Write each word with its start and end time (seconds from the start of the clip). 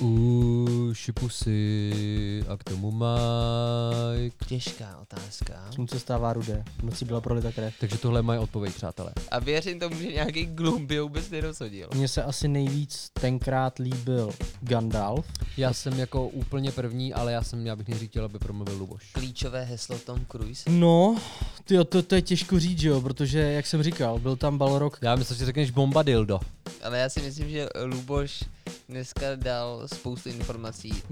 Uši 0.00 1.12
pusy 1.12 2.44
a 2.48 2.56
k 2.56 2.64
tomu 2.64 2.90
Mike. 2.90 4.36
Těžká 4.46 4.98
otázka. 5.02 5.54
Slunce 5.74 6.00
stává 6.00 6.32
rudé, 6.32 6.64
v 6.78 6.82
noci 6.82 7.04
byla 7.04 7.20
prolita 7.20 7.52
krev. 7.52 7.74
Takže 7.80 7.98
tohle 7.98 8.18
je 8.18 8.22
moje 8.22 8.38
odpověď, 8.38 8.74
přátelé. 8.74 9.12
A 9.30 9.38
věřím 9.38 9.80
tomu, 9.80 9.96
že 9.96 10.06
nějaký 10.06 10.46
glum 10.46 10.86
by 10.86 11.00
vůbec 11.00 11.30
nerozhodil. 11.30 11.88
Mně 11.94 12.08
se 12.08 12.22
asi 12.22 12.48
nejvíc 12.48 13.10
tenkrát 13.20 13.78
líbil 13.78 14.30
Gandalf. 14.60 15.26
Já 15.56 15.72
jsem 15.72 15.98
jako 15.98 16.28
úplně 16.28 16.72
první, 16.72 17.14
ale 17.14 17.32
já 17.32 17.42
jsem, 17.42 17.66
já 17.66 17.76
bych 17.76 17.88
nejdřív 17.88 18.10
chtěl, 18.10 18.24
aby 18.24 18.38
promluvil 18.38 18.78
Luboš. 18.78 19.10
Klíčové 19.12 19.64
heslo 19.64 19.98
Tom 19.98 20.24
Cruise. 20.30 20.70
No, 20.70 21.16
tyjo, 21.64 21.84
to, 21.84 22.02
to 22.02 22.14
je 22.14 22.22
těžko 22.22 22.60
říct, 22.60 22.82
jo, 22.82 23.00
protože, 23.00 23.38
jak 23.38 23.66
jsem 23.66 23.82
říkal, 23.82 24.18
byl 24.18 24.36
tam 24.36 24.58
Balrog. 24.58 24.98
Já 25.02 25.16
myslím, 25.16 25.38
že 25.38 25.46
řekneš 25.46 25.70
bomba 25.70 26.02
dildo. 26.02 26.40
Ale 26.82 26.98
já 26.98 27.08
si 27.08 27.22
myslím, 27.22 27.50
že 27.50 27.68
Luboš 27.84 28.44
dneska 28.88 29.34
dal 29.34 29.88
spoustu 29.88 30.28
informací. 30.28 31.02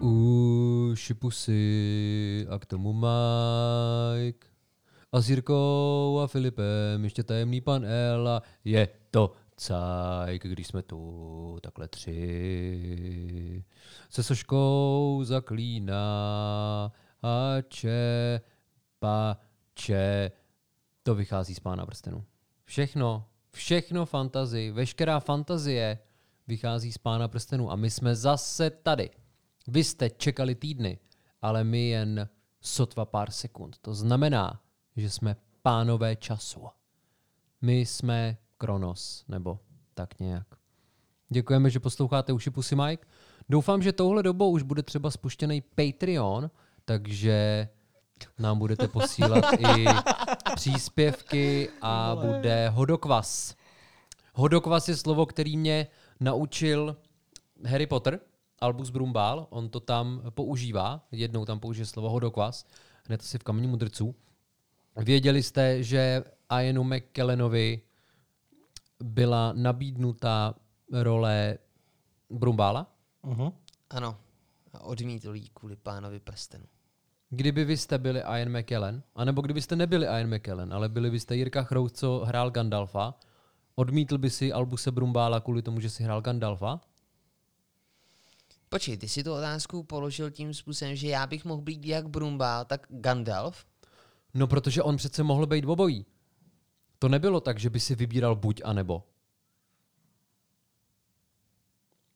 Uši 0.00 1.14
pusy 1.14 2.46
a 2.50 2.58
k 2.58 2.66
tomu 2.66 2.92
Mike. 2.92 4.46
A 5.12 5.20
s 5.20 5.30
Jirkou 5.30 6.20
a 6.24 6.26
Filipem 6.26 7.04
ještě 7.04 7.22
tajemný 7.22 7.60
pan 7.60 7.84
Ela. 7.84 8.42
Je 8.64 8.88
to 9.10 9.32
cajk, 9.56 10.42
když 10.42 10.66
jsme 10.66 10.82
tu 10.82 11.58
takhle 11.60 11.88
tři. 11.88 13.64
Se 14.10 14.22
soškou 14.22 15.20
zaklíná 15.24 16.92
a 17.22 17.62
če, 17.68 18.40
pa, 18.98 19.38
če. 19.74 20.32
To 21.02 21.14
vychází 21.14 21.54
z 21.54 21.60
pána 21.60 21.86
prstenu. 21.86 22.24
Všechno, 22.64 23.28
všechno 23.50 24.06
fantazii, 24.06 24.70
veškerá 24.70 25.20
fantazie 25.20 25.98
vychází 26.46 26.92
z 26.92 26.98
pána 26.98 27.28
prstenu 27.28 27.70
a 27.70 27.76
my 27.76 27.90
jsme 27.90 28.16
zase 28.16 28.70
tady. 28.70 29.10
Vy 29.66 29.84
jste 29.84 30.10
čekali 30.10 30.54
týdny, 30.54 30.98
ale 31.42 31.64
my 31.64 31.88
jen 31.88 32.28
sotva 32.60 33.04
pár 33.04 33.30
sekund. 33.30 33.78
To 33.78 33.94
znamená, 33.94 34.60
že 34.96 35.10
jsme 35.10 35.36
pánové 35.62 36.16
času. 36.16 36.66
My 37.62 37.78
jsme 37.78 38.36
Kronos, 38.58 39.24
nebo 39.28 39.60
tak 39.94 40.20
nějak. 40.20 40.46
Děkujeme, 41.28 41.70
že 41.70 41.80
posloucháte 41.80 42.32
Uši 42.32 42.50
Pusy 42.50 42.76
Mike. 42.76 43.06
Doufám, 43.48 43.82
že 43.82 43.92
touhle 43.92 44.22
dobou 44.22 44.50
už 44.50 44.62
bude 44.62 44.82
třeba 44.82 45.10
spuštěný 45.10 45.60
Patreon, 45.60 46.50
takže 46.86 47.68
nám 48.38 48.58
budete 48.58 48.88
posílat 48.88 49.44
i 49.76 49.84
příspěvky 50.54 51.70
a 51.82 52.16
bude 52.16 52.68
hodokvas. 52.68 53.56
Hodokvas 54.34 54.88
je 54.88 54.96
slovo, 54.96 55.26
který 55.26 55.56
mě 55.56 55.86
naučil 56.20 56.96
Harry 57.64 57.86
Potter, 57.86 58.20
Albus 58.60 58.90
Brumbál, 58.90 59.46
on 59.50 59.68
to 59.68 59.80
tam 59.80 60.22
používá, 60.30 61.06
jednou 61.12 61.44
tam 61.44 61.60
použije 61.60 61.86
slovo 61.86 62.10
hodokvas, 62.10 62.66
hned 63.04 63.22
si 63.22 63.38
v 63.38 63.42
kamení 63.42 63.66
mudrců. 63.66 64.14
Věděli 64.96 65.42
jste, 65.42 65.82
že 65.82 66.24
Ianu 66.60 66.84
McKellenovi 66.84 67.80
byla 69.02 69.52
nabídnuta 69.52 70.54
role 70.92 71.58
Brumbála? 72.30 72.94
Uh-huh. 73.24 73.52
Ano. 73.90 74.18
A 74.72 74.80
odmítl 74.80 75.34
jí 75.34 75.48
kvůli 75.54 75.76
pánovi 75.76 76.20
prstenu. 76.20 76.64
Kdyby 77.30 77.64
vy 77.64 77.76
jste 77.76 77.98
byli 77.98 78.20
Ian 78.20 78.58
McKellen, 78.58 79.02
anebo 79.14 79.42
kdybyste 79.42 79.76
nebyli 79.76 80.06
Ian 80.06 80.34
McKellen, 80.34 80.74
ale 80.74 80.88
byli 80.88 81.10
byste 81.10 81.36
Jirka 81.36 81.62
Chrouc, 81.62 81.98
co 81.98 82.24
hrál 82.24 82.50
Gandalfa, 82.50 83.14
odmítl 83.74 84.18
by 84.18 84.30
si 84.30 84.52
Albuse 84.52 84.90
Brumbála 84.90 85.40
kvůli 85.40 85.62
tomu, 85.62 85.80
že 85.80 85.90
si 85.90 86.02
hrál 86.02 86.22
Gandalfa? 86.22 86.80
Počkej, 88.68 88.96
ty 88.96 89.08
si 89.08 89.24
tu 89.24 89.32
otázku 89.32 89.82
položil 89.82 90.30
tím 90.30 90.54
způsobem, 90.54 90.96
že 90.96 91.08
já 91.08 91.26
bych 91.26 91.44
mohl 91.44 91.62
být 91.62 91.84
jak 91.84 92.08
Brumbál, 92.08 92.64
tak 92.64 92.86
Gandalf. 92.88 93.66
No, 94.34 94.46
protože 94.46 94.82
on 94.82 94.96
přece 94.96 95.22
mohl 95.22 95.46
být 95.46 95.64
obojí. 95.64 96.06
To 96.98 97.08
nebylo 97.08 97.40
tak, 97.40 97.58
že 97.58 97.70
by 97.70 97.80
si 97.80 97.94
vybíral 97.94 98.36
buď 98.36 98.62
a 98.64 98.72
nebo. 98.72 99.02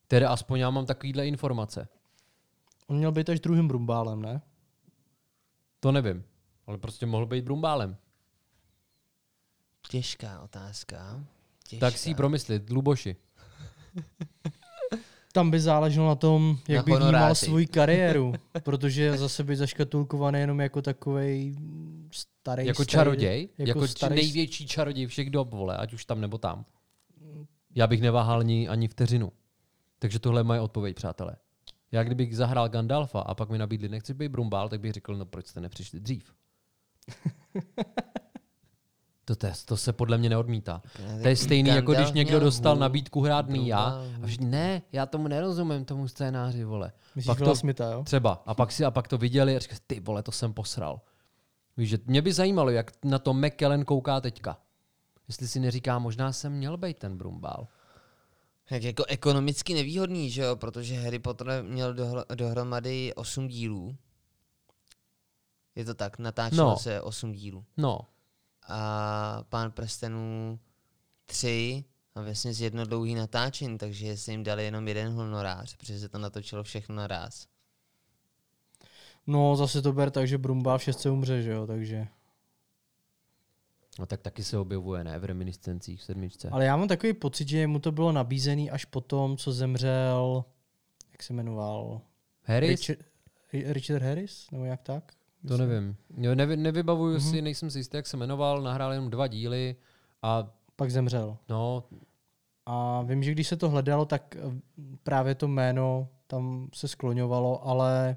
Tedy 0.08 0.26
aspoň 0.26 0.60
já 0.60 0.70
mám 0.70 0.86
takovýhle 0.86 1.26
informace. 1.26 1.88
On 2.86 2.96
měl 2.96 3.12
být 3.12 3.28
až 3.28 3.40
druhým 3.40 3.68
Brumbálem, 3.68 4.22
ne? 4.22 4.42
To 5.80 5.92
nevím, 5.92 6.24
ale 6.66 6.78
prostě 6.78 7.06
mohl 7.06 7.26
být 7.26 7.44
Brumbálem. 7.44 7.96
Těžká 9.88 10.40
otázka. 10.40 11.24
Těžká. 11.68 11.86
Tak 11.86 11.98
si 11.98 12.08
ji 12.08 12.14
promyslit, 12.14 12.70
Luboši. 12.70 13.16
Tam 15.32 15.50
by 15.50 15.60
záleželo 15.60 16.08
na 16.08 16.14
tom, 16.14 16.58
jak 16.68 16.86
Na 16.86 16.96
by 16.96 17.02
vnímal 17.02 17.34
svoji 17.34 17.66
kariéru, 17.66 18.32
protože 18.62 19.18
zase 19.18 19.44
by 19.44 19.56
zaškatulkovaný 19.56 20.40
jenom 20.40 20.60
jako 20.60 20.82
takovej 20.82 21.56
starý 22.12 22.66
Jako 22.66 22.84
čaroděj, 22.84 23.48
jako, 23.58 23.68
jako 23.68 23.88
starý, 23.88 24.14
největší 24.14 24.66
čaroděj 24.66 25.06
všech 25.06 25.30
dob, 25.30 25.50
vole, 25.50 25.76
ať 25.76 25.92
už 25.92 26.04
tam 26.04 26.20
nebo 26.20 26.38
tam. 26.38 26.64
Já 27.74 27.86
bych 27.86 28.00
neváhal 28.00 28.40
ani, 28.40 28.68
ani 28.68 28.88
vteřinu. 28.88 29.32
Takže 29.98 30.18
tohle 30.18 30.40
je 30.40 30.44
moje 30.44 30.60
odpověď, 30.60 30.96
přátelé. 30.96 31.36
Já 31.92 32.02
kdybych 32.04 32.36
zahrál 32.36 32.68
Gandalfa 32.68 33.20
a 33.20 33.34
pak 33.34 33.50
mi 33.50 33.58
nabídli, 33.58 33.88
nechci 33.88 34.14
být 34.14 34.28
Brumbál, 34.28 34.68
tak 34.68 34.80
bych 34.80 34.92
řekl, 34.92 35.16
no 35.16 35.24
proč 35.26 35.46
jste 35.46 35.60
nepřišli 35.60 36.00
dřív? 36.00 36.34
to, 39.24 39.36
to, 39.36 39.46
to 39.64 39.76
se 39.76 39.92
podle 39.92 40.18
mě 40.18 40.28
neodmítá. 40.28 40.82
To 41.22 41.28
je 41.28 41.36
stejný, 41.36 41.70
jako 41.70 41.92
když 41.92 41.96
Gandalf 41.96 42.14
někdo 42.14 42.40
dostal 42.40 42.72
hůl, 42.74 42.80
nabídku 42.80 43.20
hrát 43.20 43.48
mý 43.48 43.66
já. 43.66 44.04
A 44.22 44.26
všichni, 44.26 44.46
ne, 44.46 44.82
já 44.92 45.06
tomu 45.06 45.28
nerozumím, 45.28 45.84
tomu 45.84 46.08
scénáři, 46.08 46.64
vole. 46.64 46.92
Myslíš 47.14 47.26
Pak 47.26 47.38
to- 47.38 47.56
Smitha, 47.56 47.92
jo? 47.92 48.04
Třeba. 48.04 48.42
A 48.46 48.54
pak, 48.54 48.72
si, 48.72 48.84
a 48.84 48.90
pak 48.90 49.08
to 49.08 49.18
viděli 49.18 49.56
a 49.56 49.58
říkali, 49.58 49.80
ty 49.86 50.00
vole, 50.00 50.22
to 50.22 50.32
jsem 50.32 50.52
posral. 50.52 51.00
Víš, 51.76 51.90
že 51.90 51.98
mě 52.06 52.22
by 52.22 52.32
zajímalo, 52.32 52.70
jak 52.70 52.90
na 53.04 53.18
to 53.18 53.34
McKellen 53.34 53.84
kouká 53.84 54.20
teďka. 54.20 54.58
Jestli 55.28 55.48
si 55.48 55.60
neříká, 55.60 55.98
možná 55.98 56.32
jsem 56.32 56.52
měl 56.52 56.76
být 56.76 56.98
ten 56.98 57.18
Brumbál. 57.18 57.68
Tak 58.70 58.82
jako 58.82 59.04
ekonomicky 59.04 59.74
nevýhodný, 59.74 60.30
že 60.30 60.42
jo, 60.42 60.56
protože 60.56 60.94
Harry 61.00 61.18
Potter 61.18 61.64
měl 61.64 61.94
dohro- 61.94 62.24
dohromady 62.34 63.14
8 63.14 63.48
dílů. 63.48 63.96
Je 65.74 65.84
to 65.84 65.94
tak, 65.94 66.18
natáčelo 66.18 66.70
No. 66.70 66.76
se 66.76 67.00
8 67.00 67.32
dílů. 67.32 67.64
No, 67.76 68.00
A 68.68 69.42
Pán 69.48 69.70
prstenů 69.72 70.58
3 71.26 71.84
a 72.14 72.22
vlastně 72.22 72.54
z 72.54 72.60
jedno 72.60 72.84
dlouhý 72.86 73.14
natáčení, 73.14 73.78
takže 73.78 74.16
si 74.16 74.30
jim 74.30 74.42
dali 74.42 74.64
jenom 74.64 74.88
jeden 74.88 75.12
honorář, 75.12 75.76
protože 75.76 75.98
se 75.98 76.08
to 76.08 76.18
natočilo 76.18 76.62
všechno 76.62 76.94
naraz. 76.94 77.46
No, 79.26 79.56
zase 79.56 79.82
to 79.82 79.92
ber 79.92 80.10
tak, 80.10 80.28
že 80.28 80.38
Brumbál 80.38 80.78
v 80.78 80.82
šestce 80.82 81.10
umře, 81.10 81.42
že 81.42 81.50
jo, 81.50 81.66
takže... 81.66 82.08
no 83.98 84.06
tak 84.06 84.20
taky 84.20 84.44
se 84.44 84.58
objevuje, 84.58 85.04
ne, 85.04 85.18
v 85.18 85.24
reminiscencích 85.24 86.00
v 86.00 86.04
sedmičce. 86.04 86.48
Ale 86.50 86.64
já 86.64 86.76
mám 86.76 86.88
takový 86.88 87.12
pocit, 87.12 87.48
že 87.48 87.66
mu 87.66 87.78
to 87.78 87.92
bylo 87.92 88.12
nabízený 88.12 88.70
až 88.70 88.84
po 88.84 89.00
tom, 89.00 89.36
co 89.36 89.52
zemřel, 89.52 90.44
jak 91.12 91.22
se 91.22 91.32
jmenoval? 91.32 92.00
Harris? 92.42 92.70
Richard, 92.88 93.06
Richard 93.52 94.02
Harris? 94.02 94.50
Nebo 94.50 94.64
jak 94.64 94.82
tak? 94.82 95.12
To 95.48 95.56
nevím. 95.56 95.96
Jo, 96.16 96.34
nevy, 96.34 96.56
nevybavuju 96.56 97.12
Mhm. 97.12 97.20
si, 97.30 97.42
nejsem 97.42 97.70
si 97.70 97.78
jistý, 97.78 97.96
jak 97.96 98.06
se 98.06 98.16
jmenoval, 98.16 98.62
nahrál 98.62 98.92
jenom 98.92 99.10
dva 99.10 99.26
díly 99.26 99.76
a 100.22 100.50
Pak 100.76 100.90
zemřel. 100.90 101.36
no, 101.48 101.84
A 102.66 103.02
vím, 103.02 103.22
že 103.22 103.32
když 103.32 103.48
se 103.48 103.56
to 103.56 103.70
hledalo, 103.70 104.04
tak 104.04 104.36
eh, 104.36 104.60
právě 105.02 105.34
to 105.34 105.48
jméno 105.48 106.08
tam 106.26 106.68
se 106.74 106.88
skloňovalo, 106.88 107.66
ale 107.68 108.16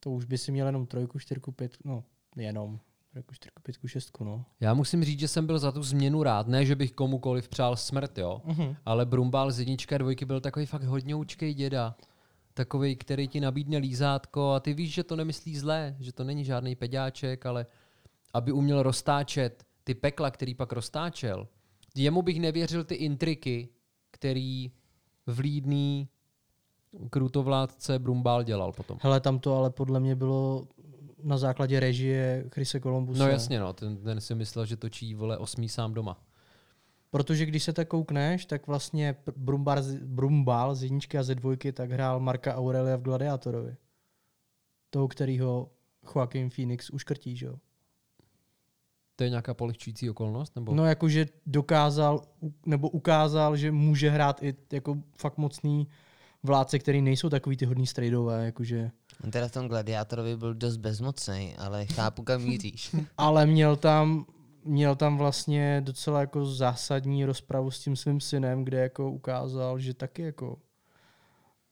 to 0.00 0.10
už 0.10 0.24
by 0.24 0.38
si 0.38 0.52
měl 0.52 0.66
jenom 0.66 0.86
trojku, 0.86 1.18
čtyřku, 1.18 1.52
pětku, 1.52 1.88
no 1.88 2.04
jenom 2.36 2.80
trojku, 3.10 3.34
čtyřku, 3.34 3.62
pětku, 3.62 3.88
šestku, 3.88 4.24
no. 4.24 4.44
já 4.60 4.74
musím 4.74 5.04
říct, 5.04 5.20
že 5.20 5.28
jsem 5.28 5.46
byl 5.46 5.58
za 5.58 5.72
tu 5.72 5.82
změnu 5.82 6.22
rád. 6.22 6.48
Ne, 6.48 6.66
že 6.66 6.76
bych 6.76 6.92
komukoliv 6.92 7.48
přál 7.48 7.76
smrt, 7.76 8.18
jo. 8.18 8.42
Mhm. 8.44 8.76
Ale 8.84 9.06
Brumbál 9.06 9.50
z 9.50 9.58
jedničky 9.58 9.94
a 9.94 9.98
dvojky 9.98 10.24
byl 10.24 10.40
takový 10.40 10.66
fakt 10.66 10.84
hodně 10.84 11.14
učkej 11.14 11.54
děda. 11.54 11.96
Takový, 12.54 12.96
který 12.96 13.28
ti 13.28 13.40
nabídne 13.40 13.78
lízátko 13.78 14.50
a 14.50 14.60
ty 14.60 14.74
víš, 14.74 14.94
že 14.94 15.04
to 15.04 15.16
nemyslí 15.16 15.56
zlé, 15.56 15.96
že 16.00 16.12
to 16.12 16.24
není 16.24 16.44
žádný 16.44 16.76
peďáček, 16.76 17.46
ale 17.46 17.66
aby 18.34 18.52
uměl 18.52 18.82
roztáčet 18.82 19.64
ty 19.84 19.94
pekla, 19.94 20.30
který 20.30 20.54
pak 20.54 20.72
roztáčel. 20.72 21.48
Jemu 21.94 22.22
bych 22.22 22.40
nevěřil 22.40 22.84
ty 22.84 22.94
intriky, 22.94 23.68
který 24.10 24.72
vlídný 25.26 26.08
krutovládce 27.10 27.98
Brumbál 27.98 28.42
dělal 28.42 28.72
potom. 28.72 28.98
Hele, 29.02 29.20
tam 29.20 29.38
to 29.38 29.56
ale 29.56 29.70
podle 29.70 30.00
mě 30.00 30.16
bylo 30.16 30.68
na 31.22 31.38
základě 31.38 31.80
režie 31.80 32.44
Chrise 32.52 32.80
Columbuse. 32.80 33.20
No 33.20 33.28
jasně, 33.28 33.60
no, 33.60 33.72
ten, 33.72 33.96
ten 33.96 34.20
si 34.20 34.34
myslel, 34.34 34.66
že 34.66 34.76
točí 34.76 35.14
vole 35.14 35.38
osmý 35.38 35.68
sám 35.68 35.94
doma. 35.94 36.22
Protože 37.10 37.46
když 37.46 37.62
se 37.62 37.72
tak 37.72 37.88
koukneš, 37.88 38.46
tak 38.46 38.66
vlastně 38.66 39.16
Brumbar, 39.36 39.82
Brumbál 40.04 40.74
z 40.74 40.82
jedničky 40.82 41.18
a 41.18 41.22
ze 41.22 41.34
dvojky 41.34 41.72
tak 41.72 41.90
hrál 41.90 42.20
Marka 42.20 42.56
Aurelia 42.56 42.96
v 42.96 43.02
Gladiátorovi. 43.02 43.76
Toho, 44.90 45.08
kterýho 45.08 45.70
Joaquin 46.14 46.50
Phoenix 46.50 46.90
uškrtí, 46.90 47.36
že 47.36 47.46
jo? 47.46 47.54
To 49.16 49.24
je 49.24 49.30
nějaká 49.30 49.54
polehčující 49.54 50.10
okolnost? 50.10 50.56
Nebo? 50.56 50.74
No 50.74 50.84
jakože 50.84 51.26
dokázal, 51.46 52.22
nebo 52.66 52.88
ukázal, 52.88 53.56
že 53.56 53.72
může 53.72 54.10
hrát 54.10 54.42
i 54.42 54.54
jako 54.72 55.02
fakt 55.16 55.38
mocný 55.38 55.88
vládce, 56.48 56.78
který 56.78 57.02
nejsou 57.02 57.28
takový 57.28 57.56
ty 57.56 57.64
hodný 57.64 57.86
strejdové, 57.86 58.44
jakože. 58.44 58.90
On 59.24 59.30
teda 59.30 59.48
v 59.48 59.52
tom 59.52 59.68
gladiátorovi 59.68 60.36
byl 60.36 60.54
dost 60.54 60.76
bezmocný, 60.76 61.54
ale 61.58 61.86
chápu, 61.86 62.22
kam 62.22 62.42
míříš. 62.42 62.96
Ale 63.18 63.46
měl 63.46 63.76
tam, 63.76 64.26
měl 64.64 64.96
tam 64.96 65.18
vlastně 65.18 65.80
docela 65.84 66.20
jako 66.20 66.46
zásadní 66.46 67.24
rozpravu 67.24 67.70
s 67.70 67.80
tím 67.80 67.96
svým 67.96 68.20
synem, 68.20 68.64
kde 68.64 68.78
jako 68.78 69.10
ukázal, 69.10 69.78
že 69.78 69.94
taky 69.94 70.22
jako 70.22 70.56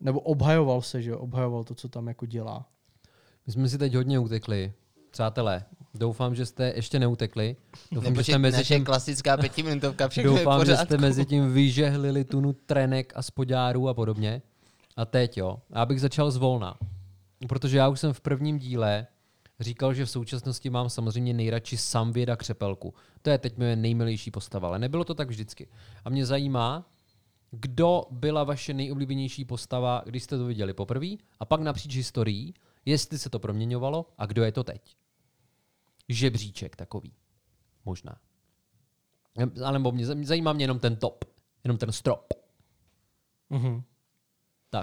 nebo 0.00 0.20
obhajoval 0.20 0.82
se, 0.82 1.02
že 1.02 1.10
jo, 1.10 1.18
obhajoval 1.18 1.64
to, 1.64 1.74
co 1.74 1.88
tam 1.88 2.08
jako 2.08 2.26
dělá. 2.26 2.66
My 3.46 3.52
jsme 3.52 3.68
si 3.68 3.78
teď 3.78 3.94
hodně 3.94 4.18
utekli. 4.18 4.72
Přátelé, 5.10 5.64
doufám, 5.94 6.34
že 6.34 6.46
jste 6.46 6.72
ještě 6.76 6.98
neutekli. 6.98 7.56
Doufám, 7.92 8.04
že 8.04 8.10
Nebo 8.10 8.24
jste 8.24 8.38
mezi 8.38 8.64
tím, 8.64 8.84
klasická 8.84 9.36
pětiminutovka, 9.36 10.08
všechno 10.08 10.32
je 10.32 10.38
doufám, 10.38 10.60
že 10.60 10.64
pořádku. 10.64 10.84
jste 10.84 10.98
mezi 10.98 11.24
tím 11.24 11.52
vyžehlili 11.52 12.24
tunu 12.24 12.52
trenek 12.52 13.12
a 13.16 13.22
spodárů 13.22 13.88
a 13.88 13.94
podobně. 13.94 14.42
A 14.96 15.04
teď 15.04 15.38
jo, 15.38 15.62
já 15.70 15.86
bych 15.86 16.00
začal 16.00 16.30
zvolna. 16.30 16.78
Protože 17.48 17.78
já 17.78 17.88
už 17.88 18.00
jsem 18.00 18.12
v 18.12 18.20
prvním 18.20 18.58
díle 18.58 19.06
říkal, 19.60 19.94
že 19.94 20.04
v 20.04 20.10
současnosti 20.10 20.70
mám 20.70 20.90
samozřejmě 20.90 21.34
nejradši 21.34 21.76
Samvěda 21.76 22.36
Křepelku. 22.36 22.94
To 23.22 23.30
je 23.30 23.38
teď 23.38 23.58
moje 23.58 23.76
nejmilejší 23.76 24.30
postava, 24.30 24.68
ale 24.68 24.78
nebylo 24.78 25.04
to 25.04 25.14
tak 25.14 25.28
vždycky. 25.28 25.68
A 26.04 26.10
mě 26.10 26.26
zajímá, 26.26 26.90
kdo 27.50 28.04
byla 28.10 28.44
vaše 28.44 28.74
nejoblíbenější 28.74 29.44
postava, 29.44 30.02
když 30.06 30.22
jste 30.22 30.38
to 30.38 30.46
viděli 30.46 30.74
poprvé, 30.74 31.06
a 31.40 31.44
pak 31.44 31.60
napříč 31.60 31.96
historií, 31.96 32.54
jestli 32.84 33.18
se 33.18 33.30
to 33.30 33.38
proměňovalo 33.38 34.06
a 34.18 34.26
kdo 34.26 34.44
je 34.44 34.52
to 34.52 34.64
teď. 34.64 34.96
Žebříček 36.08 36.76
takový. 36.76 37.12
Možná. 37.84 38.18
Ale 39.64 39.78
mě 39.78 40.06
zajímá 40.06 40.52
mě 40.52 40.64
jenom 40.64 40.78
ten 40.78 40.96
top. 40.96 41.24
Jenom 41.64 41.78
ten 41.78 41.92
strop. 41.92 42.34
Mhm. 43.50 43.82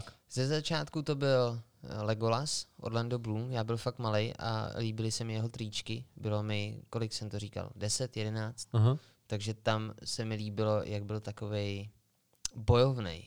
Tak. 0.02 0.14
Ze 0.32 0.48
začátku 0.48 1.02
to 1.02 1.16
byl 1.16 1.62
eh, 1.84 2.02
Legolas, 2.04 2.66
Orlando 2.78 3.20
Bloom, 3.20 3.52
já 3.52 3.64
byl 3.64 3.78
fakt 3.78 4.00
malý 4.00 4.34
a 4.40 4.72
líbily 4.78 5.12
se 5.12 5.24
mi 5.24 5.34
jeho 5.34 5.50
tričky. 5.50 6.06
Bylo 6.16 6.44
mi, 6.44 6.82
kolik 6.90 7.14
jsem 7.14 7.30
to 7.30 7.40
říkal, 7.40 7.70
10, 7.76 8.18
11, 8.18 8.68
Aha. 8.74 8.98
takže 9.28 9.54
tam 9.54 9.94
se 10.04 10.26
mi 10.26 10.36
líbilo, 10.36 10.82
jak 10.84 11.04
byl 11.06 11.20
takovej 11.20 11.90
bojovný, 12.56 13.24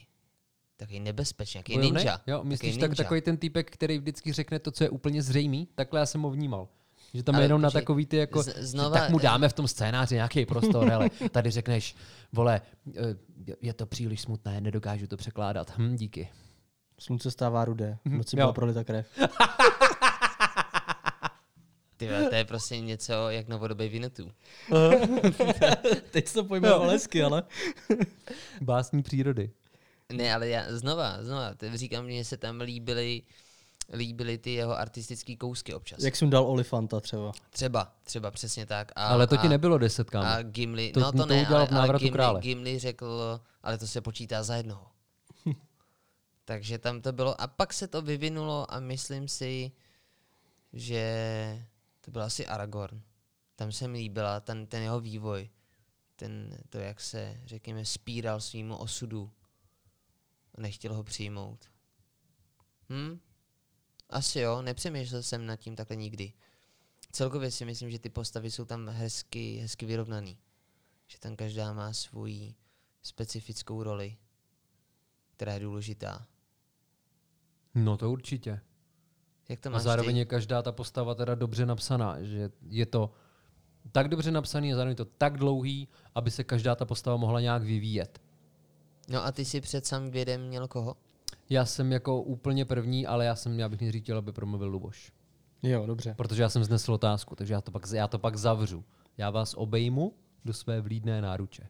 takový 0.77 1.01
nebezpečný, 1.01 1.59
jaký 1.59 1.73
Bojovnej? 1.75 2.03
ninja. 2.03 2.21
Jo, 2.27 2.45
myslíš 2.45 2.73
takový 2.73 2.81
tak, 2.81 2.91
ninja. 2.91 3.05
takový 3.05 3.21
ten 3.21 3.37
týpek, 3.37 3.71
který 3.71 3.99
vždycky 3.99 4.33
řekne 4.33 4.59
to, 4.59 4.71
co 4.71 4.85
je 4.85 4.91
úplně 4.91 5.23
zřejmý? 5.23 5.69
Takhle 5.75 6.01
já 6.01 6.07
jsem 6.07 6.23
ho 6.23 6.31
vnímal. 6.31 6.69
Že 7.15 7.23
tam 7.23 7.35
je 7.35 7.37
Ale 7.37 7.45
jenom 7.45 7.61
na 7.61 7.69
počkej, 7.69 7.83
takový 7.83 8.07
ty 8.07 8.17
jako, 8.17 8.43
z- 8.43 8.57
znova- 8.75 8.93
tak 8.93 9.11
mu 9.11 9.19
dáme 9.19 9.49
v 9.49 9.53
tom 9.53 9.69
scénáři 9.69 10.15
nějaký 10.15 10.47
prostor, 10.47 10.93
ale 10.93 11.11
tady 11.31 11.51
řekneš, 11.51 11.97
vole, 12.33 12.61
eh, 12.97 13.17
je 13.63 13.73
to 13.75 13.87
příliš 13.87 14.21
smutné, 14.21 14.61
nedokážu 14.61 15.07
to 15.07 15.17
překládat. 15.17 15.73
Hm, 15.79 15.97
díky. 15.97 16.29
Slunce 16.99 17.31
stává 17.31 17.65
rudé, 17.65 17.99
v 18.05 18.09
noci 18.09 18.37
Jo. 18.37 18.41
byla 18.41 18.53
prolita 18.53 18.85
krev. 18.85 19.07
Ty 21.97 22.07
vole, 22.09 22.29
to 22.29 22.35
je 22.35 22.45
prostě 22.45 22.81
něco 22.81 23.13
jak 23.31 23.49
novodobý 23.49 23.89
Vinetů. 23.89 24.31
Teď 26.11 26.33
to 26.33 26.45
pojmenoval 26.45 26.89
hezky, 26.91 27.23
ale... 27.23 27.43
Básní 28.61 29.03
přírody. 29.03 29.51
Ne, 30.13 30.35
ale 30.35 30.49
já 30.49 30.65
znova, 30.69 31.23
znova, 31.25 31.55
teď 31.55 31.75
říkám, 31.75 32.05
mně 32.05 32.25
se 32.25 32.37
tam 32.37 32.61
líbily, 32.61 33.23
líbily 33.93 34.39
ty 34.39 34.53
jeho 34.53 34.79
artistické 34.79 35.37
kousky 35.37 35.75
občas. 35.75 36.03
Jak 36.03 36.17
jsem 36.17 36.31
dal 36.31 36.45
Olifanta 36.47 37.01
třeba. 37.01 37.33
Třeba, 37.51 37.93
třeba 38.03 38.31
přesně 38.31 38.67
tak. 38.67 38.93
A, 38.97 39.07
ale 39.07 39.27
to 39.27 39.37
ti 39.37 39.47
a- 39.47 39.51
nebylo 39.51 39.79
deset, 39.79 40.11
kámo. 40.11 40.29
A 40.29 40.43
Gimli, 40.43 40.93
To- 40.93 41.01
no 41.01 41.13
to 41.13 41.19
to, 41.19 41.27
ne, 41.27 41.47
ale, 41.47 41.67
v 41.67 41.71
Návratu 41.71 41.91
ale 41.91 41.99
Gimli, 41.99 42.13
krále. 42.13 42.41
Gimli 42.41 42.79
řekl, 42.79 43.41
ale 43.63 43.79
to 43.79 43.87
se 43.87 44.01
počítá 44.01 44.43
za 44.43 44.57
jednoho. 44.57 44.87
Takže 46.47 46.79
tam 46.79 47.03
to 47.03 47.13
bylo. 47.13 47.41
A 47.41 47.47
pak 47.47 47.73
se 47.73 47.89
to 47.89 48.03
vyvinulo 48.03 48.75
a 48.75 48.81
myslím 48.81 49.29
si, 49.29 49.73
že 50.73 51.67
to 52.01 52.11
byl 52.11 52.23
asi 52.23 52.47
Aragorn. 52.47 53.03
Tam 53.57 53.73
se 53.73 53.89
mi 53.89 53.99
líbila 53.99 54.41
ten, 54.41 54.67
ten 54.67 54.83
jeho 54.83 55.01
vývoj. 55.01 55.51
Ten, 56.17 56.59
to, 56.69 56.79
jak 56.79 57.01
se, 57.01 57.41
řekněme, 57.45 57.85
spíral 57.85 58.41
svýmu 58.41 58.77
osudu. 58.77 59.33
Nechtěl 60.57 60.95
ho 60.95 61.05
přijmout. 61.05 61.71
Hm? 62.91 63.21
Asi 64.11 64.41
jo, 64.41 64.63
nepřemýšlel 64.63 65.23
jsem 65.23 65.47
nad 65.47 65.57
tím 65.57 65.77
takhle 65.77 65.97
nikdy. 65.97 66.33
Celkově 67.13 67.51
si 67.51 67.65
myslím, 67.65 67.91
že 67.91 67.99
ty 67.99 68.11
postavy 68.11 68.51
jsou 68.51 68.65
tam 68.65 68.89
hezky, 68.89 69.59
hezky 69.59 69.87
vyrovnaný. 69.87 70.39
Že 71.07 71.19
tam 71.19 71.37
každá 71.37 71.73
má 71.73 71.93
svoji 71.93 72.55
specifickou 73.03 73.83
roli, 73.83 74.17
která 75.31 75.53
je 75.55 75.61
důležitá. 75.61 76.27
No 77.77 77.97
to 77.97 78.11
určitě. 78.11 78.61
Jak 79.49 79.61
to 79.61 79.69
A 79.69 79.73
máš 79.73 79.83
zároveň 79.83 80.15
ty? 80.15 80.19
je 80.19 80.25
každá 80.25 80.63
ta 80.63 80.73
postava 80.73 81.15
teda 81.15 81.35
dobře 81.35 81.67
napsaná, 81.67 82.23
že 82.23 82.51
je 82.69 82.87
to 82.87 83.11
tak 83.93 84.09
dobře 84.09 84.31
napsaný 84.31 84.73
a 84.73 84.77
zároveň 84.77 84.97
to 84.97 85.05
tak 85.05 85.37
dlouhý, 85.37 85.89
aby 86.15 86.31
se 86.31 86.45
každá 86.45 86.75
ta 86.75 86.85
postava 86.85 87.17
mohla 87.17 87.41
nějak 87.41 87.63
vyvíjet. 87.63 88.21
No 89.09 89.25
a 89.25 89.33
ty 89.33 89.45
si 89.45 89.61
před 89.61 89.87
sám 89.87 90.11
vědem 90.11 90.49
měl 90.49 90.69
koho? 90.69 90.97
Já 91.51 91.65
jsem 91.65 91.93
jako 91.93 92.23
úplně 92.23 92.65
první, 92.65 93.07
ale 93.07 93.25
já 93.25 93.35
jsem, 93.37 93.59
já 93.59 93.69
bych 93.69 93.81
nejdřív 93.81 94.03
chtěl, 94.03 94.19
aby 94.19 94.33
promluvil 94.33 94.69
Luboš. 94.69 95.13
Jo, 95.63 95.87
dobře. 95.87 96.15
Protože 96.17 96.43
já 96.43 96.49
jsem 96.49 96.65
znesl 96.65 96.93
otázku, 96.93 97.37
takže 97.37 97.55
já 97.55 97.61
to 97.61 97.71
pak, 97.71 97.83
já 97.93 98.09
to 98.09 98.19
pak 98.19 98.37
zavřu. 98.37 98.85
Já 99.19 99.31
vás 99.31 99.55
obejmu 99.55 100.15
do 100.45 100.53
své 100.53 100.81
vlídné 100.81 101.21
náruče. 101.23 101.69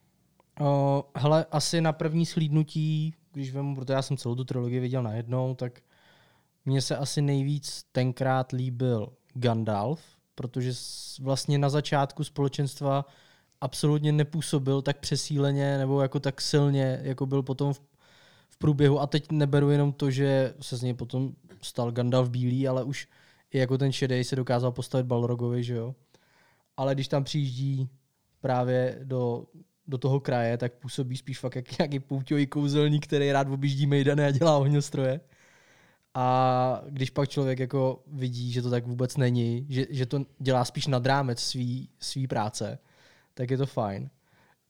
O, 0.61 1.05
hele, 1.17 1.47
asi 1.51 1.81
na 1.81 1.93
první 1.93 2.27
slídnutí, 2.27 3.15
když 3.33 3.53
vemu, 3.53 3.75
protože 3.75 3.93
já 3.93 4.03
jsem 4.03 4.17
celou 4.17 4.35
tu 4.35 4.45
trilogii 4.45 4.81
viděl 4.81 5.03
najednou, 5.03 5.55
tak 5.55 5.81
mně 6.67 6.83
se 6.83 6.97
asi 6.97 7.23
nejvíc 7.23 7.85
tenkrát 7.93 8.53
líbil 8.53 9.13
Gandalf, 9.35 10.01
protože 10.35 10.73
vlastně 11.21 11.59
na 11.59 11.69
začátku 11.69 12.25
společenstva 12.25 13.05
absolutně 13.61 14.13
nepůsobil 14.13 14.83
tak 14.83 14.99
přesíleně 14.99 15.79
nebo 15.79 16.03
jako 16.03 16.21
tak 16.21 16.41
silně, 16.41 17.01
jako 17.03 17.27
byl 17.27 17.43
potom 17.43 17.73
v, 17.73 17.81
v 18.49 18.59
průběhu. 18.59 19.01
A 19.01 19.07
teď 19.07 19.33
neberu 19.33 19.71
jenom 19.71 19.93
to, 19.93 20.11
že 20.11 20.55
se 20.61 20.77
z 20.77 20.83
něj 20.83 20.95
potom 20.95 21.33
stal 21.63 21.93
Gandalf 21.93 22.31
bílý, 22.31 22.69
ale 22.69 22.85
už 22.85 23.09
i 23.51 23.59
jako 23.59 23.79
ten 23.79 23.93
šedej 23.93 24.25
se 24.25 24.37
dokázal 24.37 24.73
postavit 24.73 25.07
Balrogovi, 25.07 25.65
že 25.65 25.75
jo. 25.75 25.95
Ale 26.77 26.95
když 26.95 27.09
tam 27.09 27.25
přijíždí 27.25 27.89
právě 28.41 28.99
do, 29.05 29.47
do 29.87 29.99
toho 29.99 30.21
kraje, 30.21 30.59
tak 30.59 30.73
působí 30.73 31.17
spíš 31.17 31.39
fakt 31.39 31.57
jak 31.57 31.79
nějaký 31.79 31.99
pouťový 32.01 32.47
kouzelník, 32.47 33.07
který 33.07 33.33
rád 33.33 33.49
objíždí 33.49 33.87
mejdany 33.87 34.25
a 34.25 34.31
dělá 34.31 34.57
ohňostroje. 34.57 35.21
A 36.19 36.83
když 36.89 37.11
pak 37.11 37.29
člověk 37.29 37.59
jako 37.59 38.03
vidí, 38.07 38.53
že 38.53 38.63
to 38.63 38.71
tak 38.71 38.87
vůbec 38.87 39.17
není, 39.17 39.67
že, 39.69 39.87
že 39.91 40.07
to 40.07 40.25
dělá 40.39 40.65
spíš 40.65 40.87
nad 40.87 41.07
rámec 41.07 41.41
svý, 41.41 41.89
svý 42.01 42.27
práce, 42.27 42.79
tak 43.35 43.51
je 43.51 43.57
to 43.57 43.67
fajn. 43.67 44.11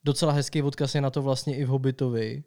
Docela 0.05 0.33
hezký 0.33 0.63
odkaz 0.63 0.95
je 0.95 1.01
na 1.01 1.11
to 1.11 1.23
vlastně 1.23 1.57
i 1.57 1.65
v 1.65 1.69
Hobbitovi, 1.69 2.45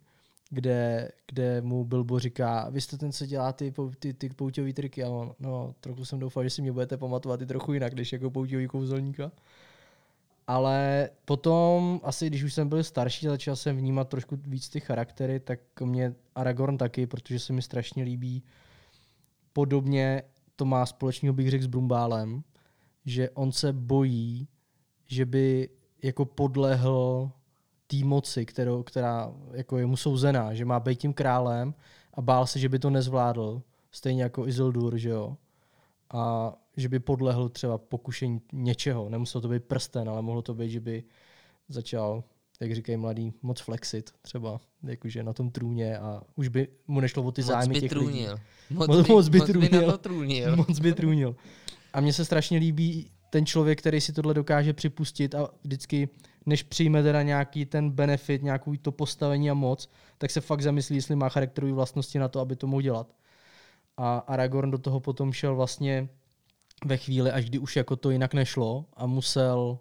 kde, 0.49 1.11
kde 1.27 1.61
mu 1.61 1.85
Bilbo 1.85 2.19
říká, 2.19 2.69
vy 2.69 2.81
jste 2.81 2.97
ten, 2.97 3.11
co 3.11 3.25
dělá 3.25 3.53
ty, 3.53 3.73
ty, 3.99 4.13
ty 4.13 4.29
pouťový 4.29 4.73
triky. 4.73 5.03
A 5.03 5.09
on, 5.09 5.35
no, 5.39 5.75
trochu 5.79 6.05
jsem 6.05 6.19
doufal, 6.19 6.43
že 6.43 6.49
si 6.49 6.61
mě 6.61 6.71
budete 6.71 6.97
pamatovat 6.97 7.41
i 7.41 7.45
trochu 7.45 7.73
jinak, 7.73 7.93
než 7.93 8.13
jako 8.13 8.31
pouťový 8.31 8.67
kouzelníka. 8.67 9.31
Ale 10.47 11.09
potom, 11.25 12.01
asi 12.03 12.27
když 12.27 12.43
už 12.43 12.53
jsem 12.53 12.69
byl 12.69 12.83
starší, 12.83 13.27
začal 13.27 13.55
jsem 13.55 13.77
vnímat 13.77 14.09
trošku 14.09 14.39
víc 14.47 14.69
ty 14.69 14.79
charaktery, 14.79 15.39
tak 15.39 15.59
mě 15.83 16.13
Aragorn 16.35 16.77
taky, 16.77 17.07
protože 17.07 17.39
se 17.39 17.53
mi 17.53 17.61
strašně 17.61 18.03
líbí. 18.03 18.43
Podobně 19.53 20.23
to 20.55 20.65
má 20.65 20.85
společného, 20.85 21.33
bych 21.33 21.49
řekl, 21.49 21.63
s 21.63 21.67
Brumbálem, 21.67 22.43
že 23.05 23.29
on 23.29 23.51
se 23.51 23.73
bojí, 23.73 24.47
že 25.05 25.25
by 25.25 25.69
jako 26.03 26.25
podlehl 26.25 27.31
té 27.87 27.97
moci, 28.03 28.45
kterou, 28.45 28.83
která 28.83 29.33
jako 29.51 29.77
je 29.77 29.85
mu 29.85 29.97
souzená, 29.97 30.53
že 30.53 30.65
má 30.65 30.79
být 30.79 30.99
tím 30.99 31.13
králem 31.13 31.73
a 32.13 32.21
bál 32.21 32.47
se, 32.47 32.59
že 32.59 32.69
by 32.69 32.79
to 32.79 32.89
nezvládl, 32.89 33.61
stejně 33.91 34.23
jako 34.23 34.47
Isildur, 34.47 34.97
že 34.97 35.09
jo. 35.09 35.37
A 36.13 36.53
že 36.77 36.89
by 36.89 36.99
podlehl 36.99 37.49
třeba 37.49 37.77
pokušení 37.77 38.41
něčeho. 38.53 39.09
Nemuselo 39.09 39.41
to 39.41 39.47
být 39.47 39.63
prsten, 39.63 40.09
ale 40.09 40.21
mohlo 40.21 40.41
to 40.41 40.53
být, 40.53 40.69
že 40.69 40.79
by 40.79 41.03
začal, 41.69 42.23
jak 42.59 42.75
říkají 42.75 42.97
mladí, 42.97 43.33
moc 43.41 43.61
flexit 43.61 44.11
třeba, 44.21 44.59
jakože 44.83 45.23
na 45.23 45.33
tom 45.33 45.51
trůně 45.51 45.97
a 45.97 46.21
už 46.35 46.47
by 46.47 46.67
mu 46.87 46.99
nešlo 46.99 47.23
o 47.23 47.31
ty 47.31 47.41
moc 47.41 47.47
zájmy 47.47 47.73
by 47.73 47.79
těch 47.81 47.91
lidí. 47.91 48.05
trůnil. 48.05 48.39
Moc, 48.69 48.87
Moc- 48.87 49.03
by, 49.07 49.13
moc 49.13 49.29
by 49.29 49.37
moc 49.37 49.47
by 49.47 49.53
trůnil. 49.53 49.85
na 49.87 49.91
to 49.91 49.97
trůnil. 49.97 50.55
Moc 50.55 50.79
by 50.79 50.93
trůnil. 50.93 51.35
A 51.93 52.01
mně 52.01 52.13
se 52.13 52.25
strašně 52.25 52.57
líbí 52.57 53.11
ten 53.29 53.45
člověk, 53.45 53.79
který 53.79 54.01
si 54.01 54.13
tohle 54.13 54.33
dokáže 54.33 54.73
připustit 54.73 55.35
a 55.35 55.49
vždycky, 55.63 56.09
než 56.45 56.63
přijme 56.63 57.03
teda 57.03 57.23
nějaký 57.23 57.65
ten 57.65 57.91
benefit, 57.91 58.43
nějakou 58.43 58.75
to 58.75 58.91
postavení 58.91 59.49
a 59.49 59.53
moc, 59.53 59.89
tak 60.17 60.31
se 60.31 60.41
fakt 60.41 60.61
zamyslí, 60.61 60.95
jestli 60.95 61.15
má 61.15 61.29
charakterové 61.29 61.73
vlastnosti 61.73 62.19
na 62.19 62.27
to, 62.27 62.39
aby 62.39 62.55
to 62.55 62.67
mohl 62.67 62.81
dělat. 62.81 63.15
A 63.97 64.17
Aragorn 64.17 64.71
do 64.71 64.77
toho 64.77 64.99
potom 64.99 65.33
šel 65.33 65.55
vlastně 65.55 66.09
ve 66.85 66.97
chvíli, 66.97 67.31
až 67.31 67.45
kdy 67.45 67.57
už 67.59 67.75
jako 67.75 67.95
to 67.95 68.09
jinak 68.11 68.33
nešlo 68.33 68.85
a 68.93 69.05
musel 69.05 69.79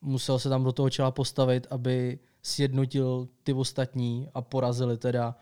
musel 0.00 0.38
se 0.38 0.48
tam 0.48 0.64
do 0.64 0.72
toho 0.72 0.90
čela 0.90 1.10
postavit, 1.10 1.66
aby 1.70 2.18
sjednotil 2.42 3.28
ty 3.42 3.52
ostatní 3.52 4.28
a 4.34 4.42
porazili 4.42 4.98
teda 4.98 5.36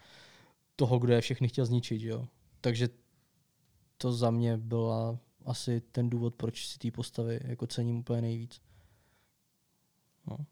toho, 0.77 0.99
kdo 0.99 1.13
je 1.13 1.21
všechny 1.21 1.49
chtěl 1.49 1.67
zničit. 1.67 2.03
Jo? 2.03 2.29
Takže 2.61 2.89
to 3.97 4.13
za 4.13 4.31
mě 4.31 4.57
byla 4.57 5.19
asi 5.45 5.81
ten 5.81 6.11
důvod, 6.11 6.35
proč 6.35 6.67
si 6.67 6.79
té 6.79 6.91
postavy 6.91 7.41
jako 7.45 7.67
cením 7.67 7.97
úplně 7.97 8.21
nejvíc. 8.21 8.61
No. 10.27 10.47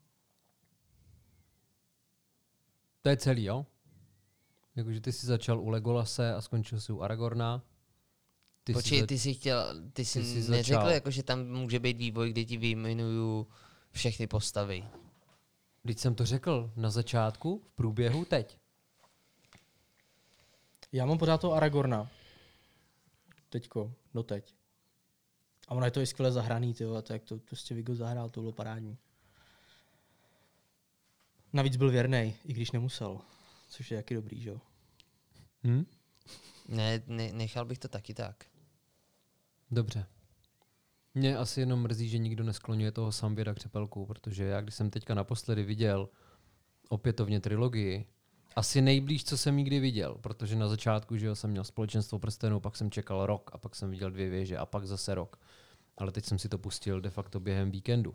To 3.03 3.09
je 3.09 3.17
celý, 3.17 3.45
jo? 3.45 3.67
Jakože 4.77 5.01
ty 5.01 5.13
jsi 5.13 5.27
začal 5.27 5.61
u 5.61 5.69
Legolase 5.69 6.35
a 6.35 6.41
skončil 6.41 6.81
si 6.81 6.93
u 6.93 7.01
Aragorna. 7.01 7.63
Ty 8.65 8.73
Počkej, 8.73 9.01
jsi 9.01 9.07
ty 9.07 9.19
jsi 9.19 9.35
chtěl, 9.35 9.91
ty 9.93 10.05
jsi, 10.05 10.21
ty 10.21 10.27
jsi 10.27 10.51
neřekl, 10.51 10.81
začal... 10.81 10.91
jako, 10.91 11.11
že 11.11 11.23
tam 11.23 11.47
může 11.47 11.81
být 11.81 11.97
vývoj, 11.97 12.33
kde 12.33 12.45
ti 12.45 12.57
vyjmenuju 12.57 13.47
všechny 13.97 14.27
postavy. 14.27 14.85
Když 15.83 16.01
jsem 16.01 16.15
to 16.15 16.27
řekl 16.27 16.73
na 16.77 16.91
začátku, 16.91 17.63
v 17.67 17.73
průběhu, 17.73 18.25
teď. 18.25 18.59
Já 20.93 21.07
mám 21.07 21.19
pořád 21.19 21.41
toho 21.41 21.53
Aragorna. 21.53 22.11
Teďko, 23.49 23.95
doteď. 24.15 24.55
A 25.69 25.75
ono 25.75 25.85
je 25.85 25.91
to 25.91 26.01
i 26.01 26.07
skvěle 26.07 26.33
zahraný, 26.33 26.75
ty 26.75 26.85
vole, 26.85 27.03
to 27.03 27.13
jak 27.13 27.25
to 27.25 27.39
prostě 27.39 27.75
Vigo 27.75 27.95
zahrál, 27.95 28.31
to 28.31 28.41
bylo 28.41 28.53
parádní. 28.53 28.99
Navíc 31.53 31.77
byl 31.77 31.91
věrný, 31.91 32.37
i 32.45 32.53
když 32.53 32.71
nemusel, 32.71 33.21
což 33.69 33.91
je 33.91 33.97
jaký 33.97 34.15
dobrý, 34.15 34.41
že 34.41 34.51
jo? 34.51 34.61
Hmm? 35.63 35.87
Ne, 36.69 37.03
ne, 37.07 37.33
nechal 37.33 37.65
bych 37.65 37.79
to 37.79 37.89
taky 37.89 38.15
tak. 38.15 38.47
Dobře. 39.71 40.07
Mě 41.17 41.37
asi 41.37 41.61
jenom 41.61 41.83
mrzí, 41.83 42.09
že 42.09 42.19
nikdo 42.19 42.45
neskloňuje 42.45 42.93
toho 42.93 43.13
Samvěda 43.13 43.55
Křepelku, 43.55 44.07
protože 44.07 44.45
já, 44.45 44.61
když 44.61 44.75
jsem 44.75 44.91
teďka 44.91 45.15
naposledy 45.15 45.63
viděl 45.63 46.09
opětovně 46.89 47.41
trilogii, 47.41 48.07
asi 48.57 48.81
nejblíž, 48.81 49.25
co 49.25 49.39
jsem 49.39 49.57
nikdy 49.57 49.81
viděl, 49.81 50.15
protože 50.15 50.57
na 50.57 50.69
začátku 50.69 51.17
že 51.17 51.27
jo, 51.27 51.35
jsem 51.35 51.51
měl 51.51 51.65
společenstvo 51.65 52.19
prstenů, 52.19 52.61
pak 52.61 52.77
jsem 52.77 52.91
čekal 52.91 53.27
rok 53.27 53.51
a 53.53 53.59
pak 53.59 53.77
jsem 53.77 53.91
viděl 53.91 54.11
dvě 54.11 54.31
věže 54.31 54.59
a 54.59 54.67
pak 54.67 54.87
zase 54.87 55.15
rok. 55.15 55.41
Ale 55.97 56.13
teď 56.13 56.25
jsem 56.25 56.39
si 56.39 56.49
to 56.49 56.59
pustil 56.59 57.01
de 57.01 57.11
facto 57.11 57.41
během 57.41 57.71
víkendu. 57.71 58.15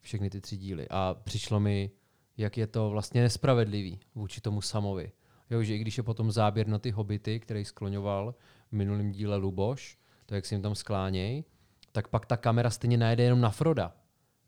Všechny 0.00 0.30
ty 0.30 0.40
tři 0.40 0.56
díly. 0.56 0.86
A 0.90 1.14
přišlo 1.24 1.60
mi, 1.60 1.90
jak 2.36 2.56
je 2.56 2.66
to 2.66 2.90
vlastně 2.90 3.22
nespravedlivý 3.22 4.00
vůči 4.14 4.40
tomu 4.40 4.60
Samovi. 4.60 5.12
Jo, 5.50 5.62
že 5.62 5.76
i 5.76 5.78
když 5.78 5.96
je 5.96 6.02
potom 6.02 6.32
záběr 6.32 6.68
na 6.68 6.78
ty 6.78 6.90
hobity, 6.90 7.40
který 7.40 7.64
skloňoval 7.64 8.34
v 8.68 8.72
minulém 8.72 9.12
díle 9.12 9.36
Luboš, 9.36 9.98
to 10.26 10.34
jak 10.34 10.46
si 10.46 10.54
jim 10.54 10.62
tam 10.62 10.74
skláněj, 10.74 11.44
tak 11.92 12.08
pak 12.08 12.26
ta 12.26 12.36
kamera 12.36 12.70
stejně 12.70 12.96
najde 12.96 13.22
jenom 13.22 13.40
na 13.40 13.50
Froda. 13.50 13.94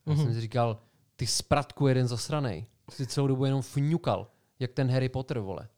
Já 0.06 0.12
mm-hmm. 0.12 0.22
jsem 0.22 0.34
si 0.34 0.40
říkal, 0.40 0.78
ty 1.16 1.26
spratku 1.26 1.86
jeden 1.86 2.08
zasranej. 2.08 2.66
Jsi 2.90 3.06
celou 3.06 3.26
dobu 3.26 3.44
jenom 3.44 3.62
fňukal, 3.62 4.30
jak 4.58 4.72
ten 4.72 4.90
Harry 4.90 5.08
Potter, 5.08 5.38
vole. 5.38 5.68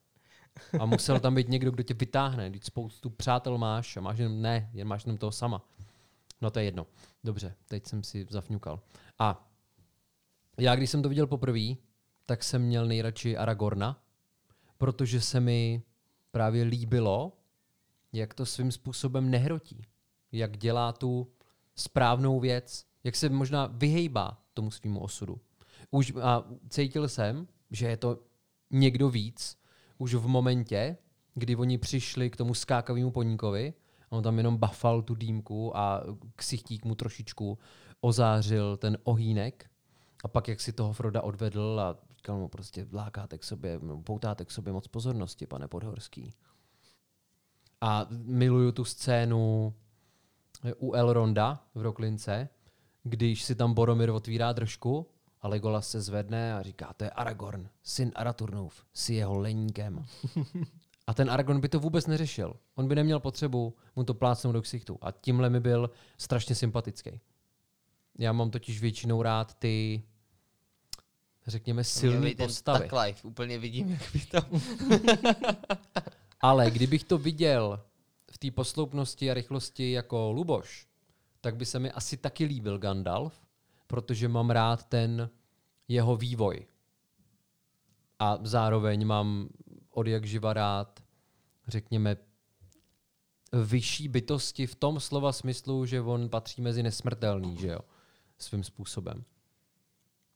A 0.81 0.87
musel 0.87 1.21
tam 1.21 1.35
být 1.35 1.49
někdo, 1.49 1.71
kdo 1.71 1.83
tě 1.83 1.95
vytáhne. 1.95 2.51
Když 2.51 2.65
spoustu 2.65 3.11
přátel 3.11 3.59
máš 3.59 3.97
a 3.97 4.01
máš 4.01 4.19
jenom, 4.19 4.43
ne, 4.43 4.71
jen 4.73 4.89
máš 4.89 5.05
jenom 5.07 5.19
toho 5.19 5.33
sama. 5.33 5.65
No 6.41 6.51
to 6.51 6.59
je 6.59 6.65
jedno. 6.65 6.87
Dobře, 7.25 7.55
teď 7.69 7.87
jsem 7.87 8.03
si 8.03 8.27
zafňukal. 8.31 8.81
A 9.19 9.51
já, 10.59 10.77
když 10.77 10.91
jsem 10.91 11.03
to 11.03 11.09
viděl 11.09 11.27
poprvé, 11.27 11.75
tak 12.27 12.45
jsem 12.45 12.63
měl 12.63 12.87
nejradši 12.87 13.37
Aragorna, 13.37 14.03
protože 14.79 15.21
se 15.21 15.41
mi 15.41 15.83
právě 16.31 16.65
líbilo, 16.65 17.33
jak 18.13 18.35
to 18.35 18.47
svým 18.47 18.73
způsobem 18.73 19.31
nehrotí. 19.31 19.87
Jak 20.33 20.57
dělá 20.57 20.93
tu 20.93 21.33
správnou 21.77 22.41
věc, 22.41 22.85
jak 23.05 23.17
se 23.17 23.29
možná 23.29 23.67
vyhejbá 23.67 24.43
tomu 24.55 24.71
svýmu 24.71 25.01
osudu. 25.01 25.41
Už 25.91 26.13
a 26.23 26.45
cítil 26.69 27.09
jsem, 27.09 27.49
že 27.71 27.87
je 27.87 27.97
to 27.97 28.19
někdo 28.71 29.11
víc, 29.11 29.59
už 29.99 30.15
v 30.15 30.27
momentě, 30.27 30.97
kdy 31.35 31.57
oni 31.57 31.79
přišli 31.79 32.31
k 32.31 32.37
tomu 32.37 32.55
skákavému 32.55 33.11
poníkovi, 33.11 33.75
on 34.11 34.23
tam 34.23 34.39
jenom 34.39 34.57
bafal 34.57 35.03
tu 35.03 35.15
dýmku 35.15 35.77
a 35.77 36.03
ksichtík 36.37 36.85
mu 36.85 36.95
trošičku 36.95 37.59
ozářil 38.01 38.77
ten 38.77 38.99
ohýnek 39.05 39.71
a 40.25 40.29
pak 40.29 40.49
jak 40.49 40.61
si 40.61 40.73
toho 40.73 40.93
Froda 40.93 41.23
odvedl 41.23 41.81
a 41.81 41.99
říkal 42.17 42.37
mu 42.37 42.49
prostě 42.49 42.87
lákáte 42.93 43.39
k 43.39 43.45
sobě, 43.45 43.81
poutáte 44.05 44.45
k 44.45 44.51
sobě 44.51 44.73
moc 44.73 44.89
pozornosti, 44.89 45.47
pane 45.47 45.69
Podhorský. 45.69 46.33
A 47.81 48.07
miluju 48.11 48.73
tu 48.73 48.85
scénu 48.85 49.75
u 50.79 50.93
Elronda 50.93 51.61
v 51.75 51.83
Roklince, 51.83 52.49
když 53.03 53.43
si 53.43 53.55
tam 53.55 53.75
Boromir 53.75 54.11
otvírá 54.11 54.53
držku 54.53 55.07
a 55.41 55.49
Legolas 55.49 55.91
se 55.91 56.01
zvedne 56.01 56.55
a 56.55 56.63
říká, 56.63 56.93
to 56.97 57.05
je 57.05 57.11
Aragorn, 57.11 57.69
syn 57.83 58.13
Araturnův, 58.15 58.85
si 58.93 59.15
jeho 59.15 59.39
leníkem. 59.39 60.07
A 61.07 61.15
ten 61.15 61.31
Aragorn 61.31 61.61
by 61.61 61.69
to 61.69 61.81
vůbec 61.81 62.07
neřešil. 62.07 62.57
On 62.75 62.89
by 62.89 62.95
neměl 62.95 63.21
potřebu 63.21 63.75
mu 63.97 64.05
to 64.05 64.15
plácnout 64.15 64.55
do 64.55 64.63
ksichtu. 64.63 64.99
A 65.01 65.13
tímhle 65.13 65.51
mi 65.51 65.61
byl 65.61 65.91
strašně 66.19 66.55
sympatický. 66.55 67.21
Já 68.19 68.33
mám 68.33 68.51
totiž 68.51 68.81
většinou 68.81 69.23
rád 69.23 69.55
ty, 69.55 70.03
řekněme, 71.47 71.85
silné 71.85 72.35
postavy. 72.35 72.89
Tak 72.89 73.07
life, 73.07 73.29
úplně 73.29 73.59
vidím, 73.59 73.91
jak 73.91 74.03
by 74.13 74.21
to... 74.21 74.39
Ale 76.41 76.71
kdybych 76.71 77.05
to 77.05 77.19
viděl 77.19 77.81
té 78.51 78.55
posloupnosti 78.55 79.31
a 79.31 79.35
rychlosti 79.35 79.93
jako 79.93 80.33
Luboš, 80.33 80.87
tak 81.41 81.57
by 81.57 81.67
se 81.67 81.79
mi 81.79 81.93
asi 81.93 82.17
taky 82.17 82.45
líbil 82.45 82.79
Gandalf, 82.79 83.47
protože 83.87 84.29
mám 84.29 84.51
rád 84.51 84.85
ten 84.85 85.31
jeho 85.89 86.17
vývoj. 86.17 86.67
A 88.19 88.39
zároveň 88.43 89.07
mám 89.07 89.49
od 89.91 90.07
jak 90.07 90.25
živa 90.25 90.53
rád, 90.53 91.03
řekněme, 91.69 92.17
vyšší 93.53 94.09
bytosti 94.09 94.67
v 94.67 94.75
tom 94.75 95.01
slova 95.01 95.33
smyslu, 95.33 95.87
že 95.87 96.01
on 96.01 96.29
patří 96.29 96.63
mezi 96.63 96.83
nesmrtelný, 96.83 97.57
že 97.57 97.69
jo, 97.69 97.81
svým 98.39 98.65
způsobem. 98.65 99.25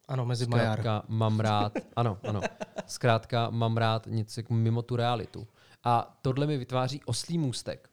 Ano, 0.09 0.27
mezi 0.27 0.45
Zkrátka 0.45 0.91
Majar. 0.91 1.05
mám 1.09 1.41
rád, 1.41 1.73
ano, 1.97 2.19
ano. 2.29 2.41
Zkrátka 2.87 3.51
mám 3.51 3.77
rád 3.77 4.07
něco 4.07 4.41
jako 4.41 4.55
mimo 4.55 4.83
tu 4.83 4.97
realitu. 4.97 5.49
A 5.85 6.19
tohle 6.23 6.47
mi 6.47 6.57
vytváří 6.57 7.01
oslý 7.05 7.39
můstek, 7.39 7.90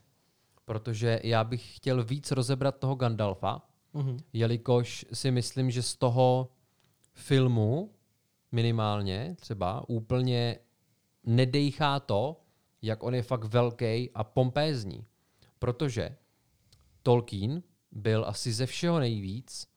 protože 0.67 1.19
já 1.23 1.43
bych 1.43 1.75
chtěl 1.75 2.03
víc 2.03 2.31
rozebrat 2.31 2.79
toho 2.79 2.95
Gandalfa, 2.95 3.61
mm-hmm. 3.93 4.17
jelikož 4.33 5.05
si 5.13 5.31
myslím, 5.31 5.71
že 5.71 5.81
z 5.81 5.95
toho 5.95 6.51
filmu 7.13 7.93
minimálně 8.51 9.35
třeba 9.39 9.89
úplně 9.89 10.59
nedejchá 11.23 11.99
to, 11.99 12.41
jak 12.81 13.03
on 13.03 13.15
je 13.15 13.23
fakt 13.23 13.43
velký 13.43 14.09
a 14.13 14.23
pompézní. 14.23 15.05
Protože 15.59 16.17
Tolkien 17.03 17.63
byl 17.91 18.25
asi 18.27 18.53
ze 18.53 18.65
všeho 18.65 18.99
nejvíc, 18.99 19.67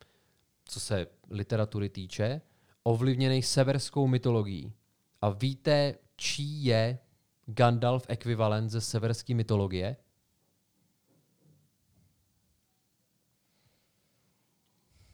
co 0.64 0.80
se 0.80 1.06
literatury 1.30 1.88
týče, 1.88 2.40
ovlivněný 2.82 3.42
severskou 3.42 4.06
mytologií. 4.06 4.72
A 5.20 5.30
víte, 5.30 5.94
čí 6.16 6.64
je 6.64 6.98
Gandalf 7.46 8.06
ekvivalent 8.08 8.70
ze 8.70 8.80
severské 8.80 9.34
mytologie? 9.34 9.96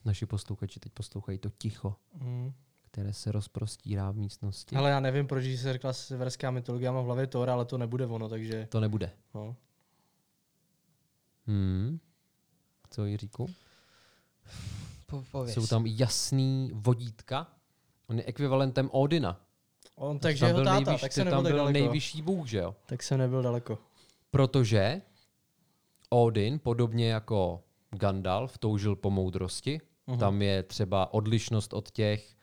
Naši 0.06 0.26
posluchači 0.26 0.80
teď 0.80 0.92
poslouchají 0.92 1.38
to 1.38 1.50
ticho, 1.50 1.96
mm. 2.14 2.52
které 2.90 3.12
se 3.12 3.32
rozprostírá 3.32 4.10
v 4.10 4.16
místnosti. 4.16 4.76
Ale 4.76 4.90
já 4.90 5.00
nevím, 5.00 5.26
proč 5.26 5.44
se 5.44 5.72
řekla 5.72 5.92
severská 5.92 6.50
mytologie, 6.50 6.86
já 6.86 6.92
mám 6.92 7.04
v 7.04 7.06
hlavě 7.06 7.26
Thor, 7.26 7.50
ale 7.50 7.64
to 7.64 7.78
nebude 7.78 8.06
ono, 8.06 8.28
takže... 8.28 8.66
To 8.70 8.80
nebude. 8.80 9.10
No. 9.34 9.56
Hmm. 11.46 12.00
Co 12.90 13.04
Jiříku? 13.04 13.46
Pověz. 15.32 15.54
Jsou 15.54 15.66
tam 15.66 15.86
jasný 15.86 16.70
vodítka. 16.74 17.46
On 18.06 18.18
je 18.18 18.24
ekvivalentem 18.24 18.90
Odina. 18.92 19.40
On 19.96 20.18
takže 20.18 20.46
jeho 20.46 20.64
táta, 20.64 20.80
nejvyš, 20.80 21.00
tak 21.00 21.12
se 21.12 21.24
tam 21.24 21.42
byl 21.42 21.56
daleko. 21.56 21.72
nejvyšší 21.72 22.22
bůh, 22.22 22.46
že 22.46 22.58
jo? 22.58 22.76
Tak 22.86 23.02
se 23.02 23.16
nebyl 23.18 23.42
daleko. 23.42 23.78
Protože 24.30 25.02
Odin, 26.08 26.58
podobně 26.58 27.10
jako 27.10 27.62
Gandalf, 27.90 28.58
toužil 28.58 28.96
po 28.96 29.10
moudrosti. 29.10 29.80
Uh-huh. 30.08 30.18
Tam 30.18 30.42
je 30.42 30.62
třeba 30.62 31.14
odlišnost 31.14 31.72
od 31.72 31.90
těch 31.90 32.36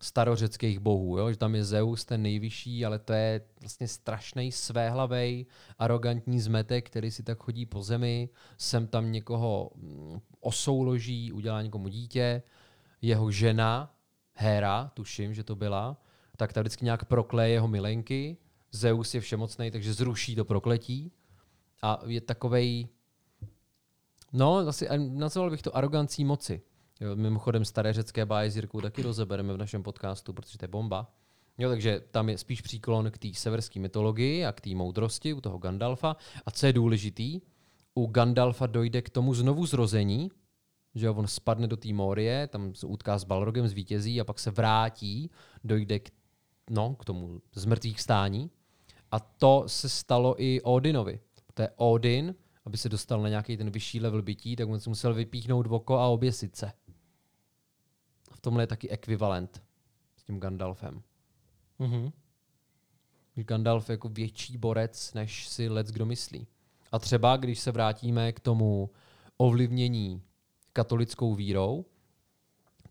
starořeckých 0.00 0.78
bohů, 0.78 1.18
jo? 1.18 1.30
že 1.30 1.36
tam 1.36 1.54
je 1.54 1.64
Zeus 1.64 2.04
ten 2.04 2.22
nejvyšší, 2.22 2.84
ale 2.84 2.98
to 2.98 3.12
je 3.12 3.40
vlastně 3.60 3.88
strašný 3.88 4.52
svéhlavej, 4.52 5.46
arrogantní 5.78 6.40
zmetek, 6.40 6.86
který 6.86 7.10
si 7.10 7.22
tak 7.22 7.42
chodí 7.42 7.66
po 7.66 7.82
zemi, 7.82 8.28
sem 8.58 8.86
tam 8.86 9.12
někoho 9.12 9.70
mm, 9.74 10.20
osouloží, 10.40 11.32
udělá 11.32 11.62
někomu 11.62 11.88
dítě, 11.88 12.42
jeho 13.02 13.30
žena, 13.30 13.94
Hera, 14.34 14.90
tuším, 14.94 15.34
že 15.34 15.44
to 15.44 15.56
byla, 15.56 15.96
tak 16.36 16.52
ta 16.52 16.60
vždycky 16.60 16.84
nějak 16.84 17.04
prokleje 17.04 17.52
jeho 17.52 17.68
milenky, 17.68 18.36
Zeus 18.72 19.14
je 19.14 19.20
všemocný, 19.20 19.70
takže 19.70 19.94
zruší 19.94 20.36
to 20.36 20.44
prokletí. 20.44 21.12
A 21.82 22.00
je 22.06 22.20
takovej, 22.20 22.88
no, 24.32 24.56
asi 24.56 24.88
nazval 24.98 25.50
bych 25.50 25.62
to 25.62 25.76
arogancí 25.76 26.24
moci 26.24 26.62
Jo, 27.00 27.16
mimochodem 27.16 27.64
staré 27.64 27.92
řecké 27.92 28.26
báje 28.26 28.50
s 28.50 28.56
Jirkou 28.56 28.80
taky 28.80 29.02
rozebereme 29.02 29.52
v 29.52 29.56
našem 29.56 29.82
podcastu, 29.82 30.32
protože 30.32 30.58
to 30.58 30.64
je 30.64 30.68
bomba. 30.68 31.12
Jo, 31.58 31.68
takže 31.68 32.00
tam 32.10 32.28
je 32.28 32.38
spíš 32.38 32.60
příklon 32.60 33.10
k 33.10 33.18
té 33.18 33.28
severské 33.34 33.80
mytologii 33.80 34.44
a 34.44 34.52
k 34.52 34.60
té 34.60 34.74
moudrosti 34.74 35.32
u 35.32 35.40
toho 35.40 35.58
Gandalfa. 35.58 36.16
A 36.46 36.50
co 36.50 36.66
je 36.66 36.72
důležitý, 36.72 37.40
u 37.94 38.06
Gandalfa 38.06 38.66
dojde 38.66 39.02
k 39.02 39.10
tomu 39.10 39.34
znovu 39.34 39.66
zrození, 39.66 40.30
že 40.94 41.10
on 41.10 41.26
spadne 41.26 41.66
do 41.66 41.76
té 41.76 41.92
Morie, 41.92 42.46
tam 42.46 42.74
se 42.74 42.86
utká 42.86 43.18
s 43.18 43.24
Balrogem, 43.24 43.68
zvítězí 43.68 44.20
a 44.20 44.24
pak 44.24 44.38
se 44.38 44.50
vrátí, 44.50 45.30
dojde 45.64 45.98
k, 45.98 46.10
no, 46.70 46.94
k 46.94 47.04
tomu 47.04 47.40
zmrtvých 47.54 48.00
stání. 48.00 48.50
A 49.10 49.20
to 49.20 49.64
se 49.66 49.88
stalo 49.88 50.42
i 50.42 50.60
Odinovi. 50.62 51.20
To 51.54 51.62
je 51.62 51.70
Odin, 51.76 52.34
aby 52.64 52.78
se 52.78 52.88
dostal 52.88 53.22
na 53.22 53.28
nějaký 53.28 53.56
ten 53.56 53.70
vyšší 53.70 54.00
level 54.00 54.22
bytí, 54.22 54.56
tak 54.56 54.68
on 54.68 54.80
se 54.80 54.90
musel 54.90 55.14
vypíchnout 55.14 55.66
oko 55.70 55.98
a 55.98 56.08
oběsit 56.08 56.56
se. 56.56 56.72
V 58.40 58.42
tomhle 58.42 58.62
je 58.62 58.66
taky 58.66 58.90
ekvivalent 58.90 59.62
s 60.16 60.24
tím 60.24 60.40
Gandalfem. 60.40 61.02
Mhm. 61.78 62.12
Gandalf 63.34 63.88
je 63.88 63.92
jako 63.92 64.08
větší 64.08 64.58
borec, 64.58 65.14
než 65.14 65.48
si 65.48 65.68
lec 65.68 65.90
kdo 65.90 66.06
myslí. 66.06 66.46
A 66.92 66.98
třeba, 66.98 67.36
když 67.36 67.60
se 67.60 67.72
vrátíme 67.72 68.32
k 68.32 68.40
tomu 68.40 68.90
ovlivnění 69.36 70.22
katolickou 70.72 71.34
vírou, 71.34 71.84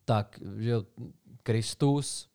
tak 0.06 0.40
že 0.58 0.76
Kristus, 1.44 2.30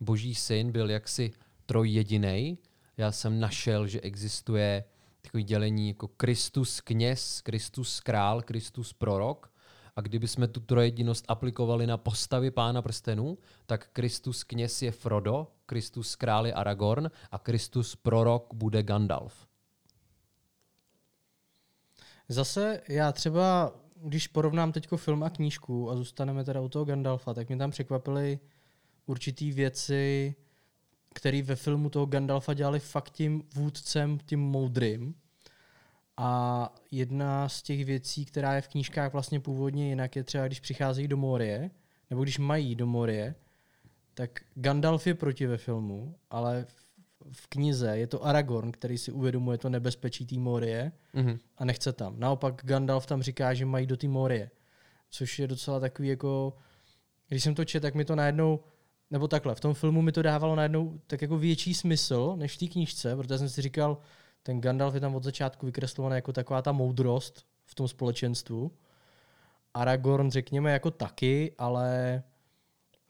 boží 0.00 0.34
syn, 0.34 0.72
byl 0.72 0.90
jaksi 0.90 1.32
trojjedinej. 1.66 2.58
Já 2.96 3.12
jsem 3.12 3.40
našel, 3.40 3.86
že 3.86 4.00
existuje 4.00 4.84
takové 5.20 5.42
dělení 5.42 5.88
jako 5.88 6.08
Kristus 6.08 6.80
kněz, 6.80 7.40
Kristus 7.40 8.00
král, 8.00 8.42
Kristus 8.42 8.92
prorok. 8.92 9.49
A 9.96 10.00
kdyby 10.00 10.28
jsme 10.28 10.48
tu 10.48 10.60
trojedinost 10.60 11.24
aplikovali 11.28 11.86
na 11.86 11.96
postavy 11.96 12.50
pána 12.50 12.82
prstenů, 12.82 13.38
tak 13.66 13.88
Kristus 13.92 14.44
kněz 14.44 14.82
je 14.82 14.92
Frodo, 14.92 15.46
Kristus 15.66 16.16
král 16.16 16.46
je 16.46 16.52
Aragorn 16.52 17.10
a 17.30 17.38
Kristus 17.38 17.96
prorok 17.96 18.54
bude 18.54 18.82
Gandalf. 18.82 19.46
Zase 22.28 22.80
já 22.88 23.12
třeba, 23.12 23.72
když 23.96 24.26
porovnám 24.26 24.72
teďko 24.72 24.96
film 24.96 25.22
a 25.22 25.30
knížku 25.30 25.90
a 25.90 25.96
zůstaneme 25.96 26.44
teda 26.44 26.60
u 26.60 26.68
toho 26.68 26.84
Gandalfa, 26.84 27.34
tak 27.34 27.48
mě 27.48 27.58
tam 27.58 27.70
překvapily 27.70 28.38
určitý 29.06 29.52
věci, 29.52 30.34
které 31.14 31.42
ve 31.42 31.56
filmu 31.56 31.90
toho 31.90 32.06
Gandalfa 32.06 32.54
dělali 32.54 32.80
fakt 32.80 33.10
tím 33.10 33.42
vůdcem, 33.54 34.18
tím 34.18 34.40
moudrým. 34.40 35.14
A 36.22 36.74
jedna 36.90 37.48
z 37.48 37.62
těch 37.62 37.84
věcí, 37.84 38.24
která 38.24 38.54
je 38.54 38.60
v 38.60 38.68
knížkách 38.68 39.12
vlastně 39.12 39.40
původně 39.40 39.88
jinak, 39.88 40.16
je 40.16 40.24
třeba, 40.24 40.46
když 40.46 40.60
přicházejí 40.60 41.08
do 41.08 41.16
Morie, 41.16 41.70
nebo 42.10 42.22
když 42.22 42.38
mají 42.38 42.74
do 42.74 42.86
Morie, 42.86 43.34
tak 44.14 44.40
Gandalf 44.54 45.06
je 45.06 45.14
proti 45.14 45.46
ve 45.46 45.56
filmu, 45.56 46.14
ale 46.30 46.66
v- 47.32 47.46
knize 47.46 47.98
je 47.98 48.06
to 48.06 48.24
Aragorn, 48.24 48.72
který 48.72 48.98
si 48.98 49.12
uvědomuje 49.12 49.58
to 49.58 49.68
nebezpečí 49.68 50.26
té 50.26 50.38
Morie 50.38 50.92
Mhm. 51.14 51.38
a 51.58 51.64
nechce 51.64 51.92
tam. 51.92 52.20
Naopak 52.20 52.60
Gandalf 52.64 53.06
tam 53.06 53.22
říká, 53.22 53.54
že 53.54 53.66
mají 53.66 53.86
do 53.86 53.96
té 53.96 54.08
Morie, 54.08 54.50
což 55.10 55.38
je 55.38 55.46
docela 55.46 55.80
takový 55.80 56.08
jako, 56.08 56.56
když 57.28 57.42
jsem 57.42 57.54
to 57.54 57.64
četl, 57.64 57.82
tak 57.82 57.94
mi 57.94 58.04
to 58.04 58.16
najednou, 58.16 58.60
nebo 59.10 59.28
takhle, 59.28 59.54
v 59.54 59.60
tom 59.60 59.74
filmu 59.74 60.02
mi 60.02 60.12
to 60.12 60.22
dávalo 60.22 60.54
najednou 60.54 61.00
tak 61.06 61.22
jako 61.22 61.38
větší 61.38 61.74
smysl 61.74 62.34
než 62.36 62.56
v 62.56 62.58
té 62.58 62.66
knížce, 62.66 63.16
protože 63.16 63.38
jsem 63.38 63.48
si 63.48 63.62
říkal, 63.62 63.98
ten 64.42 64.60
Gandalf 64.60 64.94
je 64.94 65.00
tam 65.00 65.14
od 65.14 65.24
začátku 65.24 65.66
vykreslovaný 65.66 66.14
jako 66.14 66.32
taková 66.32 66.62
ta 66.62 66.72
moudrost 66.72 67.46
v 67.64 67.74
tom 67.74 67.88
společenstvu. 67.88 68.72
Aragorn 69.74 70.30
řekněme 70.30 70.72
jako 70.72 70.90
taky, 70.90 71.52
ale 71.58 72.22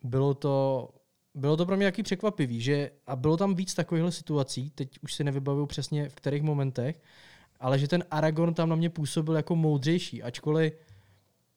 bylo 0.02 0.34
to, 0.34 0.88
bylo 1.34 1.56
to 1.56 1.66
pro 1.66 1.76
mě 1.76 1.86
taky 1.86 2.02
překvapivý, 2.02 2.60
že 2.60 2.90
a 3.06 3.16
bylo 3.16 3.36
tam 3.36 3.54
víc 3.54 3.74
takovýchhle 3.74 4.12
situací, 4.12 4.70
teď 4.70 4.98
už 5.02 5.14
si 5.14 5.24
nevybavuju 5.24 5.66
přesně 5.66 6.08
v 6.08 6.14
kterých 6.14 6.42
momentech, 6.42 7.00
ale 7.60 7.78
že 7.78 7.88
ten 7.88 8.04
Aragorn 8.10 8.54
tam 8.54 8.68
na 8.68 8.76
mě 8.76 8.90
působil 8.90 9.36
jako 9.36 9.56
moudřejší, 9.56 10.22
ačkoliv 10.22 10.74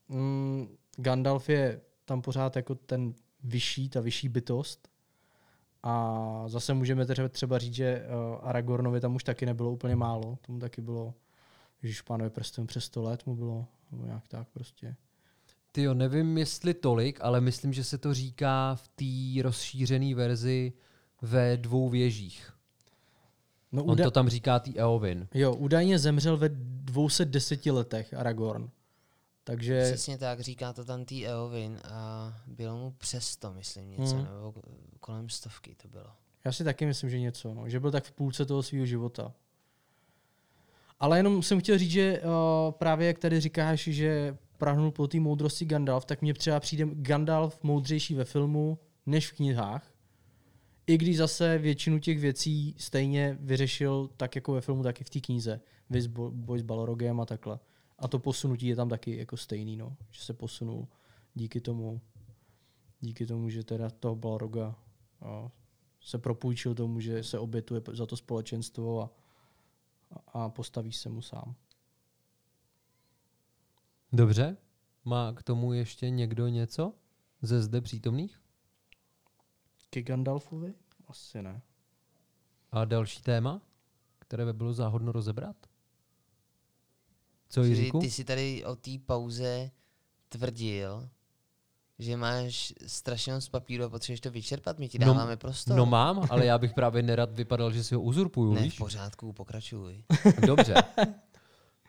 mm, 0.08 0.68
Gandalf 0.96 1.50
je 1.50 1.82
tam 2.06 2.22
pořád 2.22 2.56
jako 2.56 2.76
ten 2.76 3.14
vyšší, 3.44 3.90
ta 3.90 4.02
vyšší 4.02 4.30
bytost. 4.30 4.93
A 5.84 6.44
zase 6.48 6.74
můžeme 6.74 7.06
třeba, 7.30 7.58
říct, 7.58 7.74
že 7.74 8.06
uh, 8.06 8.50
Aragornovi 8.50 9.02
tam 9.02 9.16
už 9.16 9.24
taky 9.24 9.46
nebylo 9.46 9.72
úplně 9.72 9.96
málo. 9.96 10.38
Tomu 10.42 10.60
taky 10.60 10.82
bylo, 10.82 11.14
když 11.82 12.02
pánové 12.02 12.30
prstem 12.30 12.68
přes 12.68 12.86
100 12.86 13.02
let 13.02 13.26
mu 13.26 13.36
bylo, 13.36 13.66
nebo 13.92 14.06
nějak 14.06 14.28
tak 14.28 14.48
prostě. 14.54 14.96
Ty 15.72 15.82
jo, 15.82 15.94
nevím 15.94 16.38
jestli 16.38 16.74
tolik, 16.74 17.20
ale 17.22 17.42
myslím, 17.42 17.74
že 17.74 17.84
se 17.84 17.98
to 17.98 18.14
říká 18.14 18.76
v 18.76 18.88
té 18.88 19.44
rozšířené 19.44 20.16
verzi 20.16 20.74
ve 21.22 21.58
dvou 21.58 21.90
věžích. 21.90 22.54
No, 23.72 23.84
On 23.84 23.96
úda- 23.96 24.04
to 24.04 24.12
tam 24.12 24.30
říká 24.30 24.60
tý 24.60 24.78
Eowyn. 24.78 25.28
Jo, 25.34 25.56
údajně 25.56 26.00
zemřel 26.00 26.38
ve 26.38 26.50
210 26.50 27.66
letech 27.72 28.14
Aragorn. 28.14 28.70
Takže 29.44 29.84
Přesně 29.84 30.18
tak, 30.18 30.40
říká 30.40 30.74
to 30.74 30.86
tam 30.86 31.06
tý 31.06 31.28
Eowyn 31.28 31.80
a 31.84 32.34
bylo 32.48 32.78
mu 32.78 32.92
přes 32.92 33.36
to, 33.38 33.54
myslím, 33.54 33.90
něco, 33.90 34.16
Hmm. 34.16 34.24
nebo 34.24 34.54
kolem 35.00 35.30
stovky 35.30 35.76
to 35.76 35.88
bylo. 35.88 36.08
Já 36.46 36.52
si 36.52 36.64
taky 36.64 36.86
myslím, 36.86 37.10
že 37.10 37.20
něco, 37.20 37.54
no. 37.54 37.70
že 37.70 37.80
byl 37.80 37.92
tak 37.92 38.04
v 38.04 38.12
půlce 38.12 38.46
toho 38.46 38.64
svého 38.64 38.86
života. 38.86 39.34
Ale 41.00 41.20
jenom 41.20 41.44
jsem 41.44 41.60
chtěl 41.60 41.78
říct, 41.78 41.92
že 41.92 42.22
uh, 42.22 42.72
právě 42.72 43.08
jak 43.08 43.20
tady 43.20 43.40
říkáš, 43.40 43.80
že 43.84 44.38
prahnul 44.58 44.92
po 44.92 45.08
té 45.08 45.20
moudrosti 45.20 45.66
Gandalf, 45.66 46.06
tak 46.06 46.22
mně 46.22 46.34
třeba 46.34 46.60
přijde 46.60 46.86
Gandalf 46.94 47.64
moudřejší 47.64 48.16
ve 48.16 48.26
filmu 48.26 48.80
než 49.06 49.32
v 49.32 49.36
knihách. 49.36 49.92
I 50.88 50.98
když 50.98 51.18
zase 51.18 51.58
většinu 51.58 52.00
těch 52.00 52.20
věcí 52.20 52.76
stejně 52.78 53.38
vyřešil 53.40 54.10
tak 54.18 54.36
jako 54.36 54.54
ve 54.54 54.62
filmu, 54.62 54.84
tak 54.84 55.02
i 55.02 55.04
v 55.04 55.10
té 55.10 55.20
knize. 55.20 55.60
Bo- 56.08 56.32
Boj 56.32 56.60
s 56.60 56.62
Balrogem 56.62 57.20
a 57.22 57.26
takhle. 57.26 57.60
A 58.04 58.08
to 58.08 58.20
posunutí 58.20 58.68
je 58.68 58.76
tam 58.76 58.90
taky 58.90 59.18
jako 59.18 59.38
stejný, 59.38 59.78
no. 59.78 59.98
Že 60.12 60.22
se 60.22 60.34
posunul 60.34 60.88
díky 61.34 61.62
tomu, 61.62 62.02
díky 63.02 63.26
tomu, 63.26 63.50
že 63.50 63.64
teda 63.64 63.90
toho 63.90 64.16
Balroga 64.16 64.76
uh, 65.22 65.50
se 66.02 66.18
propůjčil 66.18 66.76
tomu, 66.76 67.00
že 67.00 67.24
se 67.24 67.40
obětuje 67.40 67.82
za 67.94 68.06
to 68.06 68.18
společenstvo 68.18 69.02
a, 69.02 69.10
a 70.28 70.50
postaví 70.50 70.92
se 70.92 71.10
mu 71.10 71.22
sám. 71.22 71.56
Dobře. 74.14 74.58
Má 75.06 75.34
k 75.34 75.44
tomu 75.44 75.74
ještě 75.74 76.10
někdo 76.10 76.48
něco 76.48 76.94
ze 77.42 77.62
zde 77.62 77.82
přítomných? 77.82 78.42
Ke 79.90 80.02
Gandalfovi? 80.02 80.74
Asi 81.08 81.42
ne. 81.42 81.62
A 82.72 82.86
další 82.86 83.22
téma, 83.22 83.62
které 84.20 84.46
by 84.46 84.54
bylo 84.54 84.74
záhodno 84.74 85.12
rozebrat? 85.12 85.73
Co 87.54 87.64
Jiříku? 87.64 88.00
Ty 88.00 88.12
jsi 88.12 88.24
tady 88.24 88.66
o 88.66 88.76
té 88.76 88.92
pauze 89.06 89.72
tvrdil, 90.30 91.10
že 92.00 92.18
máš 92.18 92.74
strašně 92.88 93.34
moc 93.34 93.50
papíru 93.50 93.84
a 93.84 93.90
potřebuješ 93.90 94.20
to 94.22 94.32
vyčerpat, 94.32 94.80
my 94.80 94.90
ti 94.90 95.00
No, 95.00 95.06
dáváme 95.06 95.38
prostor. 95.38 95.78
No 95.78 95.86
mám, 95.86 96.28
ale 96.30 96.46
já 96.46 96.58
bych 96.58 96.74
právě 96.74 97.04
nerad 97.04 97.34
vypadal, 97.34 97.72
že 97.72 97.84
si 97.84 97.96
ho 97.96 98.02
uzurpuju, 98.02 98.54
ne, 98.54 98.60
v 98.60 98.64
víš? 98.64 98.78
pořádku, 98.78 99.34
pokračuj. 99.34 100.04
Dobře. 100.48 100.74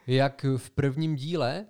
Jak 0.06 0.46
v 0.56 0.70
prvním 0.70 1.16
díle 1.16 1.66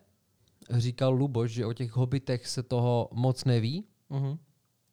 říkal 0.71 1.13
Luboš, 1.13 1.51
že 1.53 1.67
o 1.67 1.73
těch 1.73 1.93
hobitech 1.93 2.47
se 2.47 2.63
toho 2.63 3.09
moc 3.13 3.45
neví, 3.45 3.85
Uh-huh. 4.11 4.39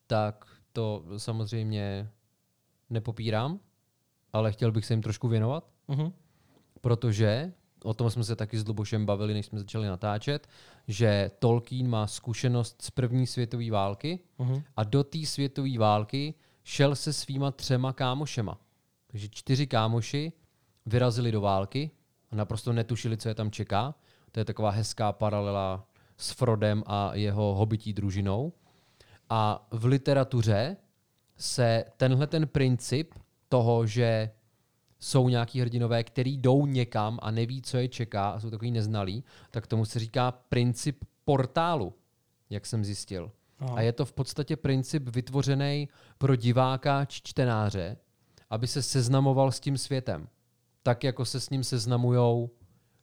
tak 0.07 0.45
to 0.73 1.03
samozřejmě 1.17 2.09
nepopírám, 2.89 3.59
ale 4.33 4.51
chtěl 4.51 4.71
bych 4.71 4.85
se 4.85 4.93
jim 4.93 5.01
trošku 5.01 5.27
věnovat, 5.27 5.69
Uh-huh. 5.89 6.11
protože 6.81 7.53
o 7.83 7.93
tom 7.93 8.09
jsme 8.09 8.23
se 8.23 8.35
taky 8.35 8.59
s 8.59 8.67
Lubošem 8.67 9.05
bavili, 9.05 9.33
než 9.33 9.45
jsme 9.45 9.59
začali 9.59 9.87
natáčet, 9.87 10.47
že 10.87 11.31
Tolkien 11.39 11.89
má 11.89 12.07
zkušenost 12.07 12.81
z 12.81 12.89
první 12.91 13.27
světové 13.27 13.71
války 13.71 14.19
Uh-huh. 14.39 14.63
a 14.77 14.83
do 14.83 15.03
té 15.03 15.25
světové 15.25 15.77
války 15.77 16.33
šel 16.63 16.95
se 16.95 17.13
svýma 17.13 17.51
třema 17.51 17.93
kámošema. 17.93 18.59
Takže 19.07 19.29
čtyři 19.29 19.67
kámoši 19.67 20.31
vyrazili 20.85 21.31
do 21.31 21.41
války 21.41 21.91
a 22.31 22.35
naprosto 22.35 22.73
netušili, 22.73 23.17
co 23.17 23.29
je 23.29 23.35
tam 23.35 23.51
čeká. 23.51 23.95
To 24.31 24.39
je 24.39 24.45
taková 24.45 24.69
hezká 24.69 25.11
paralela 25.11 25.87
s 26.17 26.31
Frodem 26.31 26.83
a 26.85 27.15
jeho 27.15 27.53
hobití 27.55 27.93
družinou. 27.93 28.53
A 29.29 29.67
v 29.71 29.85
literatuře 29.85 30.77
se 31.37 31.85
tenhle 31.97 32.27
ten 32.27 32.47
princip 32.47 33.13
toho, 33.49 33.85
že 33.85 34.31
jsou 35.03 35.29
nějaký 35.29 35.61
hrdinové, 35.61 36.03
který 36.03 36.37
jdou 36.37 36.65
někam 36.65 37.19
a 37.21 37.31
neví, 37.31 37.61
co 37.61 37.77
je 37.77 37.87
čeká 37.87 38.29
a 38.29 38.39
jsou 38.39 38.49
takový 38.49 38.71
neznalí, 38.71 39.23
tak 39.51 39.67
tomu 39.67 39.85
se 39.85 39.99
říká 39.99 40.31
princip 40.31 41.05
portálu, 41.25 41.93
jak 42.49 42.65
jsem 42.65 42.85
zjistil. 42.85 43.31
Aha. 43.59 43.75
A 43.75 43.81
je 43.81 43.93
to 43.93 44.05
v 44.05 44.13
podstatě 44.13 44.55
princip 44.55 45.09
vytvořený 45.15 45.89
pro 46.17 46.35
diváka 46.35 47.05
či 47.05 47.21
čtenáře, 47.23 47.97
aby 48.49 48.67
se 48.67 48.81
seznamoval 48.81 49.51
s 49.51 49.59
tím 49.59 49.77
světem. 49.77 50.27
Tak, 50.83 51.03
jako 51.03 51.25
se 51.25 51.39
s 51.39 51.49
ním 51.49 51.63
seznamujou 51.63 52.49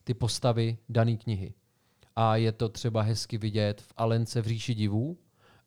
ty 0.03 0.13
postavy 0.13 0.77
dané 0.89 1.17
knihy. 1.17 1.53
a 2.15 2.35
je 2.35 2.51
to 2.51 2.69
třeba 2.69 3.01
hezky 3.01 3.37
vidět 3.37 3.81
v 3.81 3.93
Alence 3.97 4.41
v 4.41 4.45
říši 4.47 4.75
divů, 4.75 5.17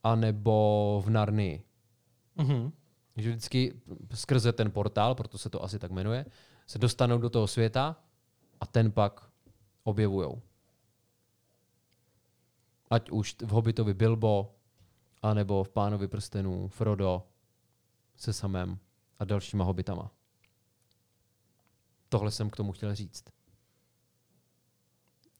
anebo 0.02 1.02
v 1.06 1.10
Narnii. 1.10 1.62
Mhm. 2.36 2.72
Že 3.16 3.30
vždycky 3.30 3.80
skrze 4.14 4.52
ten 4.52 4.70
portál, 4.70 5.14
proto 5.14 5.38
se 5.38 5.50
to 5.50 5.64
asi 5.64 5.78
tak 5.78 5.90
jmenuje, 5.90 6.26
se 6.66 6.78
dostanou 6.78 7.18
do 7.18 7.30
toho 7.30 7.46
světa 7.46 7.96
a 8.60 8.66
ten 8.66 8.92
pak 8.92 9.30
objevujou. 9.84 10.42
Ať 12.90 13.10
už 13.10 13.36
v 13.42 13.48
Hobbitovi 13.48 13.94
Bilbo, 13.94 14.54
anebo 15.22 15.64
v 15.64 15.70
Pánovi 15.70 16.08
prstenů 16.08 16.68
Frodo 16.68 17.22
se 18.16 18.32
samém 18.32 18.78
a 19.18 19.24
dalšíma 19.24 19.64
hobitama. 19.64 20.10
Tohle 22.08 22.30
jsem 22.30 22.50
k 22.50 22.56
tomu 22.56 22.72
chtěl 22.72 22.94
říct. 22.94 23.24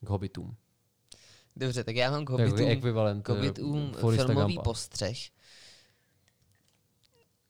K 0.05 0.09
hobitům. 0.09 0.57
Dobře, 1.57 1.85
tak 1.85 1.97
já 1.97 2.11
mám 2.11 2.25
k 2.25 2.31
Hobbitům, 2.31 3.23
k 3.23 3.31
eh, 3.31 3.33
Hobbitům 3.33 3.93
Foresta 3.93 4.27
filmový 4.27 4.59
postřeh. 4.65 5.19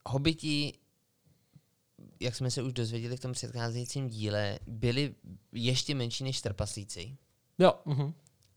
Hobiti, 0.08 0.72
jak 2.20 2.36
jsme 2.36 2.50
se 2.50 2.62
už 2.62 2.72
dozvěděli 2.72 3.16
v 3.16 3.20
tom 3.20 3.32
předcházejícím 3.32 4.08
díle, 4.08 4.58
byli 4.66 5.14
ještě 5.52 5.94
menší 5.94 6.24
než 6.24 6.40
trpaslíci. 6.40 7.16
Jo, 7.58 7.74
Mhm. 7.84 8.14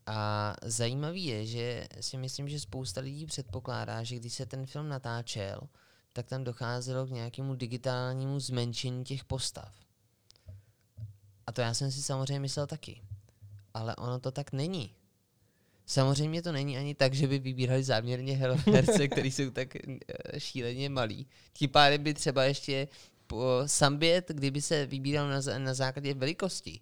A 0.08 0.54
zajímavý 0.64 1.26
je, 1.26 1.46
že 1.46 1.88
si 2.02 2.18
myslím, 2.18 2.50
že 2.50 2.60
spousta 2.60 3.02
lidí 3.02 3.26
předpokládá, 3.26 4.04
že 4.04 4.16
když 4.16 4.34
se 4.34 4.46
ten 4.46 4.66
film 4.66 4.90
natáčel, 4.90 5.60
tak 6.14 6.28
tam 6.28 6.44
docházelo 6.44 7.06
k 7.06 7.10
nějakému 7.10 7.56
digitálnímu 7.56 8.40
zmenšení 8.40 9.04
těch 9.04 9.26
postav. 9.26 9.74
A 11.48 11.52
to 11.52 11.62
já 11.62 11.74
jsem 11.74 11.92
si 11.92 12.04
samozřejmě 12.04 12.40
myslel 12.40 12.68
taky. 12.68 13.02
Ale 13.74 13.96
ono 13.96 14.20
to 14.20 14.32
tak 14.32 14.52
není. 14.52 14.96
Samozřejmě 15.86 16.42
to 16.42 16.52
není 16.52 16.78
ani 16.78 16.96
tak, 16.96 17.14
že 17.14 17.28
by 17.28 17.40
vybírali 17.40 17.84
záměrně 17.84 18.38
her- 18.38 18.72
herce, 18.74 19.08
který 19.08 19.32
jsou 19.32 19.50
tak 19.52 19.76
eh, 19.76 20.40
šíleně 20.40 20.90
malí. 20.90 21.28
Tím 21.54 21.70
pádem 21.70 22.04
by 22.04 22.14
třeba 22.14 22.44
ještě 22.44 22.88
po 23.28 23.62
Sambět, 23.66 24.26
kdyby 24.34 24.62
se 24.62 24.86
vybíral 24.86 25.30
na, 25.30 25.42
na 25.58 25.74
základě 25.74 26.14
velikosti, 26.14 26.80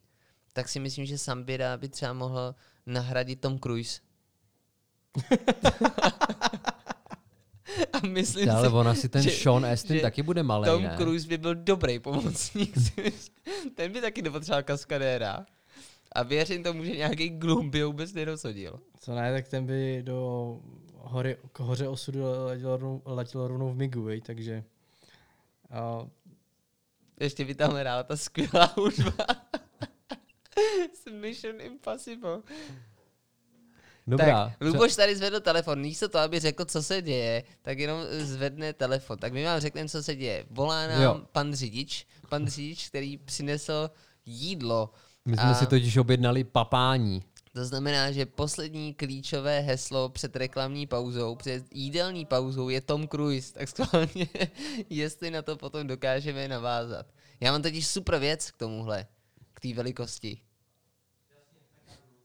tak 0.54 0.70
si 0.70 0.80
myslím, 0.80 1.06
že 1.06 1.18
Sambira 1.18 1.78
by 1.78 1.90
třeba 1.90 2.14
mohl 2.14 2.56
nahradit 2.86 3.40
Tom 3.42 3.60
Cruise. 3.60 4.00
A 7.94 8.08
myslím 8.08 8.50
ale 8.50 8.68
si, 8.70 8.74
on 8.76 8.88
asi 8.88 9.10
ten 9.10 9.22
že- 9.22 9.32
Sean 9.32 9.66
Astin 9.66 9.96
že 9.96 10.02
taky 10.02 10.24
bude 10.24 10.44
malý, 10.44 10.66
Tom 10.66 10.84
ne? 10.84 10.96
Cruise 10.98 11.28
by 11.28 11.38
byl 11.38 11.56
dobrý 11.56 12.00
pomocník. 12.00 12.76
Ten 13.76 13.92
by 13.92 14.02
taky 14.02 14.22
nepotřeboval 14.22 14.64
kaskadéra. 14.64 15.46
A 16.14 16.24
věřím 16.24 16.64
tomu, 16.64 16.84
že 16.84 16.92
nějaký 16.92 17.30
glum 17.30 17.70
by 17.70 17.84
vůbec 17.84 18.14
nerozhodil. 18.14 18.80
Co 19.00 19.16
ne, 19.16 19.34
tak 19.34 19.48
ten 19.48 19.66
by 19.66 20.04
do 20.04 20.60
hory, 20.94 21.38
k 21.54 21.60
hoře 21.60 21.88
osudu 21.88 22.20
letěl, 22.46 22.78
rovnou- 22.78 23.02
letěl 23.06 23.48
rovnou 23.48 23.72
v 23.74 23.76
Migu, 23.76 24.04
vej, 24.04 24.22
takže 24.22 24.64
a, 25.72 26.08
Ještě 27.20 27.46
by 27.46 27.56
tam 27.56 27.72
hrála 27.72 28.04
ta 28.04 28.18
skvělá 28.18 28.74
hudba. 28.78 29.26
Mission 31.20 31.62
Impossible. 31.62 32.42
Dobrá. 34.08 34.46
Tak, 34.50 34.62
Luboš 34.62 34.96
tady 34.96 35.16
zvedl 35.16 35.40
telefon. 35.40 35.80
Místo 35.82 36.10
to, 36.10 36.20
aby 36.20 36.40
řekl, 36.40 36.66
co 36.66 36.84
se 36.84 37.02
děje, 37.02 37.44
tak 37.62 37.80
jenom 37.80 38.00
zvedne 38.20 38.74
telefon. 38.74 39.18
Tak 39.18 39.34
my 39.34 39.46
vám 39.46 39.60
řekneme, 39.60 39.90
co 39.90 40.04
se 40.04 40.16
děje. 40.16 40.46
Volá 40.50 40.88
nám 40.88 41.02
Jo. 41.02 41.22
pan 41.32 41.54
řidič, 41.56 42.08
pan 42.30 42.48
řidič, 42.48 42.90
který 42.90 43.18
přinesl 43.18 43.90
jídlo. 44.26 44.90
My 45.26 45.38
jsme 45.38 45.50
a- 45.50 45.54
si 45.54 45.68
totiž 45.68 45.98
objednali 45.98 46.44
papání. 46.44 47.24
To 47.54 47.66
znamená, 47.66 48.12
že 48.12 48.26
poslední 48.26 48.94
klíčové 48.94 49.60
heslo 49.60 50.10
před 50.10 50.36
reklamní 50.36 50.88
pauzou, 50.88 51.36
před 51.36 51.66
jídelní 51.72 52.26
pauzou 52.26 52.70
je 52.70 52.82
Tom 52.82 53.08
Cruise. 53.08 53.54
Tak 53.54 53.70
schválně, 53.70 54.28
jestli 54.90 55.32
na 55.32 55.42
to 55.42 55.58
potom 55.58 55.88
dokážeme 55.88 56.48
navázat. 56.48 57.06
Já 57.40 57.52
mám 57.52 57.62
totiž 57.62 57.88
super 57.88 58.20
věc 58.20 58.52
k 58.52 58.58
tomuhle, 58.58 59.08
k 59.54 59.60
té 59.60 59.74
velikosti. 59.74 60.42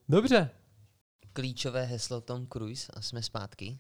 Dobře. 0.08 0.50
Klíčové 1.32 1.84
heslo 1.84 2.20
Tom 2.20 2.46
Cruise 2.46 2.92
a 2.94 3.02
jsme 3.02 3.22
zpátky. 3.22 3.78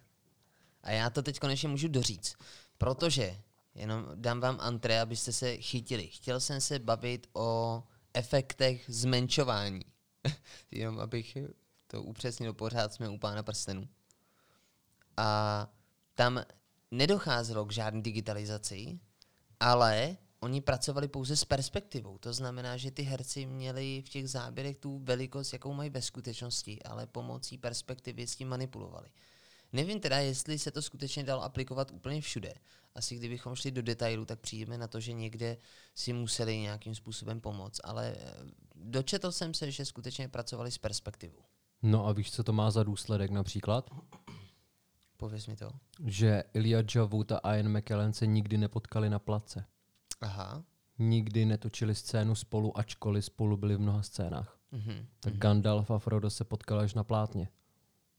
A 0.82 0.90
já 0.90 1.10
to 1.10 1.22
teď 1.22 1.38
konečně 1.38 1.68
můžu 1.68 1.88
doříct, 1.88 2.36
protože 2.78 3.36
jenom 3.74 4.06
dám 4.14 4.40
vám 4.40 4.58
antré, 4.60 5.00
abyste 5.00 5.32
se 5.32 5.56
chytili. 5.56 6.06
Chtěl 6.06 6.40
jsem 6.40 6.60
se 6.60 6.78
bavit 6.78 7.26
o 7.32 7.82
efektech 8.18 8.84
zmenšování. 8.88 9.80
jenom 10.70 11.00
abych 11.00 11.36
to 11.86 12.02
upřesnil, 12.02 12.54
pořád 12.54 12.92
jsme 12.92 13.08
u 13.08 13.18
pána 13.18 13.42
prstenů. 13.42 13.88
A 15.16 15.68
tam 16.14 16.44
nedocházelo 16.90 17.64
k 17.64 17.72
žádné 17.72 18.02
digitalizaci, 18.02 18.98
ale 19.60 20.16
oni 20.40 20.60
pracovali 20.60 21.08
pouze 21.08 21.36
s 21.36 21.44
perspektivou. 21.44 22.18
To 22.18 22.32
znamená, 22.32 22.76
že 22.76 22.90
ty 22.90 23.02
herci 23.02 23.46
měli 23.46 24.02
v 24.06 24.08
těch 24.08 24.30
záběrech 24.30 24.76
tu 24.76 24.98
velikost, 24.98 25.52
jakou 25.52 25.72
mají 25.72 25.90
ve 25.90 26.02
skutečnosti, 26.02 26.82
ale 26.82 27.06
pomocí 27.06 27.58
perspektivy 27.58 28.26
s 28.26 28.36
tím 28.36 28.48
manipulovali. 28.48 29.08
Nevím 29.72 30.00
teda, 30.00 30.18
jestli 30.18 30.58
se 30.58 30.70
to 30.70 30.82
skutečně 30.82 31.24
dalo 31.24 31.42
aplikovat 31.42 31.90
úplně 31.90 32.20
všude. 32.20 32.54
Asi 32.94 33.16
kdybychom 33.16 33.54
šli 33.54 33.70
do 33.70 33.82
detailu, 33.82 34.24
tak 34.24 34.40
přijdeme 34.40 34.78
na 34.78 34.88
to, 34.88 35.00
že 35.00 35.12
někde 35.12 35.56
si 35.94 36.12
museli 36.12 36.58
nějakým 36.58 36.94
způsobem 36.94 37.40
pomoct. 37.40 37.80
Ale 37.84 38.16
eh, 38.18 38.34
dočetl 38.74 39.32
jsem 39.32 39.54
se, 39.54 39.70
že 39.70 39.84
skutečně 39.84 40.28
pracovali 40.28 40.70
s 40.70 40.78
perspektivou. 40.78 41.42
No 41.82 42.06
a 42.06 42.12
víš, 42.12 42.32
co 42.32 42.44
to 42.44 42.52
má 42.52 42.70
za 42.70 42.82
důsledek 42.82 43.30
například? 43.30 43.90
Pověz 45.16 45.46
mi 45.46 45.56
to. 45.56 45.70
Že 46.06 46.44
Elijah 46.54 47.10
Wood 47.10 47.32
a 47.32 47.56
Ian 47.56 47.78
McKellen 47.78 48.12
se 48.12 48.26
nikdy 48.26 48.58
nepotkali 48.58 49.10
na 49.10 49.18
place. 49.18 49.64
Aha. 50.20 50.64
Nikdy 50.98 51.46
netočili 51.46 51.94
scénu 51.94 52.34
spolu, 52.34 52.78
ačkoliv 52.78 53.24
spolu 53.24 53.56
byli 53.56 53.76
v 53.76 53.80
mnoha 53.80 54.02
scénách. 54.02 54.58
Mhm. 54.72 55.06
Tak 55.20 55.36
Gandalf 55.36 55.90
a 55.90 55.98
Frodo 55.98 56.30
se 56.30 56.44
potkali 56.44 56.84
až 56.84 56.94
na 56.94 57.04
plátně. 57.04 57.48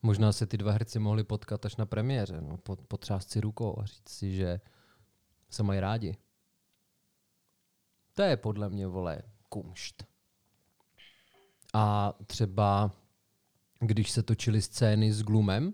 Možná 0.01 0.31
se 0.31 0.45
ty 0.45 0.57
dva 0.57 0.71
herci 0.71 0.99
mohli 0.99 1.23
potkat 1.23 1.65
až 1.65 1.75
na 1.75 1.85
premiéře, 1.85 2.41
no, 2.41 2.57
po- 2.57 2.75
potřást 2.75 3.31
si 3.31 3.41
rukou 3.41 3.79
a 3.79 3.85
říct 3.85 4.09
si, 4.09 4.35
že 4.35 4.59
se 5.49 5.63
mají 5.63 5.79
rádi. 5.79 6.17
To 8.13 8.21
je 8.21 8.37
podle 8.37 8.69
mě, 8.69 8.87
vole, 8.87 9.21
kumšt. 9.49 10.05
A 11.73 12.13
třeba, 12.25 12.91
když 13.79 14.11
se 14.11 14.23
točily 14.23 14.61
scény 14.61 15.13
s 15.13 15.23
Glumem, 15.23 15.73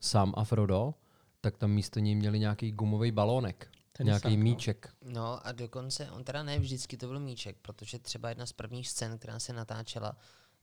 Sam 0.00 0.34
a 0.36 0.44
Frodo, 0.44 0.94
tak 1.40 1.56
tam 1.56 1.70
místo 1.70 2.00
něj 2.00 2.14
měli 2.14 2.38
nějaký 2.38 2.72
gumový 2.72 3.12
balónek. 3.12 3.70
Tenisák, 3.92 4.24
nějaký 4.24 4.36
no. 4.36 4.42
míček. 4.42 4.94
No 5.02 5.46
a 5.46 5.52
dokonce, 5.52 6.10
on 6.10 6.24
teda 6.24 6.42
ne 6.42 6.58
vždycky 6.58 6.96
to 6.96 7.06
byl 7.06 7.20
míček, 7.20 7.56
protože 7.62 7.98
třeba 7.98 8.28
jedna 8.28 8.46
z 8.46 8.52
prvních 8.52 8.88
scén, 8.88 9.18
která 9.18 9.38
se 9.38 9.52
natáčela, 9.52 10.16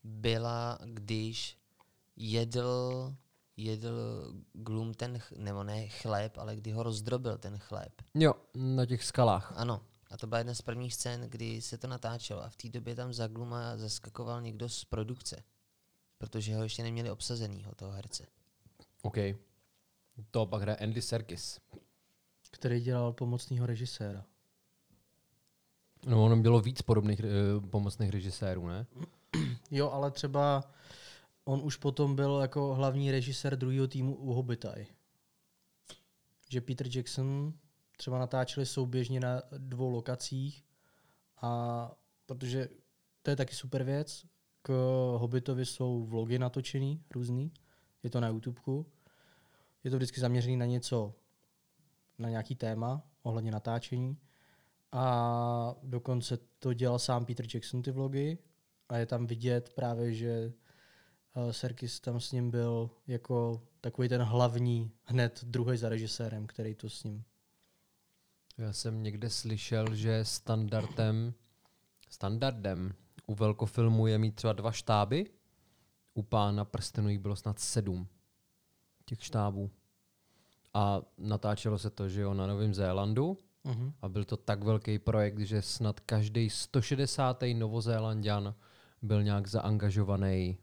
byla, 0.04 0.80
když 0.86 1.58
jedl, 2.22 3.16
jedl 3.58 4.34
Gloom 4.54 4.94
ten, 4.94 5.20
ch- 5.20 5.32
nebo 5.38 5.64
ne 5.64 5.88
chléb, 5.88 6.38
ale 6.38 6.56
kdy 6.56 6.72
ho 6.72 6.84
rozdrobil 6.84 7.38
ten 7.38 7.58
chléb. 7.58 8.02
Jo, 8.14 8.34
na 8.56 8.86
těch 8.86 9.04
skalách. 9.04 9.54
Ano, 9.56 9.82
a 10.12 10.18
to 10.18 10.28
byla 10.28 10.38
jedna 10.38 10.54
z 10.54 10.62
prvních 10.62 10.94
scén, 10.94 11.22
kdy 11.22 11.62
se 11.62 11.78
to 11.78 11.88
natáčelo 11.88 12.44
a 12.44 12.50
v 12.50 12.56
té 12.56 12.70
době 12.70 12.96
tam 12.96 13.14
za 13.14 13.28
Gluma 13.28 13.78
zaskakoval 13.78 14.42
někdo 14.42 14.70
z 14.70 14.86
produkce, 14.86 15.44
protože 16.18 16.56
ho 16.56 16.64
ještě 16.64 16.84
neměli 16.84 17.12
obsazenýho, 17.12 17.76
toho 17.76 17.92
herce. 17.92 18.26
OK. 19.02 19.18
To 20.32 20.46
pak 20.46 20.62
hraje 20.62 20.78
Andy 20.78 21.02
Serkis. 21.02 21.60
který 22.52 22.82
dělal 22.82 23.14
pomocného 23.14 23.66
režiséra. 23.66 24.26
No, 26.06 26.26
ono 26.26 26.38
bylo 26.38 26.62
víc 26.62 26.82
podobných 26.82 27.20
uh, 27.20 27.66
pomocných 27.70 28.10
režisérů, 28.10 28.68
ne? 28.68 28.86
Jo, 29.72 29.90
ale 29.90 30.12
třeba 30.12 30.64
on 31.46 31.62
už 31.64 31.76
potom 31.76 32.16
byl 32.16 32.40
jako 32.42 32.76
hlavní 32.76 33.12
režisér 33.12 33.58
druhého 33.58 33.88
týmu 33.88 34.16
u 34.16 34.34
Hobbita. 34.34 34.80
i. 34.80 34.88
Že 36.50 36.62
Peter 36.62 36.88
Jackson 36.96 37.54
třeba 37.98 38.20
natáčeli 38.20 38.66
souběžně 38.66 39.20
na 39.20 39.42
dvou 39.58 39.90
lokacích 39.90 40.66
a 41.42 41.92
protože 42.26 42.70
to 43.22 43.30
je 43.30 43.36
taky 43.36 43.56
super 43.56 43.84
věc, 43.84 44.26
k 44.62 44.70
Hobbitovi 45.18 45.66
jsou 45.66 46.06
vlogy 46.06 46.40
natočený 46.40 47.04
různý, 47.14 47.52
je 48.04 48.10
to 48.10 48.20
na 48.20 48.28
YouTubeku. 48.28 48.86
Je 49.84 49.92
to 49.92 49.98
vždycky 49.98 50.22
zaměřený 50.22 50.58
na 50.58 50.66
něco, 50.66 51.14
na 52.20 52.30
nějaký 52.30 52.56
téma 52.56 53.04
ohledně 53.24 53.52
natáčení. 53.52 54.18
A 54.92 55.76
dokonce 55.84 56.38
to 56.60 56.74
dělal 56.74 57.00
sám 57.00 57.26
Peter 57.26 57.46
Jackson 57.54 57.82
ty 57.82 57.92
vlogy 57.92 58.38
a 58.90 58.98
je 58.98 59.06
tam 59.06 59.28
vidět 59.28 59.74
právě, 59.76 60.14
že 60.14 60.54
uh, 61.36 61.52
Serkis 61.52 62.00
tam 62.00 62.20
s 62.20 62.32
ním 62.32 62.52
byl 62.52 62.90
jako 63.08 63.62
takový 63.82 64.10
ten 64.10 64.22
hlavní, 64.22 64.92
hned 65.04 65.44
druhý 65.44 65.78
za 65.78 65.90
režisérem, 65.90 66.48
který 66.48 66.76
to 66.76 66.90
s 66.90 67.04
ním. 67.04 67.24
Já 68.58 68.74
jsem 68.74 69.04
někde 69.04 69.30
slyšel, 69.30 69.96
že 69.96 70.26
standardem, 70.26 71.34
standardem 72.10 72.94
u 73.28 73.36
velkofilmu 73.36 74.08
je 74.08 74.18
mít 74.18 74.36
třeba 74.36 74.54
dva 74.54 74.72
štáby 74.72 75.26
U 76.14 76.24
pána 76.24 76.66
prstenů 76.66 77.10
jich 77.10 77.20
bylo 77.20 77.36
snad 77.36 77.60
sedm 77.60 78.08
těch 79.06 79.24
štábů. 79.24 79.72
A 80.74 81.02
natáčelo 81.18 81.78
se 81.78 81.90
to, 81.90 82.10
že 82.10 82.22
jo, 82.22 82.34
na 82.34 82.48
Novém 82.48 82.74
Zélandu. 82.74 83.38
Mhm. 83.64 83.94
A 84.02 84.10
byl 84.10 84.26
to 84.26 84.38
tak 84.38 84.64
velký 84.64 85.00
projekt, 85.00 85.40
že 85.40 85.62
snad 85.62 86.00
každý 86.00 86.50
160. 86.50 87.44
Novozélandian 87.54 88.56
byl 89.02 89.24
nějak 89.24 89.48
zaangažovaný 89.48 90.58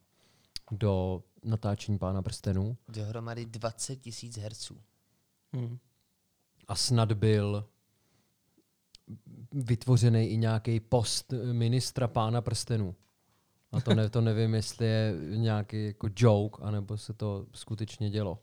do 0.70 1.22
natáčení 1.44 1.98
pána 1.98 2.22
prstenů. 2.22 2.76
Dohromady 2.88 3.46
20 3.46 3.96
tisíc 3.96 4.38
herců. 4.38 4.80
Mhm. 5.52 5.78
A 6.68 6.74
snad 6.74 7.12
byl 7.12 7.68
vytvořený 9.52 10.26
i 10.26 10.36
nějaký 10.36 10.80
post 10.80 11.32
ministra 11.52 12.08
pána 12.08 12.40
prstenů. 12.40 12.94
A 13.72 13.80
to, 13.80 13.94
ne, 13.94 14.10
to 14.10 14.20
nevím, 14.20 14.54
jestli 14.54 14.86
je 14.86 15.14
nějaký 15.36 15.86
jako 15.86 16.08
joke, 16.16 16.62
anebo 16.62 16.98
se 16.98 17.12
to 17.12 17.46
skutečně 17.54 18.10
dělo. 18.10 18.38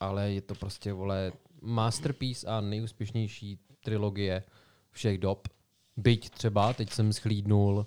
Ale 0.00 0.32
je 0.32 0.40
to 0.40 0.54
prostě, 0.54 0.92
vole, 0.92 1.32
masterpiece 1.60 2.46
a 2.46 2.60
nejúspěšnější 2.60 3.58
trilogie 3.84 4.44
všech 4.90 5.18
dob. 5.18 5.48
Byť 5.96 6.30
třeba, 6.30 6.72
teď 6.72 6.90
jsem 6.90 7.12
schlídnul 7.12 7.86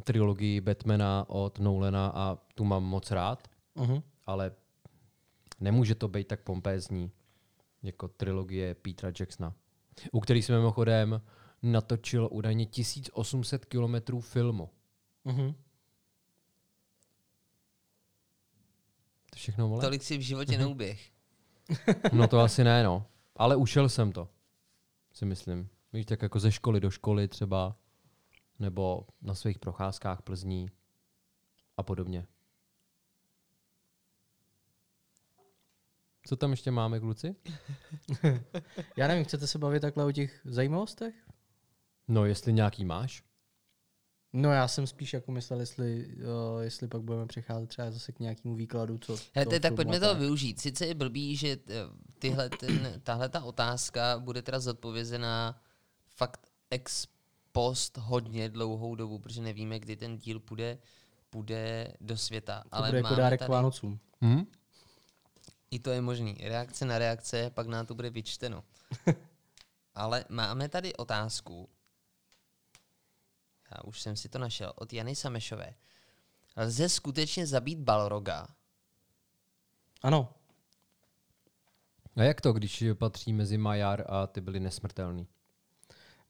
trilogii 0.00 0.60
Batmana 0.60 1.24
od 1.28 1.58
Nolana 1.58 2.06
a 2.14 2.38
tu 2.54 2.64
mám 2.64 2.84
moc 2.84 3.10
rád, 3.10 3.48
Mhm. 3.74 4.02
ale 4.26 4.52
nemůže 5.60 5.94
to 5.94 6.08
být 6.08 6.28
tak 6.28 6.40
pompézní 6.40 7.10
jako 7.82 8.08
trilogie 8.08 8.74
Petra 8.74 9.12
Jacksona, 9.20 9.54
u 10.12 10.20
který 10.20 10.42
jsme 10.42 10.56
mimochodem 10.56 11.22
natočil 11.62 12.28
údajně 12.32 12.66
1800 12.66 13.64
kilometrů 13.64 14.20
filmu. 14.20 14.70
Mhm. 15.24 15.54
To 19.30 19.36
všechno 19.36 19.68
vole? 19.68 19.80
Tolik 19.80 20.02
si 20.02 20.18
v 20.18 20.20
životě 20.20 20.58
neuběh. 20.58 21.10
No 22.12 22.28
to 22.28 22.40
asi 22.40 22.64
ne, 22.64 22.82
no. 22.84 23.06
Ale 23.36 23.56
ušel 23.56 23.88
jsem 23.88 24.12
to, 24.12 24.28
si 25.12 25.24
myslím. 25.24 25.68
Víš, 25.92 26.06
tak 26.06 26.22
jako 26.22 26.40
ze 26.40 26.52
školy 26.52 26.80
do 26.80 26.90
školy 26.90 27.28
třeba, 27.28 27.76
nebo 28.60 29.06
na 29.22 29.34
svých 29.34 29.58
procházkách 29.58 30.22
Plzní 30.22 30.70
a 31.76 31.82
podobně. 31.82 32.26
Co 36.26 36.36
tam 36.36 36.50
ještě 36.50 36.70
máme, 36.70 37.00
kluci? 37.00 37.36
Já 38.96 39.08
nevím, 39.08 39.24
chcete 39.24 39.46
se 39.46 39.58
bavit 39.58 39.80
takhle 39.80 40.04
o 40.04 40.12
těch 40.12 40.40
zajímavostech? 40.44 41.14
No, 42.08 42.24
jestli 42.24 42.52
nějaký 42.52 42.84
máš. 42.84 43.22
No 44.32 44.52
já 44.52 44.68
jsem 44.68 44.86
spíš 44.86 45.12
jako 45.12 45.32
myslel, 45.32 45.60
jestli, 45.60 46.06
uh, 46.06 46.60
jestli 46.62 46.88
pak 46.88 47.02
budeme 47.02 47.26
přecházet 47.26 47.68
třeba 47.68 47.90
zase 47.90 48.12
k 48.12 48.18
nějakému 48.18 48.54
výkladu, 48.56 48.98
co 48.98 49.16
Hele, 49.34 49.44
toho 49.44 49.50
te- 49.50 49.60
tak 49.60 49.74
pojďme 49.74 49.96
a 49.96 50.00
to 50.00 50.06
tak. 50.06 50.18
využít. 50.18 50.60
Sice 50.60 50.86
je 50.86 50.94
blbý, 50.94 51.36
že 51.36 51.48
eh, 51.48 51.74
tyhle, 52.18 52.50
ten, 52.50 53.00
tahle 53.02 53.28
ta 53.28 53.44
otázka 53.44 54.18
bude 54.18 54.42
teda 54.42 54.60
zodpovězená 54.60 55.62
fakt 56.16 56.50
ex 56.70 57.06
post 57.52 57.96
hodně 57.96 58.48
dlouhou 58.48 58.94
dobu, 58.94 59.18
protože 59.18 59.42
nevíme, 59.42 59.78
kdy 59.78 59.96
ten 59.96 60.18
díl 60.18 60.40
půjde, 60.40 60.78
půjde 61.30 61.92
do 62.00 62.16
světa. 62.16 62.62
To 62.62 62.74
Ale 62.74 62.88
bude 62.88 62.98
jako 62.98 63.14
dárek 63.14 63.38
k 63.38 63.42
tady, 63.42 63.52
Vánocům. 63.52 64.00
Hm? 64.24 64.44
I 65.70 65.78
to 65.78 65.90
je 65.90 66.00
možný. 66.00 66.34
Reakce 66.40 66.84
na 66.84 66.98
reakce, 66.98 67.50
pak 67.50 67.66
nám 67.66 67.86
to 67.86 67.94
bude 67.94 68.10
vyčteno. 68.10 68.64
Ale 69.94 70.24
máme 70.28 70.68
tady 70.68 70.96
otázku. 70.96 71.68
Já 73.70 73.84
už 73.84 74.00
jsem 74.00 74.16
si 74.16 74.28
to 74.28 74.38
našel. 74.38 74.72
Od 74.76 74.92
Jany 74.92 75.16
Samešové. 75.16 75.74
Lze 76.56 76.88
skutečně 76.88 77.46
zabít 77.46 77.78
Balroga? 77.78 78.48
Ano, 80.02 80.34
A 82.16 82.22
jak 82.22 82.40
to, 82.40 82.52
když 82.52 82.84
patří 82.94 83.32
mezi 83.32 83.58
Majar 83.58 84.04
a 84.08 84.26
ty 84.26 84.40
byli 84.40 84.60
nesmrtelný? 84.60 85.28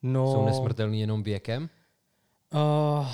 No... 0.02 0.32
Jsou 0.32 0.44
nesmrtelný 0.44 1.00
jenom 1.00 1.22
věkem? 1.22 1.68
Uh, 2.54 3.06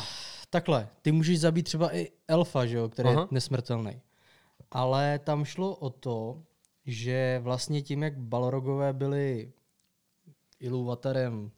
takhle, 0.50 0.88
ty 1.02 1.12
můžeš 1.12 1.40
zabít 1.40 1.64
třeba 1.64 1.96
i 1.96 2.08
elfa, 2.28 2.66
že 2.66 2.76
jo, 2.76 2.88
který 2.88 3.08
Aha. 3.08 3.20
je 3.20 3.28
nesmrtelný. 3.30 4.00
Ale 4.70 5.18
tam 5.18 5.44
šlo 5.44 5.74
o 5.74 5.90
to, 5.90 6.42
že 6.86 7.40
vlastně 7.42 7.82
tím, 7.82 8.02
jak 8.02 8.18
Balrogové 8.18 8.92
byli 8.92 9.52
Ilúvatarem 10.60 11.50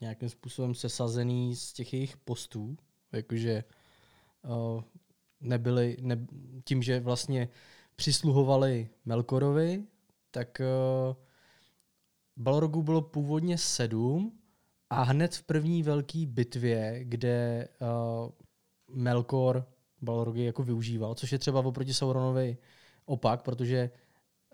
nějakým 0.00 0.28
způsobem 0.28 0.74
sesazený 0.74 1.56
z 1.56 1.72
těch 1.72 1.92
jejich 1.92 2.16
postů, 2.16 2.76
jakože 3.12 3.64
uh, 4.42 4.82
nebyli, 5.40 5.96
ne, 6.00 6.26
tím, 6.64 6.82
že 6.82 7.00
vlastně 7.00 7.48
přisluhovali 7.96 8.88
Melkorovi, 9.04 9.84
tak 10.30 10.60
uh, 10.60 11.16
Balrogů 12.40 12.82
bylo 12.82 13.02
původně 13.02 13.58
sedm 13.58 14.32
a 14.90 15.02
hned 15.02 15.34
v 15.34 15.42
první 15.42 15.82
velké 15.82 16.26
bitvě, 16.26 17.00
kde 17.04 17.68
uh, 17.80 18.30
Melkor 18.96 19.66
Balrogy 20.02 20.44
jako 20.44 20.62
využíval, 20.62 21.14
což 21.14 21.32
je 21.32 21.38
třeba 21.38 21.60
oproti 21.60 21.94
Sauronovi 21.94 22.56
opak, 23.04 23.42
protože 23.42 23.90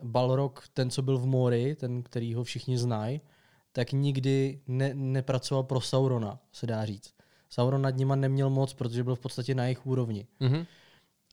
Balrog, 0.03 0.69
ten, 0.75 0.91
co 0.91 1.03
byl 1.03 1.19
v 1.19 1.27
Mori, 1.27 1.75
ten, 1.75 2.03
který 2.03 2.35
ho 2.35 2.45
všichni 2.45 2.79
znají, 2.79 3.21
tak 3.73 3.93
nikdy 3.93 4.61
ne, 4.67 4.95
nepracoval 4.95 5.63
pro 5.63 5.81
Saurona, 5.81 6.39
se 6.53 6.67
dá 6.67 6.85
říct. 6.85 7.15
Sauron 7.51 7.83
nad 7.83 7.97
nima 7.97 8.17
neměl 8.17 8.51
moc, 8.51 8.75
protože 8.75 9.05
byl 9.05 9.15
v 9.15 9.21
podstatě 9.21 9.55
na 9.55 9.65
jejich 9.65 9.87
úrovni. 9.87 10.27
Mhm. 10.41 10.67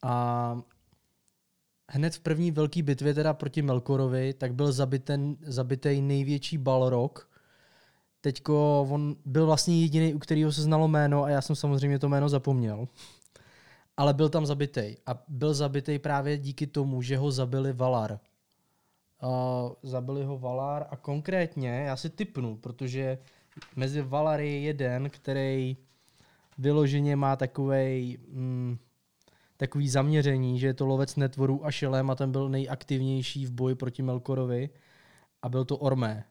A 0.03 0.61
hned 1.93 2.15
v 2.15 2.19
první 2.19 2.51
velké 2.51 2.84
bitvě 2.84 3.13
teda 3.13 3.34
proti 3.34 3.62
Melkorovi, 3.62 4.34
tak 4.34 4.53
byl 4.53 4.71
zabiten, 4.71 5.36
zabitej 5.41 6.01
největší 6.01 6.58
Balrog. 6.58 7.29
Teďko 8.21 8.88
on 8.89 9.15
byl 9.25 9.45
vlastně 9.45 9.82
jediný, 9.82 10.13
u 10.13 10.19
kterého 10.19 10.51
se 10.51 10.62
znalo 10.62 10.88
jméno 10.88 11.23
a 11.23 11.29
já 11.29 11.41
jsem 11.41 11.56
samozřejmě 11.56 11.99
to 11.99 12.10
jméno 12.10 12.29
zapomněl. 12.29 12.88
Ale 13.97 14.13
byl 14.13 14.29
tam 14.29 14.45
zabitej. 14.45 14.97
A 15.06 15.23
byl 15.27 15.53
zabitej 15.53 15.99
právě 15.99 16.38
díky 16.38 16.67
tomu, 16.67 17.01
že 17.01 17.17
ho 17.17 17.32
zabili 17.32 17.73
Valar. 17.73 18.19
Uh, 19.23 19.29
zabili 19.84 20.23
ho 20.23 20.38
Valar 20.38 20.88
a 20.89 20.95
konkrétně, 20.95 21.69
já 21.69 21.95
si 21.95 22.10
typnu, 22.10 22.58
protože 22.58 23.17
mezi 23.75 24.01
Valary 24.01 24.49
je 24.49 24.60
jeden, 24.60 25.10
který 25.10 25.77
vyloženě 26.58 27.15
má 27.15 27.36
takovej, 27.36 28.17
mm, 28.27 28.77
takový 29.57 29.89
zaměření, 29.89 30.59
že 30.59 30.67
je 30.67 30.73
to 30.73 30.85
lovec 30.85 31.15
netvorů 31.15 31.65
a 31.65 31.71
šelem 31.71 32.09
a 32.09 32.15
ten 32.15 32.31
byl 32.31 32.49
nejaktivnější 32.49 33.45
v 33.45 33.51
boji 33.51 33.75
proti 33.75 34.03
Melkorovi 34.03 34.69
a 35.41 35.49
byl 35.49 35.65
to 35.65 35.77
Ormé, 35.77 36.25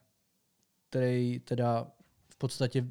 který 0.88 1.40
teda 1.40 1.86
v 2.28 2.36
podstatě 2.36 2.88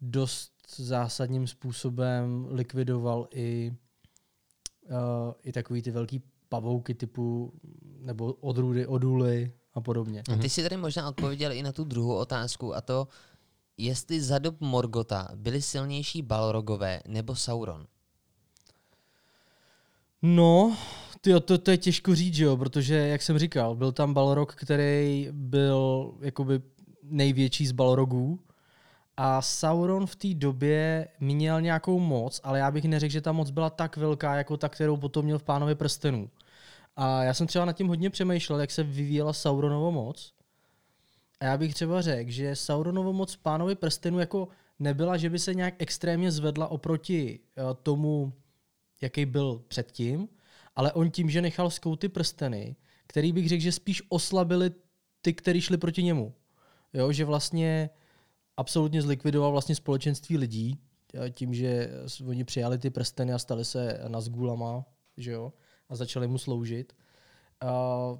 dost 0.00 0.52
zásadním 0.76 1.46
způsobem 1.46 2.46
likvidoval 2.50 3.28
i, 3.30 3.74
uh, 4.88 4.96
i 5.42 5.52
takový 5.52 5.82
ty 5.82 5.90
velký 5.90 6.22
pavouky 6.48 6.94
typu 6.94 7.52
nebo 7.98 8.32
odrůdy, 8.32 8.86
oduly 8.86 9.52
a 9.74 9.80
podobně. 9.80 10.22
A 10.32 10.36
ty 10.36 10.48
si 10.48 10.62
tady 10.62 10.76
možná 10.76 11.08
odpověděl 11.08 11.52
i 11.52 11.62
na 11.62 11.72
tu 11.72 11.84
druhou 11.84 12.14
otázku 12.14 12.74
a 12.74 12.80
to, 12.80 13.08
jestli 13.76 14.22
za 14.22 14.38
dob 14.38 14.60
Morgota 14.60 15.28
byli 15.34 15.62
silnější 15.62 16.22
Balrogové 16.22 17.00
nebo 17.08 17.34
Sauron. 17.34 17.86
No, 20.28 20.76
tyjo, 21.20 21.40
to, 21.40 21.58
to 21.58 21.70
je 21.70 21.76
těžko 21.76 22.14
říct, 22.14 22.38
jo, 22.38 22.56
protože, 22.56 22.94
jak 22.94 23.22
jsem 23.22 23.38
říkal, 23.38 23.76
byl 23.76 23.92
tam 23.92 24.14
Balrog, 24.14 24.54
který 24.54 25.28
byl 25.32 26.14
jakoby 26.20 26.60
největší 27.02 27.66
z 27.66 27.72
Balrogů 27.72 28.40
a 29.16 29.42
Sauron 29.42 30.06
v 30.06 30.16
té 30.16 30.34
době 30.34 31.08
měl 31.20 31.60
nějakou 31.60 31.98
moc, 31.98 32.40
ale 32.44 32.58
já 32.58 32.70
bych 32.70 32.84
neřekl, 32.84 33.12
že 33.12 33.20
ta 33.20 33.32
moc 33.32 33.50
byla 33.50 33.70
tak 33.70 33.96
velká, 33.96 34.34
jako 34.34 34.56
ta, 34.56 34.68
kterou 34.68 34.96
potom 34.96 35.24
měl 35.24 35.38
v 35.38 35.42
Pánovi 35.42 35.74
prstenů. 35.74 36.30
A 36.96 37.22
já 37.22 37.34
jsem 37.34 37.46
třeba 37.46 37.64
nad 37.64 37.72
tím 37.72 37.88
hodně 37.88 38.10
přemýšlel, 38.10 38.60
jak 38.60 38.70
se 38.70 38.82
vyvíjela 38.82 39.32
Sauronovo 39.32 39.92
moc. 39.92 40.32
A 41.40 41.44
já 41.44 41.56
bych 41.56 41.74
třeba 41.74 42.02
řekl, 42.02 42.30
že 42.30 42.56
Sauronovo 42.56 43.12
moc 43.12 43.36
Pánovi 43.36 43.74
prstenů 43.74 44.18
jako 44.18 44.48
nebyla, 44.78 45.16
že 45.16 45.30
by 45.30 45.38
se 45.38 45.54
nějak 45.54 45.74
extrémně 45.78 46.32
zvedla 46.32 46.68
oproti 46.68 47.40
uh, 47.56 47.74
tomu, 47.82 48.32
jaký 49.00 49.26
byl 49.26 49.64
předtím, 49.68 50.28
ale 50.76 50.92
on 50.92 51.10
tím, 51.10 51.30
že 51.30 51.42
nechal 51.42 51.70
zkou 51.70 51.96
ty 51.96 52.08
prsteny, 52.08 52.76
který 53.06 53.32
bych 53.32 53.48
řekl, 53.48 53.62
že 53.62 53.72
spíš 53.72 54.02
oslabili 54.08 54.70
ty, 55.20 55.34
kteří 55.34 55.60
šli 55.60 55.76
proti 55.76 56.02
němu. 56.02 56.34
Jo, 56.92 57.12
že 57.12 57.24
vlastně 57.24 57.90
absolutně 58.56 59.02
zlikvidoval 59.02 59.52
vlastně 59.52 59.74
společenství 59.74 60.38
lidí, 60.38 60.80
tím, 61.30 61.54
že 61.54 61.90
oni 62.26 62.44
přijali 62.44 62.78
ty 62.78 62.90
prsteny 62.90 63.32
a 63.32 63.38
stali 63.38 63.64
se 63.64 64.00
Nazgulama, 64.08 64.84
že 65.16 65.30
jo, 65.30 65.52
a 65.88 65.96
začali 65.96 66.28
mu 66.28 66.38
sloužit. 66.38 66.92
Uh, 67.64 68.18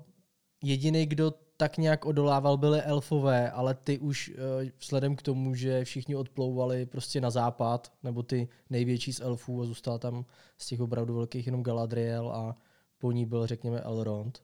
jediný, 0.62 1.06
kdo 1.06 1.34
tak 1.56 1.78
nějak 1.78 2.06
odolával, 2.06 2.56
byly 2.56 2.82
elfové, 2.82 3.50
ale 3.50 3.74
ty 3.74 3.98
už 3.98 4.32
eh, 4.34 4.70
vzhledem 4.78 5.16
k 5.16 5.22
tomu, 5.22 5.54
že 5.54 5.84
všichni 5.84 6.16
odplouvali 6.16 6.86
prostě 6.86 7.20
na 7.20 7.30
západ, 7.30 7.92
nebo 8.02 8.22
ty 8.22 8.48
největší 8.70 9.12
z 9.12 9.20
elfů 9.20 9.62
a 9.62 9.64
zůstal 9.64 9.98
tam 9.98 10.24
z 10.58 10.66
těch 10.66 10.80
opravdu 10.80 11.14
velkých 11.14 11.46
jenom 11.46 11.62
Galadriel 11.62 12.30
a 12.30 12.56
po 12.98 13.12
ní 13.12 13.26
byl, 13.26 13.46
řekněme, 13.46 13.80
Elrond, 13.80 14.42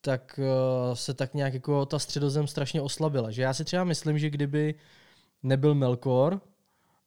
tak 0.00 0.40
eh, 0.42 0.96
se 0.96 1.14
tak 1.14 1.34
nějak 1.34 1.54
jako 1.54 1.86
ta 1.86 1.98
středozem 1.98 2.46
strašně 2.46 2.82
oslabila. 2.82 3.30
Že 3.30 3.42
já 3.42 3.54
si 3.54 3.64
třeba 3.64 3.84
myslím, 3.84 4.18
že 4.18 4.30
kdyby 4.30 4.74
nebyl 5.42 5.74
Melkor 5.74 6.40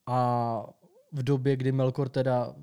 a 0.06 0.64
v 1.12 1.24
době, 1.24 1.56
kdy 1.56 1.72
Melkor 1.72 2.10
teda 2.10 2.56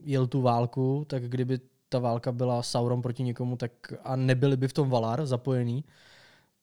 jel 0.00 0.26
tu 0.26 0.42
válku, 0.42 1.04
tak 1.08 1.22
kdyby 1.28 1.60
ta 1.94 1.98
válka 2.00 2.32
byla 2.32 2.62
Sauron 2.62 3.02
proti 3.02 3.22
někomu, 3.22 3.56
tak 3.56 3.72
a 4.04 4.16
nebyli 4.16 4.56
by 4.56 4.68
v 4.68 4.72
tom 4.72 4.90
Valar 4.90 5.26
zapojený, 5.26 5.84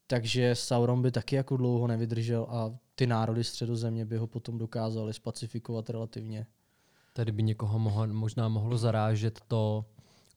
takže 0.07 0.55
Sauron 0.55 1.01
by 1.01 1.11
taky 1.11 1.35
jako 1.35 1.57
dlouho 1.57 1.87
nevydržel 1.87 2.47
a 2.49 2.71
ty 2.95 3.07
národy 3.07 3.43
středozemě 3.43 4.05
by 4.05 4.17
ho 4.17 4.27
potom 4.27 4.57
dokázali 4.57 5.13
spacifikovat 5.13 5.89
relativně. 5.89 6.45
Tady 7.13 7.31
by 7.31 7.43
někoho 7.43 7.79
mohlo, 7.79 8.07
možná 8.07 8.47
mohlo 8.49 8.77
zarážet 8.77 9.39
to 9.47 9.85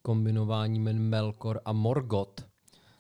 kombinování 0.03 0.79
men 0.79 0.99
Melkor 0.99 1.61
a 1.65 1.73
Morgoth, 1.73 2.47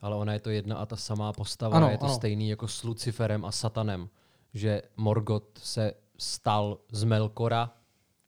ale 0.03 0.17
ona 0.17 0.33
je 0.33 0.41
to 0.41 0.51
jedna 0.51 0.77
a 0.77 0.87
ta 0.87 0.97
samá 0.97 1.33
postava, 1.33 1.77
Ano, 1.77 1.91
je 1.91 1.99
to 1.99 2.05
ano. 2.05 2.15
stejný 2.15 2.49
jako 2.49 2.69
s 2.69 2.83
Luciferem 2.83 3.45
a 3.45 3.53
Satanem, 3.53 4.09
že 4.55 4.83
Morgoth 4.97 5.59
se 5.59 5.95
stal 6.19 6.79
z 6.93 7.05
Melkora, 7.05 7.71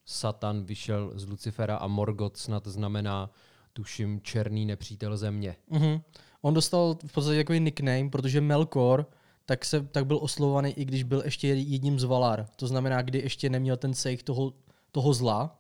Satan 0.08 0.64
vyšel 0.64 1.12
z 1.14 1.26
Lucifera 1.26 1.76
a 1.76 1.86
Morgoth 1.86 2.36
snad 2.36 2.66
znamená, 2.66 3.30
tuším, 3.76 4.20
černý 4.20 4.66
nepřítel 4.66 5.16
země. 5.16 5.56
Mhm. 5.70 6.00
On 6.42 6.54
dostal 6.54 6.96
v 7.06 7.12
podstatě 7.12 7.36
takový 7.38 7.60
nickname, 7.60 8.10
protože 8.10 8.40
Melkor 8.40 9.06
tak, 9.46 9.64
se, 9.64 9.82
tak 9.82 10.06
byl 10.06 10.18
oslovovaný, 10.22 10.72
i 10.72 10.84
když 10.84 11.02
byl 11.02 11.22
ještě 11.24 11.48
jedním 11.48 12.00
z 12.00 12.04
Valar. 12.04 12.46
To 12.56 12.66
znamená, 12.66 13.02
kdy 13.02 13.18
ještě 13.18 13.50
neměl 13.50 13.76
ten 13.76 13.94
sejch 13.94 14.22
toho, 14.22 14.52
toho 14.92 15.12
zla. 15.12 15.58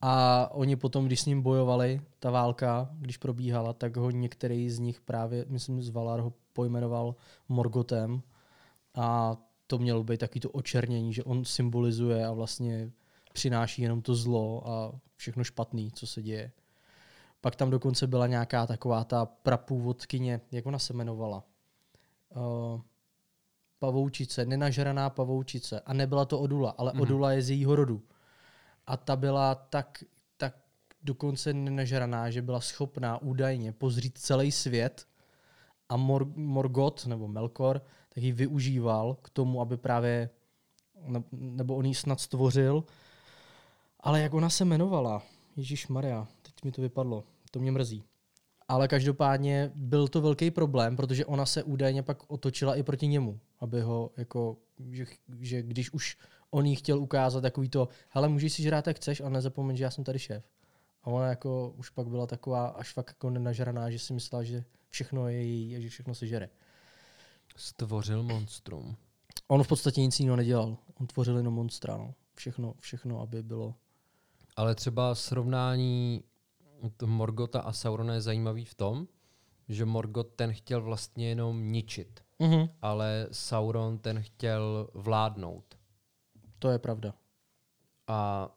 A 0.00 0.48
oni 0.52 0.76
potom, 0.76 1.06
když 1.06 1.20
s 1.20 1.26
ním 1.26 1.42
bojovali, 1.42 2.00
ta 2.18 2.30
válka, 2.30 2.88
když 2.92 3.16
probíhala, 3.16 3.72
tak 3.72 3.96
ho 3.96 4.10
některý 4.10 4.70
z 4.70 4.78
nich 4.78 5.00
právě, 5.00 5.44
myslím, 5.48 5.82
z 5.82 5.88
Valar 5.88 6.20
ho 6.20 6.32
pojmenoval 6.52 7.14
Morgotem. 7.48 8.22
A 8.94 9.36
to 9.66 9.78
mělo 9.78 10.04
být 10.04 10.20
taky 10.20 10.40
to 10.40 10.50
očernění, 10.50 11.12
že 11.12 11.24
on 11.24 11.44
symbolizuje 11.44 12.26
a 12.26 12.32
vlastně 12.32 12.90
přináší 13.32 13.82
jenom 13.82 14.02
to 14.02 14.14
zlo 14.14 14.68
a 14.68 14.92
všechno 15.16 15.44
špatný, 15.44 15.90
co 15.92 16.06
se 16.06 16.22
děje. 16.22 16.52
Pak 17.44 17.56
tam 17.56 17.70
dokonce 17.70 18.06
byla 18.06 18.26
nějaká 18.26 18.66
taková 18.66 19.04
ta 19.04 19.26
prapůvodkyně, 19.26 20.40
jak 20.52 20.66
ona 20.66 20.78
se 20.78 20.92
jmenovala? 20.92 21.44
Uh, 22.36 22.80
pavoučice, 23.78 24.44
nenažraná 24.44 25.10
pavoučice. 25.10 25.80
A 25.80 25.92
nebyla 25.92 26.24
to 26.24 26.40
Odula, 26.40 26.70
ale 26.70 26.92
mm-hmm. 26.92 27.02
Odula 27.02 27.32
je 27.32 27.42
z 27.42 27.50
jejího 27.50 27.76
rodu. 27.76 28.02
A 28.86 28.96
ta 28.96 29.16
byla 29.16 29.54
tak, 29.54 30.04
tak 30.36 30.54
dokonce 31.02 31.52
nenažraná, 31.52 32.30
že 32.30 32.42
byla 32.42 32.60
schopná 32.60 33.22
údajně 33.22 33.72
pozřít 33.72 34.18
celý 34.18 34.52
svět 34.52 35.06
a 35.88 35.96
Mor- 35.96 36.36
Morgoth, 36.36 37.06
nebo 37.06 37.28
Melkor, 37.28 37.82
tak 38.08 38.24
ji 38.24 38.32
využíval 38.32 39.16
k 39.22 39.30
tomu, 39.30 39.60
aby 39.60 39.76
právě, 39.76 40.30
ne- 41.00 41.24
nebo 41.32 41.76
on 41.76 41.86
ji 41.86 41.94
snad 41.94 42.20
stvořil, 42.20 42.84
ale 44.00 44.20
jak 44.20 44.34
ona 44.34 44.50
se 44.50 44.64
jmenovala? 44.64 45.22
Ježíš 45.56 45.88
Maria, 45.88 46.26
teď 46.42 46.64
mi 46.64 46.72
to 46.72 46.82
vypadlo, 46.82 47.24
to 47.54 47.60
mě 47.60 47.72
mrzí. 47.72 48.04
Ale 48.68 48.88
každopádně 48.88 49.70
byl 49.74 50.08
to 50.08 50.20
velký 50.20 50.50
problém, 50.50 50.96
protože 50.96 51.26
ona 51.26 51.46
se 51.46 51.62
údajně 51.62 52.02
pak 52.02 52.30
otočila 52.30 52.74
i 52.74 52.82
proti 52.82 53.06
němu, 53.06 53.40
aby 53.60 53.80
ho 53.80 54.10
jako, 54.16 54.56
že, 54.90 55.04
že 55.40 55.62
když 55.62 55.92
už 55.92 56.16
on 56.50 56.66
jí 56.66 56.76
chtěl 56.76 56.98
ukázat 56.98 57.40
takový 57.40 57.68
to, 57.68 57.88
hele, 58.08 58.28
můžeš 58.28 58.52
si 58.52 58.62
žrát, 58.62 58.86
jak 58.86 58.96
chceš, 58.96 59.20
ale 59.20 59.30
nezapomeň, 59.30 59.76
že 59.76 59.84
já 59.84 59.90
jsem 59.90 60.04
tady 60.04 60.18
šéf. 60.18 60.44
A 61.02 61.06
ona 61.06 61.26
jako 61.26 61.74
už 61.76 61.90
pak 61.90 62.08
byla 62.08 62.26
taková 62.26 62.66
až 62.66 62.92
fakt 62.92 63.08
jako 63.08 63.30
nenažraná, 63.30 63.90
že 63.90 63.98
si 63.98 64.12
myslela, 64.12 64.44
že 64.44 64.64
všechno 64.90 65.28
je 65.28 65.42
její 65.42 65.76
a 65.76 65.80
že 65.80 65.88
všechno 65.88 66.14
se 66.14 66.26
žere. 66.26 66.48
Stvořil 67.56 68.22
monstrum. 68.22 68.96
On 69.48 69.62
v 69.62 69.68
podstatě 69.68 70.00
nic 70.00 70.20
jiného 70.20 70.36
nedělal. 70.36 70.76
On 71.00 71.06
tvořil 71.06 71.36
jenom 71.36 71.54
monstra, 71.54 71.96
no. 71.96 72.14
Všechno, 72.34 72.74
všechno, 72.80 73.20
aby 73.20 73.42
bylo. 73.42 73.74
Ale 74.56 74.74
třeba 74.74 75.14
srovnání 75.14 76.22
t- 76.96 77.06
Morgota 77.06 77.60
a 77.60 77.72
Saurona 77.72 78.14
je 78.14 78.20
zajímavý 78.20 78.64
v 78.64 78.74
tom, 78.74 79.08
že 79.68 79.84
Morgoth 79.84 80.32
ten 80.36 80.52
chtěl 80.52 80.82
vlastně 80.82 81.28
jenom 81.28 81.72
ničit, 81.72 82.24
Mhm. 82.38 82.68
ale 82.82 83.26
Sauron 83.32 83.98
ten 83.98 84.22
chtěl 84.22 84.88
vládnout. 84.94 85.78
To 86.58 86.68
je 86.70 86.78
pravda. 86.78 87.14
A 88.06 88.48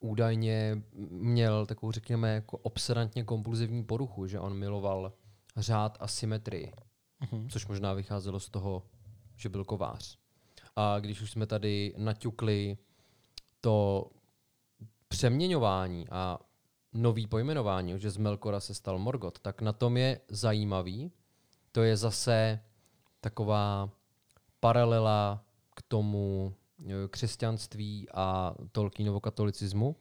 údajně 0.00 0.82
měl 1.10 1.66
takovou, 1.66 1.92
řekněme, 1.92 2.34
jako 2.34 2.58
obsedantně 2.58 3.24
kompulzivní 3.24 3.84
poruchu, 3.84 4.26
že 4.26 4.40
on 4.40 4.54
miloval 4.54 5.12
řád 5.56 5.96
a 6.00 6.06
symetrii, 6.08 6.72
Mhm. 7.32 7.48
což 7.48 7.66
možná 7.66 7.92
vycházelo 7.92 8.40
z 8.40 8.50
toho, 8.50 8.82
že 9.36 9.48
byl 9.48 9.64
kovář. 9.64 10.18
A 10.76 10.98
když 11.00 11.20
už 11.20 11.30
jsme 11.30 11.46
tady 11.46 11.94
naťukli 11.96 12.78
to 13.60 14.06
přeměňování 15.08 16.08
a 16.10 16.38
nový 16.92 17.26
pojmenování, 17.26 17.98
že 18.00 18.10
z 18.10 18.16
Melkora 18.16 18.60
se 18.60 18.74
stal 18.74 18.98
Morgoth, 18.98 19.38
tak 19.38 19.60
na 19.62 19.72
tom 19.72 19.96
je 19.96 20.20
zajímavý. 20.28 21.12
To 21.72 21.82
je 21.82 21.96
zase 21.96 22.60
taková 23.20 23.90
paralela 24.60 25.44
k 25.74 25.82
tomu 25.82 26.54
eh, 26.86 26.92
křesťanství 27.10 28.06
a 28.14 28.54
Tolkienovo 28.72 29.20
katolicismu, 29.20 29.96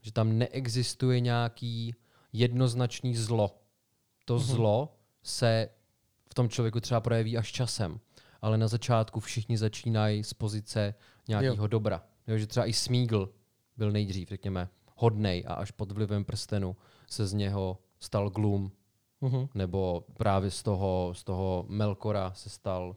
že 0.00 0.12
tam 0.12 0.38
neexistuje 0.38 1.20
nějaký 1.20 1.94
jednoznačný 2.32 3.16
zlo. 3.16 3.58
To 4.24 4.34
Mhm. 4.34 4.42
zlo 4.44 4.94
se 5.22 5.68
v 6.30 6.34
tom 6.34 6.48
člověku 6.48 6.80
třeba 6.80 7.00
projeví 7.00 7.38
až 7.38 7.52
časem, 7.52 8.00
ale 8.42 8.58
na 8.58 8.68
začátku 8.68 9.20
všichni 9.20 9.58
začínají 9.58 10.24
z 10.24 10.34
pozice 10.34 10.94
nějakého 11.28 11.66
dobra. 11.66 12.02
Jo, 12.26 12.38
že 12.38 12.46
třeba 12.46 12.66
i 12.66 12.72
Smígl 12.72 13.32
byl 13.76 13.90
nejdřív, 13.92 14.28
řekněme, 14.28 14.68
hodnej 14.98 15.44
a 15.46 15.54
až 15.54 15.70
pod 15.70 15.92
vlivem 15.92 16.24
prstenu 16.24 16.76
se 17.06 17.26
z 17.26 17.32
něho 17.32 17.78
stal 18.00 18.30
Gloom, 18.30 18.70
Mhm. 19.20 19.48
nebo 19.54 20.04
právě 20.16 20.50
z 20.50 20.62
toho, 20.62 21.12
z 21.16 21.24
toho 21.24 21.64
Melkora 21.68 22.32
se 22.34 22.50
stal 22.50 22.96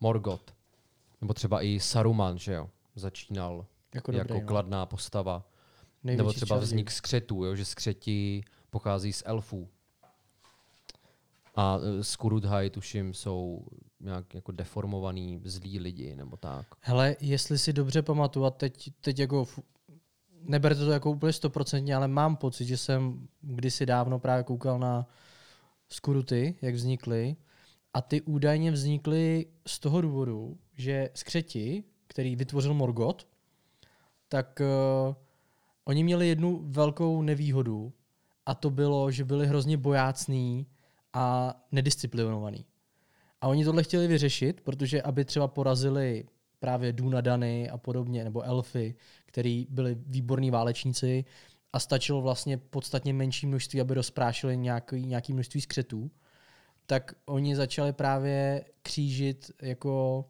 Morgoth. 0.00 0.54
Nebo 1.20 1.34
třeba 1.34 1.62
i 1.62 1.80
Saruman, 1.80 2.38
že 2.38 2.52
jo, 2.54 2.70
začínal 2.94 3.66
Jako, 3.94 4.12
jako, 4.12 4.28
dobrý, 4.28 4.40
no. 4.40 4.46
kladná 4.46 4.86
postava. 4.86 5.48
Největší 6.04 6.16
nebo 6.18 6.32
třeba 6.32 6.56
vznik 6.56 6.90
skřetů, 6.90 7.44
jo, 7.44 7.54
že 7.56 7.64
skřeti 7.64 8.44
pochází 8.70 9.12
z 9.12 9.22
elfů. 9.26 9.68
A 11.56 11.78
e, 12.00 12.04
Skurudhaj, 12.04 12.70
tuším, 12.70 13.14
jsou 13.14 13.66
nějak 14.00 14.34
jako 14.34 14.52
deformovaný 14.52 15.40
zlí 15.44 15.78
lidi, 15.78 16.16
nebo 16.16 16.36
tak. 16.36 16.66
Hele, 16.80 17.16
jestli 17.20 17.58
si 17.58 17.72
dobře 17.72 18.02
pamatuju, 18.02 18.44
a 18.46 18.50
teď, 18.50 18.90
teď 19.00 19.18
jako 19.18 19.46
neberte 20.44 20.84
to 20.84 20.90
jako 20.90 21.10
úplně 21.10 21.32
stoprocentně, 21.32 21.96
ale 21.96 22.08
mám 22.08 22.36
pocit, 22.36 22.64
že 22.64 22.76
jsem 22.76 23.28
kdysi 23.40 23.86
dávno 23.86 24.18
právě 24.18 24.44
koukal 24.44 24.78
na 24.78 25.06
skuruty, 25.88 26.54
jak 26.62 26.74
vznikly. 26.74 27.36
A 27.94 28.00
ty 28.02 28.20
údajně 28.20 28.72
vznikly 28.72 29.46
z 29.66 29.78
toho 29.78 30.00
důvodu, 30.00 30.58
že 30.74 31.10
skřeti, 31.14 31.84
který 32.06 32.36
vytvořil 32.36 32.74
Morgoth, 32.74 33.26
tak 34.28 34.60
uh, 34.60 35.14
oni 35.84 36.04
měli 36.04 36.28
jednu 36.28 36.60
velkou 36.64 37.22
nevýhodu 37.22 37.92
a 38.46 38.54
to 38.54 38.70
bylo, 38.70 39.10
že 39.10 39.24
byli 39.24 39.46
hrozně 39.46 39.76
bojácní 39.76 40.66
a 41.12 41.54
nedisciplinovaní. 41.72 42.64
A 43.40 43.48
oni 43.48 43.64
tohle 43.64 43.82
chtěli 43.82 44.06
vyřešit, 44.06 44.60
protože 44.60 45.02
aby 45.02 45.24
třeba 45.24 45.48
porazili 45.48 46.24
právě 46.64 46.92
Dunadany 46.92 47.70
a 47.70 47.78
podobně, 47.78 48.24
nebo 48.24 48.42
elfy, 48.42 48.94
který 49.26 49.66
byli 49.70 49.96
výborní 50.06 50.50
válečníci 50.50 51.24
a 51.72 51.80
stačilo 51.80 52.22
vlastně 52.22 52.56
podstatně 52.56 53.12
menší 53.12 53.46
množství, 53.46 53.80
aby 53.80 53.94
rozprášili 53.94 54.56
nějaký, 54.56 55.06
nějaký 55.06 55.32
množství 55.32 55.60
skřetů, 55.60 56.10
tak 56.86 57.14
oni 57.26 57.56
začali 57.56 57.92
právě 57.92 58.64
křížit 58.82 59.50
jako 59.62 60.24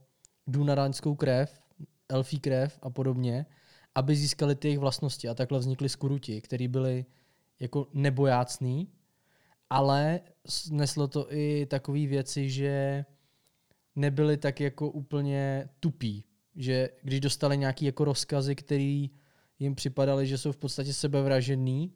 dunadanskou 0.47 1.15
krev, 1.15 1.61
elfí 2.09 2.41
krev 2.41 2.79
a 2.83 2.91
podobně, 2.91 3.47
aby 3.95 4.17
získali 4.17 4.55
ty 4.55 4.69
jejich 4.69 4.79
vlastnosti. 4.79 5.29
A 5.29 5.35
takhle 5.35 5.59
vznikly 5.59 5.89
skuruti, 5.89 6.41
který 6.41 6.69
byli 6.69 7.05
jako 7.61 7.87
nebojácný, 7.93 8.89
ale 9.71 10.21
neslo 10.71 11.09
to 11.09 11.33
i 11.35 11.67
takové 11.67 12.07
věci, 12.07 12.51
že 12.51 13.05
nebyli 13.97 14.37
tak 14.37 14.61
jako 14.61 14.91
úplně 14.91 15.69
tupí. 15.81 16.25
Že 16.57 16.89
když 17.03 17.21
dostali 17.21 17.59
nějaký 17.59 17.85
jako 17.85 18.05
rozkazy, 18.05 18.55
který 18.55 19.11
jim 19.59 19.75
připadaly, 19.75 20.27
že 20.27 20.39
jsou 20.39 20.53
v 20.53 20.57
podstatě 20.57 20.93
sebevražený, 20.93 21.93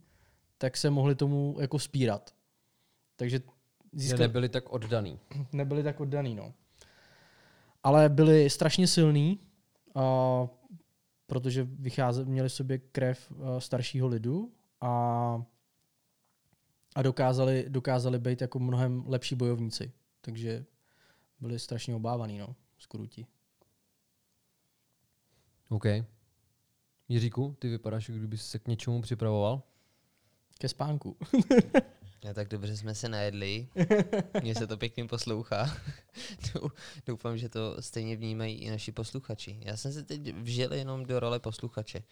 tak 0.59 0.77
se 0.77 0.91
mohli 0.91 1.15
tomu 1.15 1.57
jako 1.61 1.79
spírat. 1.79 2.35
Takže 3.17 3.39
Že 3.39 3.45
získali, 3.93 4.21
nebyli 4.21 4.49
tak 4.49 4.73
oddaný. 4.73 5.19
nebyli 5.53 5.83
tak 5.83 6.01
oddaný, 6.01 6.35
no. 6.35 6.55
Ale 7.83 8.09
byli 8.09 8.51
strašně 8.51 8.87
silní, 8.87 9.41
a, 9.95 10.49
protože 11.27 11.65
vycháze, 11.71 12.25
měli 12.25 12.49
v 12.49 12.53
sobě 12.53 12.79
krev 12.79 13.33
a, 13.43 13.61
staršího 13.61 14.09
lidu 14.09 14.53
a, 14.81 15.43
a 16.95 17.03
dokázali, 17.03 17.65
dokázali 17.69 18.19
být 18.19 18.41
jako 18.41 18.59
mnohem 18.59 19.05
lepší 19.07 19.35
bojovníci. 19.35 19.93
Takže 20.21 20.65
byli 21.41 21.59
strašně 21.59 21.95
obávaný, 21.95 22.39
no, 22.39 22.57
skruti. 22.79 23.27
OK. 25.69 25.85
Jiříku, 27.09 27.57
ty 27.59 27.69
vypadáš, 27.69 28.09
jako 28.09 28.19
kdyby 28.19 28.39
se 28.39 28.59
k 28.59 28.69
něčemu 28.69 29.03
připravoval. 29.03 29.63
Ke 30.59 30.69
spánku. 30.69 31.17
Já 32.25 32.35
tak 32.35 32.49
dobře 32.49 32.77
jsme 32.77 32.95
se 32.95 33.09
najedli. 33.09 33.69
Mně 34.43 34.55
se 34.55 34.67
to 34.67 34.77
pěkně 34.77 35.05
poslouchá. 35.05 35.67
Dou- 36.55 36.71
Doufám, 37.07 37.39
že 37.39 37.49
to 37.49 37.83
stejně 37.83 38.17
vnímají 38.17 38.55
i 38.55 38.71
naši 38.71 38.93
posluchači. 38.93 39.61
Já 39.65 39.77
jsem 39.77 39.93
se 39.93 40.03
teď 40.03 40.35
vžil 40.35 40.73
jenom 40.73 41.07
do 41.07 41.21
role 41.21 41.39
posluchače. 41.41 42.03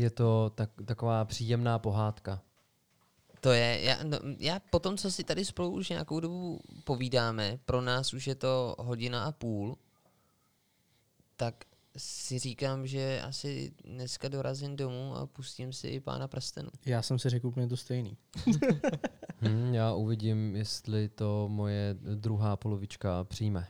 Je 0.00 0.10
to 0.10 0.50
tak, 0.54 0.70
taková 0.84 1.24
příjemná 1.24 1.78
pohádka. 1.78 2.42
To 3.40 3.52
je, 3.52 3.80
já, 3.82 4.02
no, 4.02 4.18
já 4.38 4.60
po 4.70 4.78
tom, 4.78 4.96
co 4.96 5.10
si 5.10 5.24
tady 5.24 5.44
spolu 5.44 5.70
už 5.70 5.88
nějakou 5.88 6.20
dobu 6.20 6.60
povídáme, 6.84 7.58
pro 7.64 7.80
nás 7.80 8.14
už 8.14 8.26
je 8.26 8.34
to 8.34 8.76
hodina 8.78 9.24
a 9.24 9.32
půl, 9.32 9.76
tak 11.36 11.64
si 11.96 12.38
říkám, 12.38 12.86
že 12.86 13.22
asi 13.22 13.72
dneska 13.84 14.28
dorazím 14.28 14.76
domů 14.76 15.16
a 15.16 15.26
pustím 15.26 15.72
si 15.72 15.88
i 15.88 16.00
pána 16.00 16.28
prstenu. 16.28 16.70
Já 16.86 17.02
jsem 17.02 17.18
si 17.18 17.28
řekl 17.28 17.46
úplně 17.46 17.68
to 17.68 17.76
stejný. 17.76 18.16
Hm, 19.42 19.74
já 19.74 19.94
uvidím, 19.94 20.56
jestli 20.56 21.08
to 21.08 21.48
moje 21.48 21.96
druhá 22.14 22.56
polovička 22.56 23.24
přijme. 23.24 23.68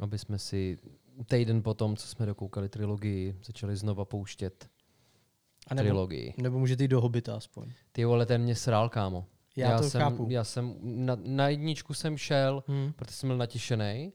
Aby 0.00 0.18
jsme 0.18 0.38
si 0.38 0.78
týden 1.26 1.62
potom, 1.62 1.96
co 1.96 2.06
jsme 2.06 2.26
dokoukali 2.26 2.68
trilogii, 2.68 3.36
začali 3.44 3.76
znova 3.76 4.04
pouštět 4.04 4.68
A 5.68 5.74
nebo, 5.74 5.84
trilogii. 5.84 6.34
nebo 6.42 6.58
můžete 6.58 6.84
jít 6.84 6.88
do 6.88 7.00
Hobita 7.00 7.36
aspoň. 7.36 7.70
Ty 7.92 8.04
vole, 8.04 8.26
ten 8.26 8.42
mě 8.42 8.54
srál, 8.54 8.88
kámo. 8.88 9.26
Já 9.56 9.78
to 9.78 9.90
jsem, 9.90 10.00
chápu. 10.00 10.26
Já 10.30 10.44
jsem, 10.44 10.74
na, 10.82 11.16
na 11.22 11.48
jedničku 11.48 11.94
jsem 11.94 12.16
šel, 12.16 12.64
Hmm. 12.66 12.92
protože 12.92 13.14
jsem 13.14 13.28
byl 13.28 13.36
natěšený, 13.36 14.12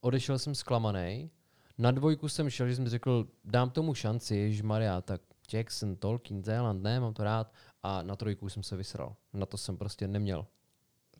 odešel 0.00 0.38
jsem 0.38 0.54
zklamaný, 0.54 1.30
na 1.78 1.90
dvojku 1.90 2.28
jsem 2.28 2.50
šel, 2.50 2.68
že 2.68 2.76
jsem 2.76 2.88
řekl, 2.88 3.28
dám 3.44 3.70
tomu 3.70 3.94
šanci, 3.94 4.60
Maria, 4.62 5.00
tak 5.00 5.20
Jackson, 5.52 5.96
Tolkien, 5.96 6.44
Zéland, 6.44 6.82
ne, 6.82 7.00
mám 7.00 7.14
to 7.14 7.24
rád. 7.24 7.52
A 7.82 8.02
na 8.02 8.16
trojku 8.16 8.48
jsem 8.48 8.62
se 8.62 8.76
vysral. 8.76 9.16
Na 9.32 9.46
to 9.46 9.56
jsem 9.56 9.76
prostě 9.76 10.08
neměl. 10.08 10.46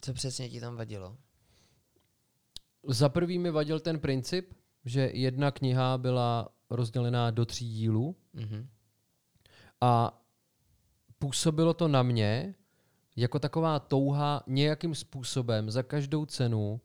Co 0.00 0.12
přesně 0.12 0.48
ti 0.48 0.60
tam 0.60 0.76
vadilo? 0.76 1.16
Za 2.88 3.08
prvý 3.08 3.38
mi 3.38 3.50
vadil 3.50 3.80
ten 3.80 3.98
princip, 4.00 4.54
že 4.84 5.10
jedna 5.14 5.50
kniha 5.50 5.98
byla 5.98 6.48
rozdělená 6.70 7.30
do 7.30 7.46
tří 7.46 7.68
dílů 7.68 8.16
Mhm. 8.32 8.68
A 9.80 10.22
působilo 11.18 11.74
to 11.74 11.88
na 11.88 12.02
mě 12.02 12.54
jako 13.16 13.38
taková 13.38 13.78
touha 13.78 14.42
nějakým 14.46 14.94
způsobem 14.94 15.70
za 15.70 15.82
každou 15.82 16.26
cenu 16.26 16.80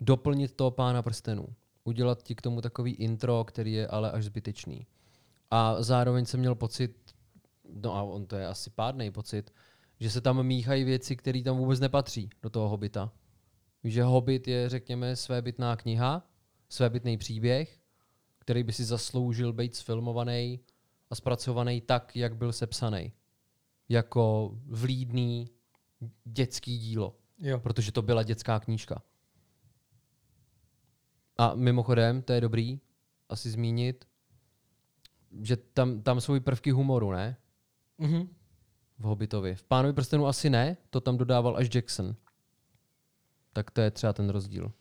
doplnit 0.00 0.52
toho 0.52 0.70
pána 0.70 1.02
prstenů. 1.02 1.46
Udělat 1.84 2.22
ti 2.22 2.34
k 2.34 2.42
tomu 2.42 2.60
takový 2.60 2.92
intro, 2.92 3.44
který 3.44 3.72
je 3.72 3.86
ale 3.86 4.10
až 4.10 4.24
zbytečný. 4.24 4.86
A 5.50 5.82
zároveň 5.82 6.26
jsem 6.26 6.40
měl 6.40 6.54
pocit, 6.54 7.14
no 7.74 7.94
a 7.94 8.02
on 8.02 8.26
to 8.26 8.36
je 8.36 8.46
asi 8.46 8.70
pádný 8.70 9.10
pocit, 9.10 9.50
že 10.00 10.10
se 10.10 10.20
tam 10.20 10.42
míchají 10.42 10.84
věci, 10.84 11.16
které 11.16 11.42
tam 11.42 11.56
vůbec 11.56 11.80
nepatří 11.80 12.30
do 12.42 12.50
toho 12.50 12.68
hobita. 12.68 13.12
Že 13.84 14.02
Hobbit 14.02 14.48
je, 14.48 14.68
řekněme, 14.68 15.16
svébytná 15.16 15.76
kniha, 15.76 16.26
svébytný 16.68 17.18
příběh, 17.18 17.80
který 18.38 18.62
by 18.62 18.72
si 18.72 18.84
zasloužil 18.84 19.52
být 19.52 19.76
sfilmovaný 19.76 20.60
a 21.14 21.16
zpracovaný 21.16 21.80
tak, 21.80 22.16
jak 22.16 22.36
byl 22.36 22.52
sepsaný. 22.52 23.12
Jako 23.88 24.52
vlídný 24.66 25.50
dětský 26.24 26.78
dílo. 26.78 27.16
Jo. 27.38 27.58
Protože 27.58 27.92
to 27.92 28.02
byla 28.02 28.22
dětská 28.22 28.60
knížka. 28.60 29.02
A 31.36 31.54
mimochodem, 31.54 32.22
to 32.22 32.32
je 32.32 32.40
dobrý 32.40 32.80
asi 33.28 33.50
zmínit, 33.50 34.04
že 35.42 35.56
tam, 35.56 36.02
tam 36.02 36.20
jsou 36.20 36.34
i 36.34 36.40
prvky 36.40 36.70
humoru, 36.70 37.12
ne? 37.12 37.36
Mhm. 37.98 38.28
V 38.98 39.02
Hobbitovi. 39.02 39.54
V 39.54 39.64
Pánovi 39.64 39.92
prstenu 39.92 40.26
asi 40.26 40.50
ne, 40.50 40.76
to 40.90 41.00
tam 41.00 41.18
dodával 41.18 41.56
až 41.56 41.74
Jackson. 41.74 42.16
Tak 43.52 43.70
to 43.70 43.80
je 43.80 43.90
třeba 43.90 44.12
ten 44.12 44.30
rozdíl. 44.30 44.72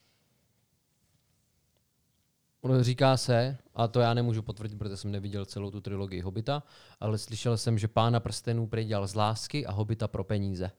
Ono 2.64 2.84
říká 2.84 3.18
se, 3.18 3.58
a 3.76 3.88
to 3.88 4.00
já 4.00 4.14
nemůžu 4.14 4.42
potvrdit, 4.42 4.78
protože 4.78 4.98
jsem 4.98 5.12
neviděl 5.12 5.46
celou 5.46 5.72
tu 5.72 5.82
trilogii 5.82 6.22
Hobita, 6.22 6.64
ale 7.00 7.18
slyšel 7.18 7.58
jsem, 7.58 7.78
že 7.78 7.88
Pána 7.88 8.20
prstenů 8.20 8.70
dělal 8.84 9.08
z 9.08 9.16
lásky 9.16 9.66
a 9.66 9.72
Hobita 9.72 10.08
pro 10.08 10.24
peníze. 10.24 10.72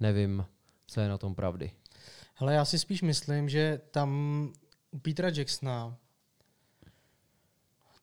Nevím, 0.00 0.46
co 0.86 1.00
je 1.00 1.08
na 1.08 1.18
tom 1.18 1.34
pravdy. 1.34 1.70
Hele, 2.34 2.54
já 2.54 2.64
si 2.64 2.78
spíš 2.78 3.02
myslím, 3.02 3.48
že 3.48 3.80
tam 3.90 4.52
u 4.90 4.98
Petra 4.98 5.28
Jacksona 5.28 5.96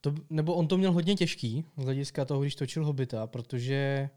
to, 0.02 0.14
nebo 0.30 0.54
on 0.54 0.68
to 0.68 0.78
měl 0.78 0.92
hodně 0.92 1.16
těžký 1.16 1.66
z 1.78 1.84
hlediska 1.84 2.26
toho, 2.26 2.42
když 2.42 2.56
točil 2.56 2.86
Hobita, 2.86 3.28
protože 3.28 4.10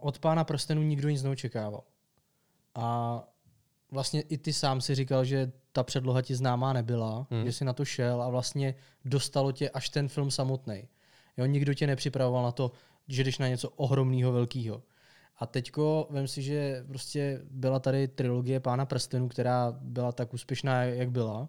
od 0.00 0.18
pána 0.18 0.44
prstenů 0.44 0.82
nikdo 0.82 1.08
nic 1.08 1.22
neočekával. 1.22 1.84
A 2.74 3.22
vlastně 3.90 4.20
i 4.20 4.38
ty 4.38 4.52
sám 4.52 4.80
si 4.80 4.94
říkal, 4.94 5.24
že 5.24 5.52
ta 5.76 5.82
předloha 5.82 6.22
ti 6.22 6.34
známá 6.34 6.72
nebyla, 6.72 7.26
Hmm. 7.30 7.44
že 7.44 7.52
si 7.52 7.64
na 7.64 7.72
to 7.72 7.84
šel 7.84 8.22
a 8.22 8.28
vlastně 8.28 8.74
dostalo 9.04 9.52
tě 9.52 9.70
až 9.70 9.88
ten 9.88 10.08
film 10.08 10.30
samotný. 10.30 10.88
Jo, 11.36 11.46
nikdo 11.46 11.74
tě 11.74 11.86
nepřipravoval 11.86 12.42
na 12.42 12.52
to, 12.52 12.72
že 13.08 13.24
jdeš 13.24 13.38
na 13.38 13.48
něco 13.48 13.70
ohromného, 13.70 14.32
velkého. 14.32 14.82
A 15.38 15.46
teďko 15.46 16.06
vem 16.10 16.28
si, 16.28 16.42
že 16.42 16.84
prostě 16.88 17.40
byla 17.50 17.78
tady 17.78 18.08
trilogie 18.08 18.60
Pána 18.60 18.86
prstenů, 18.86 19.28
která 19.28 19.76
byla 19.80 20.12
tak 20.12 20.34
úspěšná, 20.34 20.82
jak 20.84 21.10
byla. 21.10 21.48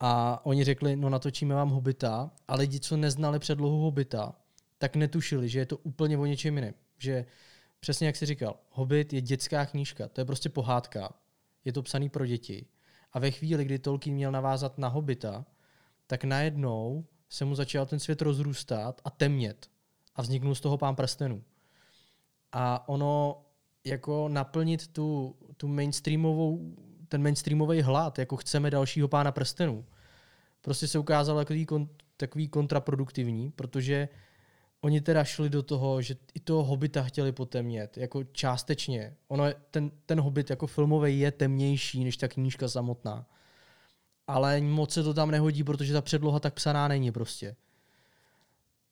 A 0.00 0.40
oni 0.46 0.64
řekli, 0.64 0.96
no 0.96 1.08
natočíme 1.08 1.54
vám 1.54 1.70
Hobita, 1.70 2.30
a 2.48 2.54
lidi, 2.56 2.80
co 2.80 2.96
neznali 2.96 3.38
předlohu 3.38 3.80
Hobita, 3.80 4.34
tak 4.78 4.96
netušili, 4.96 5.48
že 5.48 5.58
je 5.58 5.66
to 5.66 5.76
úplně 5.76 6.18
o 6.18 6.26
něčem 6.26 6.56
jiném. 6.56 6.74
Že 6.98 7.24
přesně 7.80 8.06
jak 8.06 8.16
jsi 8.16 8.26
říkal, 8.26 8.56
Hobbit 8.70 9.12
je 9.12 9.20
dětská 9.20 9.66
knížka, 9.66 10.08
to 10.08 10.20
je 10.20 10.24
prostě 10.24 10.48
pohádka. 10.48 11.12
Je 11.64 11.72
to 11.72 11.82
psaný 11.82 12.08
pro 12.08 12.26
děti. 12.26 12.66
A 13.12 13.18
ve 13.18 13.30
chvíli, 13.30 13.64
kdy 13.64 13.78
Tolkien 13.78 14.16
měl 14.16 14.32
navázat 14.32 14.78
na 14.78 14.88
Hobita, 14.88 15.44
tak 16.06 16.24
najednou 16.24 17.04
se 17.28 17.44
mu 17.44 17.54
začal 17.54 17.86
ten 17.86 17.98
svět 17.98 18.22
rozrůstat 18.22 19.00
a 19.04 19.10
temnět. 19.10 19.70
A 20.16 20.22
vzniknul 20.22 20.54
z 20.54 20.60
toho 20.60 20.78
pán 20.78 20.94
prstenů. 20.94 21.42
A 22.52 22.88
ono 22.88 23.42
jako 23.84 24.28
naplnit 24.28 24.88
tu, 24.88 25.36
tu 25.56 25.68
mainstreamovou, 25.68 26.76
ten 27.08 27.22
mainstreamový 27.22 27.82
hlad, 27.82 28.18
jako 28.18 28.36
chceme 28.36 28.70
dalšího 28.70 29.08
pána 29.08 29.32
prstenů, 29.32 29.84
prostě 30.62 30.88
se 30.88 30.98
ukázalo 30.98 31.40
takový, 31.40 31.66
kon, 31.66 31.88
takový 32.16 32.48
kontraproduktivní, 32.48 33.50
protože 33.50 34.08
oni 34.84 35.00
teda 35.00 35.24
šli 35.24 35.50
do 35.50 35.62
toho, 35.62 36.02
že 36.02 36.16
i 36.34 36.40
toho 36.40 36.64
hobita 36.64 37.02
chtěli 37.02 37.32
potemnět, 37.32 37.96
jako 37.96 38.24
částečně. 38.24 39.16
Ono 39.28 39.46
je, 39.46 39.54
ten, 39.70 39.90
ten 40.06 40.20
hobit 40.20 40.50
jako 40.50 40.66
filmový 40.66 41.20
je 41.20 41.30
temnější 41.30 42.04
než 42.04 42.16
ta 42.16 42.28
knížka 42.28 42.68
samotná. 42.68 43.26
Ale 44.26 44.60
moc 44.60 44.92
se 44.92 45.02
to 45.02 45.14
tam 45.14 45.30
nehodí, 45.30 45.64
protože 45.64 45.92
ta 45.92 46.00
předloha 46.00 46.40
tak 46.40 46.54
psaná 46.54 46.88
není 46.88 47.12
prostě. 47.12 47.56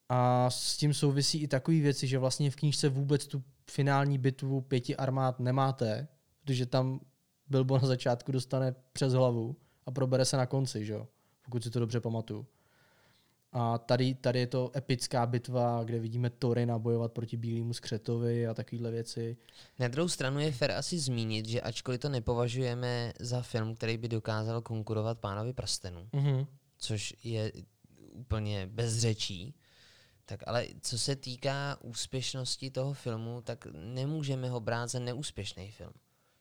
A 0.09 0.51
s 0.51 0.77
tím 0.77 0.95
souvisí 0.95 1.43
i 1.43 1.49
takové 1.49 1.77
věci, 1.77 2.07
že 2.07 2.19
vlastně 2.19 2.51
v 2.51 2.57
knížce 2.57 2.89
vůbec 2.89 3.27
tu 3.27 3.43
finální 3.71 4.19
bitvu 4.19 4.61
pěti 4.61 4.97
armád 4.97 5.41
nemáte, 5.41 6.09
protože 6.41 6.67
tam 6.67 7.01
Bilbo 7.49 7.79
na 7.79 7.87
začátku 7.87 8.33
dostane 8.33 8.75
přes 8.93 9.13
hlavu 9.13 9.57
a 9.87 9.91
probere 9.91 10.25
se 10.25 10.37
na 10.37 10.47
konci, 10.47 10.85
že 10.85 10.93
jo? 10.93 11.09
pokud 11.45 11.63
si 11.63 11.71
to 11.71 11.81
dobře 11.81 12.01
pamatuju. 12.01 12.47
A 13.53 13.79
tady, 13.79 14.15
tady 14.15 14.39
je 14.39 14.47
to 14.47 14.71
epická 14.77 15.27
bitva, 15.27 15.85
kde 15.85 15.99
vidíme 15.99 16.31
Torina 16.31 16.79
bojovat 16.79 17.13
proti 17.13 17.37
Bílému 17.37 17.75
skřetovi 17.75 18.47
a 18.47 18.55
takovéhle 18.55 18.91
věci. 18.91 19.37
Na 19.79 19.89
druhou 19.89 20.09
stranu 20.09 20.41
je 20.41 20.53
fér 20.53 20.71
asi 20.73 20.99
zmínit, 20.99 21.47
že 21.49 21.61
ačkoliv 21.61 22.01
to 22.01 22.09
nepovažujeme 22.09 23.13
za 23.21 23.43
film, 23.43 23.75
který 23.75 23.99
by 23.99 24.09
dokázal 24.09 24.61
konkurovat 24.63 25.19
Pánovi 25.19 25.53
prstenu, 25.53 26.09
Mhm. 26.13 26.47
což 26.79 27.15
je 27.25 27.53
úplně 28.13 28.67
bez 28.67 28.99
řečí, 28.99 29.55
tak 30.27 30.41
ale 30.47 30.67
co 30.83 30.99
se 30.99 31.17
týká 31.17 31.77
úspěšnosti 31.83 32.71
toho 32.71 32.93
filmu, 32.95 33.43
tak 33.43 33.67
nemůžeme 33.73 34.49
ho 34.51 34.61
brát 34.61 34.87
za 34.91 34.99
neúspěšný 34.99 35.71
film. 35.71 35.93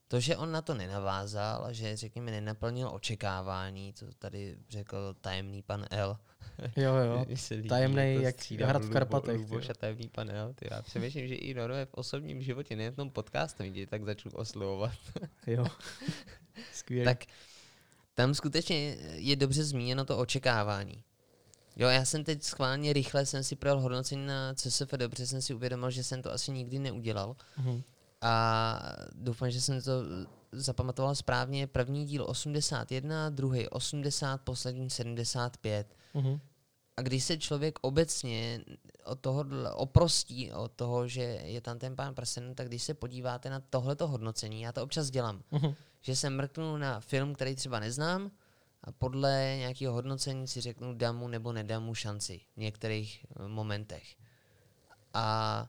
to, 0.08 0.20
že 0.20 0.38
on 0.38 0.52
na 0.52 0.62
to 0.62 0.74
nenavázal 0.74 1.66
a 1.66 1.72
že, 1.72 1.98
řekněme, 1.98 2.32
nenaplnil 2.32 2.90
očekávání, 2.94 3.94
to 3.94 4.06
tady 4.20 4.58
řekl 4.70 5.16
tajemný 5.22 5.62
pan 5.62 5.86
L. 5.92 6.18
Jo, 6.76 6.96
jo. 6.96 7.26
To 7.68 7.76
jak 8.22 8.52
hrad 8.52 8.84
v 8.84 8.90
Karpatech, 8.90 9.38
Luboš 9.38 9.70
a 9.70 9.74
tajemný 9.74 10.10
pan 10.10 10.32
L. 10.32 10.54
Ty, 10.54 10.68
já 10.72 10.82
přemýšlím, 10.82 11.28
že 11.28 11.36
i 11.36 11.54
normálně 11.54 11.86
v 11.86 11.94
osobním 11.94 12.42
životě, 12.42 12.76
nejen 12.76 12.94
v 12.94 12.96
tom 12.96 13.10
podcastu, 13.10 13.64
tě 13.74 13.88
tak 13.88 14.06
začnu 14.06 14.32
oslovovat. 14.32 14.92
Jo. 15.48 15.66
Skvělý. 16.74 17.06
Tak 17.06 17.26
tam 18.14 18.34
skutečně 18.34 18.98
je 19.16 19.36
dobře 19.36 19.64
zmíněno 19.64 20.06
to 20.06 20.18
očekávání. 20.18 21.04
Jo, 21.76 21.88
já 21.88 22.06
jsem 22.06 22.24
teď 22.24 22.44
schválně 22.44 22.94
rychle 22.94 23.26
jsem 23.26 23.44
si 23.44 23.56
projel 23.56 23.80
hodnocení 23.80 24.26
na 24.26 24.54
CSF, 24.54 24.92
dobře 24.92 25.28
jsem 25.28 25.42
si 25.42 25.54
uvědomil, 25.54 25.92
že 25.92 26.04
jsem 26.04 26.22
to 26.22 26.32
asi 26.32 26.52
nikdy 26.52 26.80
neudělal. 26.80 27.36
Mhm. 27.58 27.84
A 28.22 28.80
doufám, 29.12 29.52
že 29.52 29.62
jsem 29.62 29.82
to 29.82 30.04
zapamatoval 30.52 31.16
správně. 31.16 31.68
První 31.68 32.06
díl 32.06 32.26
81, 32.30 33.30
druhý 33.30 33.68
80, 33.70 34.38
poslední 34.42 34.90
75. 34.90 35.96
Mhm. 36.14 36.40
A 36.98 37.02
když 37.02 37.24
se 37.24 37.38
člověk 37.38 37.80
obecně 37.82 38.62
od 39.06 39.20
toho 39.20 39.46
oprostí 39.74 40.52
od 40.52 40.72
toho, 40.72 41.08
že 41.08 41.22
je 41.22 41.62
tam 41.62 41.80
ten 41.80 41.96
pán 41.96 42.16
prsten, 42.16 42.56
tak 42.56 42.68
když 42.68 42.84
se 42.84 42.94
podíváte 42.94 43.50
na 43.50 43.60
tohleto 43.60 44.08
hodnocení, 44.08 44.62
já 44.62 44.72
to 44.72 44.84
občas 44.84 45.10
dělám, 45.10 45.44
Mhm. 45.52 45.74
že 46.02 46.16
se 46.16 46.30
mrknu 46.30 46.78
na 46.78 47.00
film, 47.00 47.34
který 47.36 47.56
třeba 47.56 47.80
neznám 47.80 48.32
a 48.84 48.92
podle 48.92 49.56
nějakého 49.58 49.94
hodnocení 49.94 50.48
si 50.48 50.62
řeknu 50.62 50.94
dám 50.94 51.18
mu 51.18 51.28
nebo 51.28 51.52
nedám 51.54 51.84
mu 51.84 51.96
šanci 51.96 52.42
v 52.54 52.58
některých 52.58 53.26
eh, 53.40 53.48
momentech. 53.48 54.16
A 55.14 55.68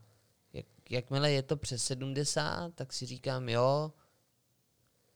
jak, 0.52 0.66
jakmile 0.90 1.32
je 1.32 1.42
to 1.42 1.56
přes 1.56 1.84
70, 1.84 2.74
tak 2.74 2.92
si 2.92 3.06
říkám, 3.06 3.48
jo, 3.48 3.92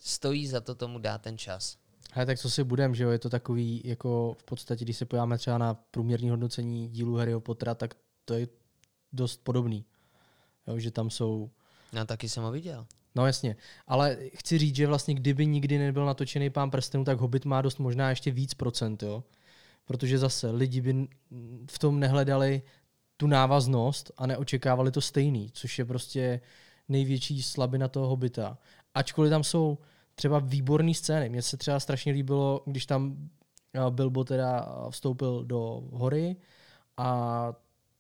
stojí 0.04 0.46
za 0.46 0.60
to 0.60 0.74
tomu 0.74 0.98
dát 0.98 1.22
ten 1.22 1.38
čas. 1.38 1.76
Hele, 2.12 2.26
tak 2.26 2.38
co 2.38 2.50
si 2.50 2.64
budem, 2.64 2.94
že 2.94 3.04
jo, 3.04 3.10
je 3.10 3.18
to 3.18 3.30
takový, 3.30 3.82
jako 3.84 4.36
v 4.38 4.42
podstatě, 4.42 4.84
když 4.84 4.96
se 4.96 5.04
podíváme 5.04 5.38
třeba 5.38 5.58
na 5.58 5.74
průměrný 5.74 6.30
hodnocení 6.30 6.88
dílu 6.88 7.16
Harryho 7.16 7.40
Pottera, 7.40 7.74
tak 7.74 7.94
to 8.24 8.34
je 8.34 8.48
dost 9.12 9.40
podobný. 9.44 9.84
Jo, 10.66 10.78
že 10.78 10.90
tam 10.90 11.10
jsou 11.10 11.50
No 11.94 12.06
taky 12.06 12.28
jsem 12.28 12.42
ho 12.42 12.50
viděl. 12.50 12.86
No 13.14 13.26
jasně, 13.26 13.56
ale 13.86 14.18
chci 14.34 14.58
říct, 14.58 14.76
že 14.76 14.86
vlastně 14.86 15.14
kdyby 15.14 15.46
nikdy 15.46 15.78
nebyl 15.78 16.06
natočený 16.06 16.50
pán 16.50 16.70
prstenů, 16.70 17.04
tak 17.04 17.18
Hobbit 17.18 17.44
má 17.44 17.62
dost 17.62 17.78
možná 17.78 18.10
ještě 18.10 18.30
víc 18.30 18.54
procent, 18.54 19.02
jo. 19.02 19.24
Protože 19.84 20.18
zase 20.18 20.50
lidi 20.50 20.80
by 20.80 21.08
v 21.70 21.78
tom 21.78 22.00
nehledali 22.00 22.62
tu 23.16 23.26
návaznost 23.26 24.10
a 24.16 24.26
neočekávali 24.26 24.90
to 24.90 25.00
stejný, 25.00 25.50
což 25.52 25.78
je 25.78 25.84
prostě 25.84 26.40
největší 26.88 27.42
slabina 27.42 27.88
toho 27.88 28.08
Hobbita. 28.08 28.58
Ačkoliv 28.94 29.30
tam 29.30 29.44
jsou 29.44 29.78
třeba 30.14 30.38
výborné 30.38 30.94
scény. 30.94 31.28
Mně 31.28 31.42
se 31.42 31.56
třeba 31.56 31.80
strašně 31.80 32.12
líbilo, 32.12 32.62
když 32.66 32.86
tam 32.86 33.16
eh, 33.74 33.90
Bilbo 33.90 34.24
teda 34.24 34.68
vstoupil 34.90 35.44
do 35.44 35.82
hory 35.92 36.36
a 36.96 37.52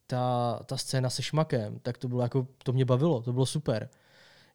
ta, 0.06 0.60
ta 0.66 0.76
scéna 0.76 1.10
se 1.10 1.22
šmakem, 1.22 1.78
tak 1.82 1.98
to 1.98 2.08
bylo 2.08 2.22
jako, 2.22 2.46
to 2.62 2.72
mě 2.72 2.84
bavilo, 2.84 3.22
to 3.22 3.32
bylo 3.32 3.46
super. 3.46 3.88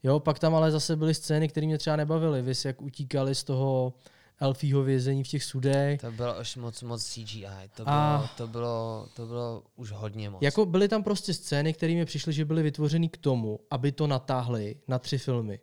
Jo, 0.03 0.19
pak 0.19 0.39
tam 0.39 0.55
ale 0.55 0.71
zase 0.71 0.95
byly 0.95 1.13
scény, 1.13 1.47
které 1.47 1.67
mě 1.67 1.77
třeba 1.77 1.95
nebavily. 1.95 2.41
Vys, 2.41 2.65
jak 2.65 2.81
utíkali 2.81 3.35
z 3.35 3.43
toho 3.43 3.93
elfího 4.39 4.83
vězení 4.83 5.23
v 5.23 5.27
těch 5.27 5.43
sudech. 5.43 6.01
To 6.01 6.11
bylo 6.11 6.39
už 6.41 6.55
moc, 6.55 6.83
moc 6.83 7.03
CGI. 7.05 7.45
To 7.75 7.83
A- 7.85 8.17
bylo, 8.17 8.29
to 8.37 8.47
bylo, 8.47 9.07
to 9.15 9.25
bylo 9.25 9.63
už 9.75 9.91
hodně 9.91 10.29
moc. 10.29 10.41
Jako 10.41 10.65
byly 10.65 10.87
tam 10.87 11.03
prostě 11.03 11.33
scény, 11.33 11.73
které 11.73 11.93
mi 11.93 12.05
přišly, 12.05 12.33
že 12.33 12.45
byly 12.45 12.63
vytvořeny 12.63 13.09
k 13.09 13.17
tomu, 13.17 13.59
aby 13.71 13.91
to 13.91 14.07
natáhli 14.07 14.75
na 14.87 14.99
tři 14.99 15.17
filmy. 15.17 15.59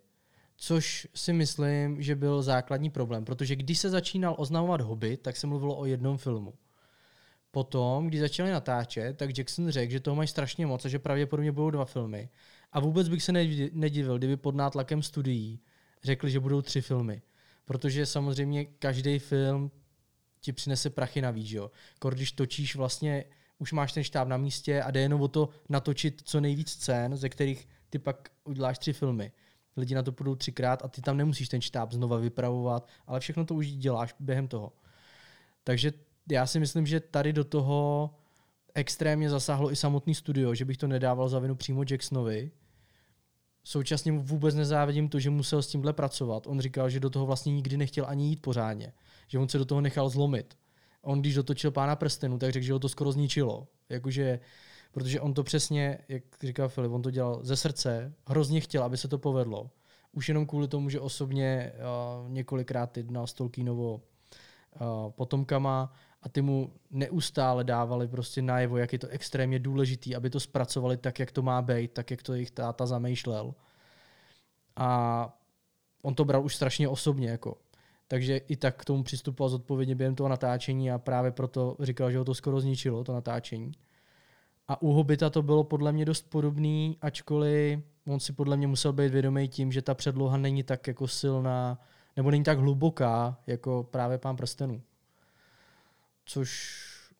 Což 0.56 1.08
si 1.14 1.32
myslím, 1.32 2.02
že 2.02 2.14
byl 2.14 2.42
základní 2.42 2.90
problém, 2.90 3.24
protože 3.24 3.56
když 3.56 3.78
se 3.78 3.90
začínal 3.90 4.34
oznamovat 4.38 4.80
Hobbit, 4.80 5.20
tak 5.20 5.36
se 5.36 5.46
mluvilo 5.46 5.76
o 5.78 5.84
jednom 5.84 6.18
filmu. 6.18 6.54
Potom, 7.50 8.06
když 8.06 8.20
začali 8.20 8.50
natáčet, 8.50 9.16
tak 9.16 9.38
Jackson 9.38 9.70
řekl, 9.70 9.92
že 9.92 10.00
toho 10.00 10.14
mají 10.14 10.28
strašně 10.28 10.66
moc 10.66 10.84
a 10.84 10.88
že 10.88 10.98
pravděpodobně 10.98 11.52
budou 11.52 11.70
dva 11.70 11.84
filmy. 11.84 12.28
A 12.72 12.80
vůbec 12.80 13.08
bych 13.08 13.22
se 13.22 13.32
nedivil, 13.72 14.18
kdyby 14.18 14.36
pod 14.36 14.54
nátlakem 14.54 15.02
studií 15.02 15.60
řekli, 16.04 16.30
že 16.30 16.40
budou 16.40 16.62
tři 16.62 16.80
filmy. 16.80 17.22
Protože 17.64 18.06
samozřejmě 18.06 18.64
každý 18.64 19.18
film 19.18 19.70
ti 20.40 20.52
přinese 20.52 20.90
prachy 20.90 21.20
navíc, 21.20 21.50
jo. 21.50 21.70
Když 22.10 22.32
točíš 22.32 22.76
vlastně, 22.76 23.24
už 23.58 23.72
máš 23.72 23.92
ten 23.92 24.04
štáb 24.04 24.28
na 24.28 24.36
místě 24.36 24.82
a 24.82 24.90
jde 24.90 25.00
jenom 25.00 25.20
o 25.20 25.28
to 25.28 25.48
natočit 25.68 26.22
co 26.24 26.40
nejvíc 26.40 26.70
scén, 26.70 27.16
ze 27.16 27.28
kterých 27.28 27.68
ty 27.90 27.98
pak 27.98 28.28
uděláš 28.44 28.78
tři 28.78 28.92
filmy. 28.92 29.32
Lidi 29.76 29.94
na 29.94 30.02
to 30.02 30.12
půjdou 30.12 30.34
třikrát 30.34 30.84
a 30.84 30.88
ty 30.88 31.00
tam 31.00 31.16
nemusíš 31.16 31.48
ten 31.48 31.60
štáb 31.60 31.92
znova 31.92 32.16
vypravovat, 32.16 32.88
ale 33.06 33.20
všechno 33.20 33.44
to 33.44 33.54
už 33.54 33.70
děláš 33.70 34.14
během 34.20 34.48
toho. 34.48 34.72
Takže 35.64 35.92
já 36.30 36.46
si 36.46 36.60
myslím, 36.60 36.86
že 36.86 37.00
tady 37.00 37.32
do 37.32 37.44
toho 37.44 38.10
extrémně 38.74 39.30
zasáhlo 39.30 39.72
i 39.72 39.76
samotný 39.76 40.14
studio, 40.14 40.54
že 40.54 40.64
bych 40.64 40.76
to 40.76 40.86
nedával 40.86 41.28
za 41.28 41.38
vinu 41.38 41.54
přímo 41.54 41.84
Jacksonovi. 41.90 42.50
Současně 43.64 44.12
mu 44.12 44.22
vůbec 44.22 44.54
nezávidím 44.54 45.08
to, 45.08 45.18
že 45.18 45.30
musel 45.30 45.62
s 45.62 45.66
tímhle 45.68 45.92
pracovat. 45.92 46.46
On 46.46 46.60
říkal, 46.60 46.90
že 46.90 47.00
do 47.00 47.10
toho 47.10 47.26
vlastně 47.26 47.52
nikdy 47.52 47.76
nechtěl 47.76 48.04
ani 48.08 48.28
jít 48.28 48.42
pořádně. 48.42 48.92
Že 49.28 49.38
on 49.38 49.48
se 49.48 49.58
do 49.58 49.64
toho 49.64 49.80
nechal 49.80 50.08
zlomit. 50.08 50.56
On, 51.02 51.20
když 51.20 51.34
dotočil 51.34 51.70
pána 51.70 51.96
prstenu, 51.96 52.38
tak 52.38 52.52
řekl, 52.52 52.66
že 52.66 52.72
ho 52.72 52.78
to 52.78 52.88
skoro 52.88 53.12
zničilo. 53.12 53.68
Jakože, 53.88 54.40
protože 54.96 55.20
on 55.20 55.34
to 55.34 55.42
přesně, 55.42 55.98
jak 56.08 56.22
říkal 56.42 56.68
Filip, 56.68 56.92
on 56.92 57.02
to 57.02 57.10
dělal 57.10 57.40
ze 57.42 57.56
srdce, 57.56 58.12
hrozně 58.26 58.60
chtěl, 58.60 58.84
aby 58.84 58.96
se 58.96 59.08
to 59.08 59.18
povedlo. 59.18 59.70
Už 60.12 60.28
jenom 60.28 60.46
kvůli 60.46 60.68
tomu, 60.68 60.90
že 60.90 61.00
osobně 61.00 61.72
uh, 61.72 62.30
několikrát 62.30 62.96
jednal 62.96 63.26
s 63.26 63.32
Tolkienovo 63.32 63.94
uh, 63.94 64.00
potomkama 65.10 65.92
a 66.22 66.28
ty 66.28 66.42
mu 66.42 66.72
neustále 66.90 67.64
dávali 67.64 68.08
prostě 68.08 68.42
najevo, 68.42 68.76
jak 68.76 68.92
je 68.92 68.98
to 68.98 69.08
extrémně 69.08 69.58
důležitý, 69.58 70.16
aby 70.16 70.30
to 70.30 70.40
zpracovali 70.40 70.96
tak, 70.96 71.18
jak 71.18 71.32
to 71.32 71.42
má 71.42 71.62
být, 71.62 71.92
tak, 71.92 72.10
jak 72.10 72.22
to 72.22 72.34
jejich 72.34 72.50
táta 72.50 72.86
zamýšlel. 72.86 73.54
A 74.76 75.38
on 76.02 76.14
to 76.14 76.24
bral 76.24 76.44
už 76.44 76.56
strašně 76.56 76.88
osobně, 76.88 77.28
jako. 77.28 77.56
Takže 78.08 78.36
i 78.36 78.56
tak 78.56 78.76
k 78.76 78.84
tomu 78.84 79.02
přistupoval 79.02 79.48
zodpovědně 79.48 79.94
během 79.94 80.14
toho 80.14 80.28
natáčení 80.28 80.90
a 80.90 80.98
právě 80.98 81.30
proto 81.30 81.76
říkal, 81.80 82.10
že 82.10 82.18
ho 82.18 82.24
to 82.24 82.34
skoro 82.34 82.60
zničilo, 82.60 83.04
to 83.04 83.12
natáčení. 83.12 83.72
A 84.68 84.82
u 84.82 84.92
Hobita 84.92 85.30
to 85.30 85.42
bylo 85.42 85.64
podle 85.64 85.92
mě 85.92 86.04
dost 86.04 86.30
podobný, 86.30 86.96
ačkoliv 87.00 87.80
on 88.06 88.20
si 88.20 88.32
podle 88.32 88.56
mě 88.56 88.66
musel 88.66 88.92
být 88.92 89.12
vědomý 89.12 89.48
tím, 89.48 89.72
že 89.72 89.82
ta 89.82 89.94
předloha 89.94 90.36
není 90.36 90.62
tak 90.62 90.86
jako 90.86 91.08
silná, 91.08 91.78
nebo 92.16 92.30
není 92.30 92.44
tak 92.44 92.58
hluboká, 92.58 93.38
jako 93.46 93.86
právě 93.90 94.18
Pán 94.18 94.36
prstenů. 94.36 94.82
Což, 96.26 96.72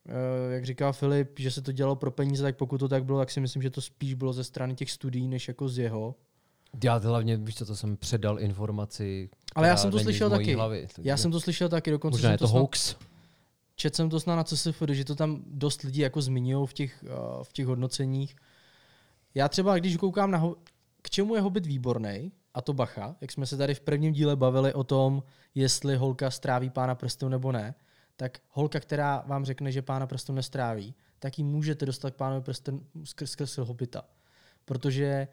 eh, 0.09 0.55
jak 0.55 0.65
říkal 0.65 0.93
Filip, 0.93 1.39
že 1.39 1.51
se 1.51 1.63
to 1.63 1.73
dělalo 1.73 1.97
pro 1.97 2.11
peníze, 2.11 2.43
tak 2.43 2.57
pokud 2.57 2.79
to 2.79 2.89
tak 2.89 3.05
bylo, 3.05 3.19
tak 3.19 3.31
si 3.31 3.41
myslím, 3.41 3.63
že 3.63 3.71
to 3.71 3.81
spíš 3.81 4.15
bylo 4.15 4.33
ze 4.33 4.45
strany 4.45 4.75
těch 4.75 4.91
studií, 4.91 5.29
než 5.29 5.49
jako 5.49 5.69
z 5.69 5.79
jeho. 5.79 6.15
Já 6.85 7.01
to 7.01 7.09
hlavně, 7.09 7.37
víš 7.37 7.57
co, 7.57 7.67
to 7.67 7.77
jsem 7.77 7.97
předal 7.97 8.41
informaci, 8.41 9.31
Ale 9.55 9.69
já 9.69 9.77
jsem 9.77 9.91
to 9.91 9.99
slyšel 9.99 10.31
taky. 10.31 10.55
Hlavy, 10.55 10.89
Já 11.03 11.17
jsem 11.17 11.31
to 11.31 11.41
slyšel 11.41 11.69
taky, 11.69 11.91
dokonce 11.91 12.15
Možná 12.15 12.27
jsem 12.29 12.33
je 12.33 12.39
to 12.39 12.49
snad- 12.49 12.59
hoax. 12.59 12.97
Četl 13.77 13.97
jsem 13.97 14.11
to 14.11 14.21
snad 14.21 14.37
na 14.37 14.45
CSFD, 14.45 14.89
že 14.91 15.05
to 15.05 15.15
tam 15.15 15.43
dost 15.47 15.83
lidí 15.83 16.01
jako 16.01 16.23
zmiňují 16.23 16.67
v 16.67 16.73
těch, 16.73 17.05
uh, 17.05 17.43
v 17.45 17.53
těch 17.53 17.67
hodnoceních. 17.67 18.37
Já 19.35 19.49
třeba, 19.49 19.79
když 19.79 19.97
koukám 19.97 20.31
na 20.31 20.39
ho- 20.39 20.57
k 21.03 21.11
čemu 21.11 21.35
je 21.35 21.41
Hobbit 21.41 21.67
výborný, 21.67 22.33
a 22.55 22.63
to 22.63 22.73
bacha, 22.73 23.17
jak 23.21 23.33
jsme 23.33 23.47
se 23.47 23.57
tady 23.57 23.75
v 23.75 23.81
prvním 23.81 24.13
díle 24.13 24.37
bavili 24.37 24.75
o 24.75 24.85
tom, 24.85 25.23
jestli 25.55 25.97
holka 25.97 26.31
stráví 26.31 26.71
pána 26.71 26.95
prstenu 26.95 27.29
nebo 27.29 27.53
ne, 27.53 27.75
tak 28.17 28.39
holka, 28.51 28.81
která 28.81 29.25
vám 29.27 29.45
řekne, 29.45 29.73
že 29.73 29.83
pána 29.83 30.07
prstenu 30.07 30.37
nestráví, 30.37 30.95
tak 31.19 31.39
ji 31.39 31.45
můžete 31.45 31.87
dostat 31.87 32.11
k 32.11 32.17
pánovi 32.17 32.43
prstenu 32.43 32.87
skrz, 33.05 33.31
skrz 33.31 33.59
Hobbita. 33.59 34.05
Protože 34.65 35.29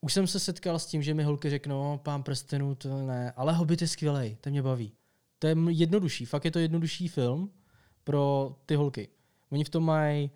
už 0.00 0.12
jsem 0.12 0.26
se 0.26 0.40
setkal 0.40 0.78
s 0.78 0.86
tím, 0.86 1.02
že 1.02 1.14
mi 1.14 1.22
holky 1.22 1.50
řeknou, 1.50 1.82
"No, 1.82 1.98
pán 1.98 2.22
prstenů, 2.22 2.74
to 2.74 3.06
ne, 3.06 3.32
ale 3.36 3.52
Hobbit 3.52 3.80
je 3.80 3.88
skvělý, 3.88 4.36
ten 4.40 4.50
mě 4.52 4.62
baví. 4.62 4.92
To 5.38 5.46
je 5.46 5.56
jednodušší, 5.68 6.24
fakt 6.24 6.44
je 6.44 6.50
to 6.50 6.58
jednodušší 6.58 7.08
film 7.08 7.50
pro 8.04 8.54
ty 8.66 8.74
holky. 8.74 9.08
Oni 9.50 9.64
v 9.64 9.68
tom 9.68 9.84
mají 9.84 10.30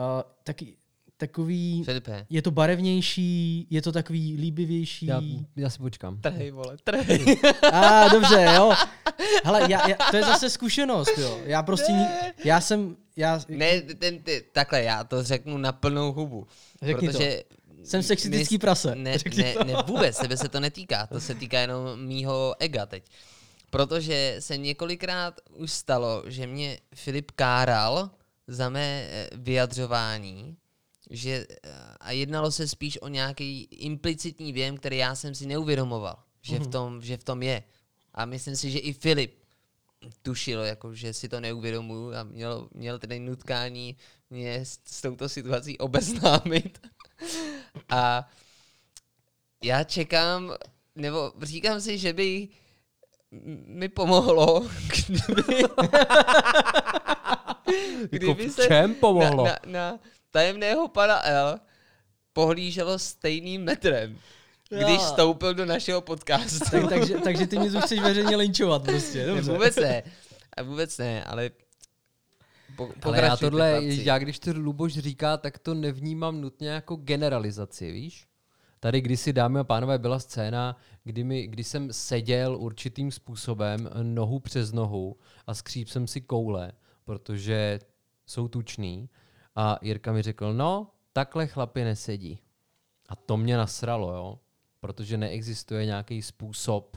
uh, 0.00 0.06
taky, 0.44 0.76
takový, 1.16 1.82
Filipe, 1.84 2.26
je 2.30 2.42
to 2.42 2.50
barevnější, 2.50 3.66
je 3.70 3.82
to 3.82 3.92
takový 3.92 4.36
líbivější. 4.36 5.06
Já, 5.06 5.20
já 5.56 5.70
si 5.70 5.78
počkám. 5.78 6.20
trhej, 6.20 6.50
vole, 6.50 6.76
trhej. 6.84 7.36
A 7.72 8.04
ah, 8.04 8.12
dobře, 8.12 8.52
jo. 8.56 8.72
Hele, 9.44 9.66
já, 9.70 9.88
já, 9.88 9.96
to 10.10 10.16
je 10.16 10.22
zase 10.22 10.50
zkušenost, 10.50 11.18
jo. 11.18 11.40
Já 11.44 11.62
prostě, 11.62 11.92
ní, 11.92 12.06
já 12.44 12.60
jsem, 12.60 12.96
já, 13.16 13.40
Ne, 13.48 13.80
ten, 13.80 14.22
ty, 14.22 14.44
takhle, 14.52 14.82
já 14.82 15.04
to 15.04 15.22
řeknu 15.22 15.58
na 15.58 15.72
plnou 15.72 16.12
hubu. 16.12 16.46
Řekni 16.82 17.08
to. 17.08 17.12
protože 17.12 17.42
Jsem 17.84 18.02
sexistický 18.02 18.58
prase. 18.58 18.94
Ne, 18.94 19.16
ne, 19.36 19.52
to. 19.52 19.64
ne, 19.64 19.74
vůbec, 19.86 20.18
tebe 20.18 20.36
se 20.36 20.48
to 20.48 20.60
netýká, 20.60 21.06
to 21.06 21.20
se 21.20 21.34
týká 21.34 21.60
jenom 21.60 22.06
mýho 22.06 22.54
ega 22.58 22.86
teď. 22.86 23.04
Protože 23.70 24.36
se 24.38 24.56
několikrát 24.56 25.40
už 25.50 25.72
stalo, 25.72 26.22
že 26.26 26.46
mě 26.46 26.78
Filip 26.94 27.30
káral 27.30 28.10
za 28.46 28.68
mé 28.68 29.08
eh, 29.10 29.30
vyjadřování, 29.32 30.56
že, 31.10 31.46
eh, 31.64 31.70
a 32.00 32.12
jednalo 32.12 32.50
se 32.50 32.68
spíš 32.68 32.98
o 33.02 33.08
nějaký 33.08 33.62
implicitní 33.62 34.52
věm, 34.52 34.76
který 34.76 34.96
já 34.96 35.14
jsem 35.14 35.34
si 35.34 35.46
neuvědomoval. 35.46 36.22
že, 36.42 36.58
v 36.58 36.66
tom, 36.66 37.02
že 37.02 37.16
v 37.16 37.24
tom 37.24 37.42
je. 37.42 37.62
A 38.14 38.24
myslím 38.24 38.56
si, 38.56 38.70
že 38.70 38.78
i 38.78 38.92
Filip 38.92 39.40
tušil, 40.22 40.60
jako, 40.60 40.94
že 40.94 41.12
si 41.12 41.28
to 41.28 41.40
neuvědomuju 41.40 42.14
a 42.14 42.22
měl, 42.22 42.68
měl 42.74 42.98
tedy 42.98 43.20
nutkání 43.20 43.96
mě 44.30 44.64
s, 44.64 44.78
s 44.84 45.00
touto 45.00 45.28
situací 45.28 45.78
obeznámit. 45.78 46.86
a 47.88 48.28
já 49.64 49.84
čekám, 49.84 50.54
nebo 50.94 51.32
říkám 51.42 51.80
si, 51.80 51.98
že 51.98 52.12
by 52.12 52.48
mi 53.66 53.88
pomohlo, 53.88 54.66
kdyby, 58.10 58.26
Jako 58.26 58.34
v 58.34 58.66
čem 58.68 58.94
pomohlo? 58.94 59.44
Na, 59.44 59.50
na, 59.66 59.90
na 59.90 59.98
tajemného 60.30 60.88
pana 60.88 61.26
L 61.26 61.60
pohlíželo 62.32 62.98
stejným 62.98 63.62
metrem, 63.64 64.18
když 64.68 64.88
Jo. 64.88 64.98
vstoupil 64.98 65.54
do 65.54 65.66
našeho 65.66 66.00
podcastu. 66.00 66.70
Tak, 66.70 66.88
takže, 66.88 67.18
takže 67.18 67.46
ty 67.46 67.58
mě 67.58 67.70
tu 67.70 67.80
chceš 67.80 68.00
veřejně 68.00 68.36
linčovat 68.36 68.82
prostě, 68.82 69.18
Ne, 69.18 69.26
dobře. 69.26 69.52
vůbec 69.52 69.76
ne. 69.76 70.02
A 70.56 70.62
vůbec 70.62 70.98
ne, 70.98 71.24
ale 71.24 71.50
po, 72.76 72.88
Ale 73.02 73.20
já 73.22 73.36
tohle, 73.36 73.80
já 73.84 74.18
když 74.18 74.38
to 74.38 74.50
Luboš 74.54 74.92
říká, 74.92 75.36
tak 75.36 75.58
to 75.58 75.74
nevnímám 75.74 76.40
nutně 76.40 76.68
jako 76.68 76.96
generalizaci, 76.96 77.92
víš? 77.92 78.26
Tady 78.80 79.00
kdysi, 79.00 79.32
dámy 79.32 79.58
a 79.58 79.64
pánové, 79.64 79.98
byla 79.98 80.18
scéna, 80.18 80.76
kdy, 81.04 81.24
mi, 81.24 81.46
kdy 81.46 81.64
jsem 81.64 81.92
seděl 81.92 82.56
určitým 82.56 83.12
způsobem 83.12 83.90
nohu 84.02 84.40
přes 84.40 84.72
nohu 84.72 85.16
a 85.46 85.54
skříp 85.54 85.88
jsem 85.88 86.06
si 86.06 86.20
koule, 86.20 86.72
protože 87.04 87.78
jsou 88.26 88.48
tučný. 88.48 89.08
A 89.56 89.78
Jirka 89.82 90.12
mi 90.12 90.22
řekl, 90.22 90.54
no, 90.54 90.90
takhle 91.12 91.46
chlapi 91.46 91.84
nesedí. 91.84 92.40
A 93.08 93.16
to 93.16 93.36
mě 93.36 93.56
nasralo, 93.56 94.12
jo? 94.12 94.38
Protože 94.80 95.16
neexistuje 95.18 95.86
nějaký 95.86 96.22
způsob, 96.22 96.96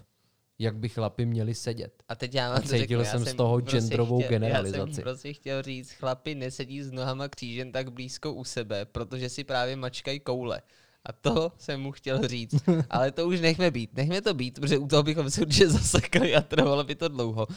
jak 0.60 0.78
by 0.78 0.90
chlapi 0.90 1.26
měli 1.26 1.54
sedět. 1.54 2.04
A 2.08 2.16
teď 2.16 2.36
já 2.36 2.50
vám 2.50 2.58
A 2.58 2.62
to 2.62 2.68
cítil 2.68 2.80
řeknu, 2.80 3.00
já 3.00 3.06
jsem 3.06 3.26
z 3.26 3.34
toho 3.34 3.62
prostě 3.62 3.78
genderovou 3.78 4.18
chtěl, 4.20 4.24
Já 4.26 4.30
generalizaci. 4.40 4.94
jsem 4.94 5.04
prostě 5.04 5.34
chtěl 5.34 5.62
říct, 5.62 5.92
chlapi 5.92 6.36
nesedí 6.36 6.84
s 6.84 6.92
nohama 6.92 7.28
křížem 7.28 7.72
tak 7.72 7.92
blízko 7.94 8.34
u 8.34 8.44
sebe, 8.44 8.86
protože 8.86 9.30
si 9.30 9.44
právě 9.44 9.76
mačkají 9.76 10.20
koule. 10.20 10.62
A 11.06 11.12
to 11.14 11.52
jsem 11.58 11.82
mu 11.82 11.92
chtěl 11.92 12.28
říct. 12.28 12.56
Ale 12.90 13.12
to 13.12 13.28
už 13.28 13.42
nechme 13.42 13.72
být. 13.72 13.94
Nechme 13.94 14.22
to 14.22 14.34
být, 14.34 14.60
protože 14.60 14.78
u 14.78 14.88
toho 14.88 15.04
bychom 15.04 15.30
se 15.32 15.42
určitě 15.42 15.70
zasekli 15.70 16.36
a 16.36 16.42
trvalo 16.42 16.84
by 16.84 16.96
to 16.96 17.08
dlouho. 17.08 17.48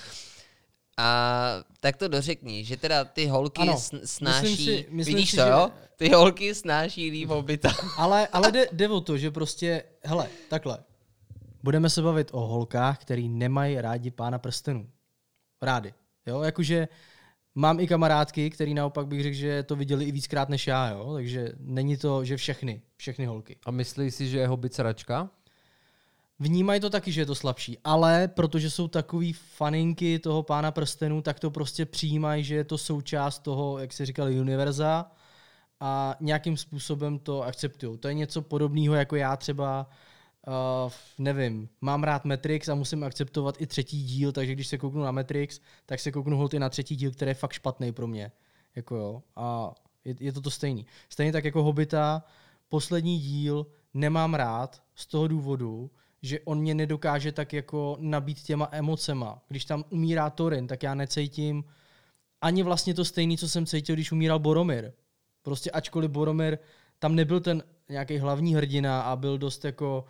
A 0.99 1.51
tak 1.80 1.97
to 1.97 2.09
dořekni, 2.09 2.64
že 2.64 2.76
teda 2.76 3.05
ty 3.05 3.26
holky 3.26 3.62
Ano, 3.62 3.72
sn- 3.72 4.01
myslím 4.01 4.07
snáší, 4.07 4.57
si- 4.64 4.86
myslím 4.90 5.14
vidíš 5.16 5.30
si, 5.30 5.36
to 5.36 5.42
že- 5.42 5.49
jo? 5.51 5.70
Ty 5.97 6.09
holky 6.09 6.55
snáší 6.55 7.11
líp 7.11 7.28
hobita. 7.28 7.72
Ale, 7.97 8.26
ale 8.26 8.53
jde, 8.53 8.68
jde 8.72 8.88
o 8.88 9.01
to, 9.01 9.18
že 9.18 9.30
prostě, 9.30 9.82
hele, 10.05 10.28
takhle. 10.51 10.78
Budeme 11.62 11.90
se 11.90 12.03
bavit 12.03 12.28
o 12.32 12.40
holkách, 12.40 12.99
který 12.99 13.28
nemají 13.28 13.80
rádi 13.80 14.11
pána 14.11 14.38
prstenů. 14.38 14.90
Rádi. 15.62 15.94
Jo, 16.26 16.42
jakože 16.42 16.88
mám 17.59 17.80
i 17.80 17.86
kamarádky, 17.86 18.50
který 18.50 18.74
naopak 18.74 19.07
bych 19.07 19.22
řekl, 19.22 19.36
že 19.36 19.62
to 19.62 19.76
viděli 19.76 20.04
i 20.04 20.12
víckrát 20.12 20.48
než 20.48 20.66
já, 20.66 20.88
jo. 20.88 21.12
Takže 21.14 21.52
není 21.59 21.96
to, 21.96 22.24
že 22.24 22.36
všechny, 22.36 22.82
všechny 22.96 23.26
holky. 23.26 23.57
A 23.66 23.70
myslíš 23.70 24.14
si, 24.14 24.28
že 24.28 24.38
je 24.38 24.46
hobit 24.46 24.74
sračka? 24.74 25.30
Vnímají 26.38 26.80
to 26.80 26.90
taky, 26.90 27.12
že 27.12 27.20
je 27.20 27.26
to 27.26 27.34
slabší, 27.34 27.78
ale 27.84 28.28
protože 28.28 28.70
jsou 28.70 28.88
takový 28.88 29.32
faninky 29.32 30.18
toho 30.18 30.42
pána 30.42 30.70
prstenů, 30.70 31.22
tak 31.22 31.40
to 31.40 31.50
prostě 31.50 31.86
přijímají, 31.86 32.44
že 32.44 32.54
je 32.54 32.64
to 32.64 32.78
součást 32.78 33.38
toho, 33.38 33.78
jak 33.78 33.92
se 33.92 34.07
říkal, 34.07 34.28
univerza 34.28 35.11
a 35.80 36.16
nějakým 36.20 36.57
způsobem 36.57 37.18
to 37.18 37.42
akceptují. 37.42 37.98
To 37.98 38.09
je 38.09 38.14
něco 38.14 38.42
podobného, 38.42 38.94
jako 38.94 39.16
já 39.16 39.36
třeba, 39.36 39.86
uh, 40.47 40.92
nevím, 41.18 41.68
mám 41.80 42.05
rád 42.05 42.24
Matrix 42.24 42.68
a 42.68 42.74
musím 42.74 43.05
akceptovat 43.05 43.61
i 43.61 43.66
třetí 43.66 44.03
díl, 44.03 44.32
takže 44.32 44.53
když 44.53 44.66
se 44.66 44.78
kouknu 44.78 45.03
na 45.03 45.11
Matrix, 45.11 45.61
tak 45.86 46.01
se 46.01 46.12
kouknu 46.12 46.36
holt 46.36 46.55
i 46.55 46.59
na 46.59 46.68
třetí 46.68 46.97
díl, 46.97 47.11
který 47.11 47.30
je 47.30 47.34
fakt 47.34 47.53
špatný 47.53 47.92
pro 47.92 48.07
mě. 48.07 48.32
Jako 48.76 48.97
jo. 48.97 49.22
A 49.36 49.74
je, 50.05 50.14
je 50.20 50.32
to 50.32 50.40
to 50.40 50.51
stejný. 50.51 50.86
Stejně 51.09 51.32
tak 51.32 51.44
jako 51.44 51.62
Hobita, 51.62 52.24
poslední 52.68 53.18
díl 53.18 53.66
nemám 53.94 54.34
rád 54.34 54.82
z 54.94 55.07
toho 55.07 55.28
důvodu, 55.28 55.90
že 56.22 56.40
on 56.40 56.59
mě 56.59 56.74
nedokáže 56.74 57.32
tak 57.32 57.53
jako 57.53 57.97
nabít 58.01 58.42
těma 58.42 58.68
emocema. 58.72 59.42
Když 59.49 59.64
tam 59.64 59.84
umírá 59.90 60.30
Torin, 60.30 60.66
tak 60.66 60.82
já 60.82 60.94
necítím 60.94 61.64
ani 62.40 62.62
vlastně 62.62 62.94
to 62.94 63.05
stejný, 63.05 63.38
co 63.38 63.49
jsem 63.49 63.66
cítil, 63.66 63.94
když 63.94 64.12
umíral 64.12 64.38
Boromir. 64.38 64.92
Prostě 65.42 65.70
ačkoliv 65.70 66.11
Boromir 66.11 66.59
tam 66.99 67.14
nebyl 67.14 67.40
ten 67.40 67.62
nějaký 67.88 68.18
hlavní 68.18 68.55
hrdina 68.55 69.03
a 69.03 69.16
byl 69.16 69.38
dost 69.38 69.64
jako 69.64 70.05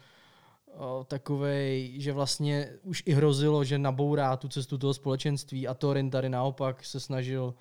takovej, 1.04 1.94
že 2.00 2.12
vlastně 2.12 2.68
už 2.82 3.02
i 3.06 3.12
hrozilo, 3.12 3.64
že 3.64 3.78
nabourá 3.78 4.36
tu 4.36 4.48
cestu 4.48 4.78
toho 4.78 4.94
společenství 4.94 5.68
a 5.68 5.74
Thorin 5.74 6.10
tady 6.10 6.28
naopak 6.28 6.84
se 6.84 7.00
snažil 7.00 7.54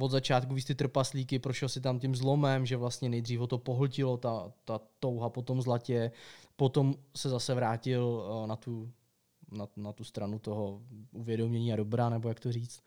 od 0.00 0.10
začátku 0.10 0.54
víc 0.54 0.64
ty 0.64 0.74
trpaslíky, 0.74 1.38
prošel 1.38 1.68
si 1.68 1.80
tam 1.80 1.98
tím 1.98 2.14
zlomem, 2.14 2.66
že 2.66 2.76
vlastně 2.76 3.08
nejdřív 3.08 3.40
ho 3.40 3.46
to 3.46 3.58
pohltilo, 3.58 4.16
ta, 4.16 4.52
ta 4.64 4.80
touha 5.00 5.30
po 5.30 5.42
tom 5.42 5.62
zlatě, 5.62 6.12
potom 6.56 6.94
se 7.16 7.28
zase 7.28 7.54
vrátil 7.54 8.24
na 8.46 8.56
tu, 8.56 8.92
na, 9.52 9.66
na 9.76 9.92
tu 9.92 10.04
stranu 10.04 10.38
toho 10.38 10.82
uvědomění 11.12 11.72
a 11.72 11.76
dobra, 11.76 12.08
nebo 12.08 12.28
jak 12.28 12.40
to 12.40 12.52
říct. 12.52 12.82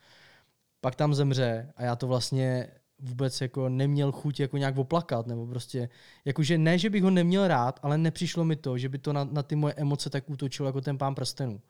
Pak 0.82 0.96
tam 0.96 1.14
zemře 1.14 1.74
a 1.76 1.84
já 1.84 1.96
to 1.96 2.08
vlastně 2.08 2.72
vůbec 3.02 3.41
jako 3.41 3.70
neměl 3.70 4.12
chuť 4.12 4.39
jako 4.39 4.58
nějak 4.58 4.78
oplakat, 4.78 5.28
nebo 5.28 5.47
prostě, 5.47 5.89
jakože 6.26 6.58
ne, 6.58 6.78
že 6.78 6.89
bych 6.89 7.04
ho 7.04 7.10
neměl 7.10 7.47
rád, 7.47 7.80
ale 7.84 7.97
nepřišlo 7.97 8.45
mi 8.45 8.56
to, 8.56 8.78
že 8.78 8.89
by 8.89 8.97
to 8.97 9.14
na, 9.14 9.24
na 9.24 9.43
ty 9.43 9.56
moje 9.56 9.74
emoce 9.74 10.10
tak 10.10 10.30
útočilo 10.30 10.68
jako 10.68 10.82
ten 10.82 10.97
pán 10.97 11.16
prstenů. 11.16 11.62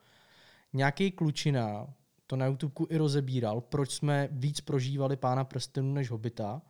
Nějaký 0.73 1.11
klučina 1.11 1.87
to 2.27 2.35
na 2.35 2.45
YouTube 2.45 2.85
i 2.89 2.97
rozebíral, 2.97 3.61
proč 3.61 3.91
jsme 3.91 4.29
víc 4.31 4.61
prožívali 4.61 5.15
pána 5.15 5.43
prstenů 5.43 5.93
než 5.93 6.11
hobita. 6.11 6.61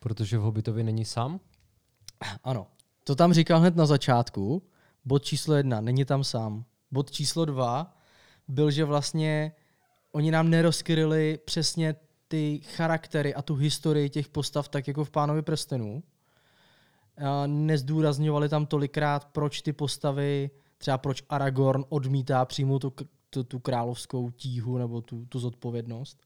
Protože 0.00 0.38
v 0.38 0.40
Hobbitovi 0.40 0.82
není 0.82 1.04
sám? 1.04 1.40
Ano, 2.44 2.66
to 3.04 3.14
tam 3.14 3.32
říkal 3.32 3.60
hned 3.60 3.76
na 3.76 3.86
začátku. 3.86 4.62
Bod 5.04 5.24
číslo 5.24 5.54
jedna, 5.54 5.80
není 5.80 6.04
tam 6.04 6.24
sám. 6.24 6.64
Bod 6.90 7.10
číslo 7.10 7.44
dva 7.44 7.96
byl, 8.48 8.70
že 8.70 8.84
vlastně 8.84 9.52
oni 10.12 10.30
nám 10.30 10.50
nerozkryli 10.50 11.38
přesně 11.44 11.94
ty 12.28 12.60
charaktery 12.64 13.34
a 13.34 13.42
tu 13.42 13.54
historii 13.54 14.10
těch 14.10 14.28
postav 14.28 14.68
tak 14.68 14.88
jako 14.88 15.04
v 15.04 15.10
Pánovi 15.10 15.42
prstenů. 15.42 16.02
Nezdůrazňovali 17.46 18.48
tam 18.48 18.66
tolikrát, 18.66 19.24
proč 19.24 19.62
ty 19.62 19.72
postavy, 19.72 20.50
třeba 20.78 20.98
proč 20.98 21.22
Aragorn 21.28 21.84
odmítá 21.88 22.44
přijmout 22.44 22.78
tu, 22.78 22.92
tu, 23.30 23.44
tu 23.44 23.58
královskou 23.58 24.30
tíhu 24.30 24.78
nebo 24.78 25.00
tu, 25.00 25.26
tu 25.26 25.38
zodpovědnost. 25.38 26.18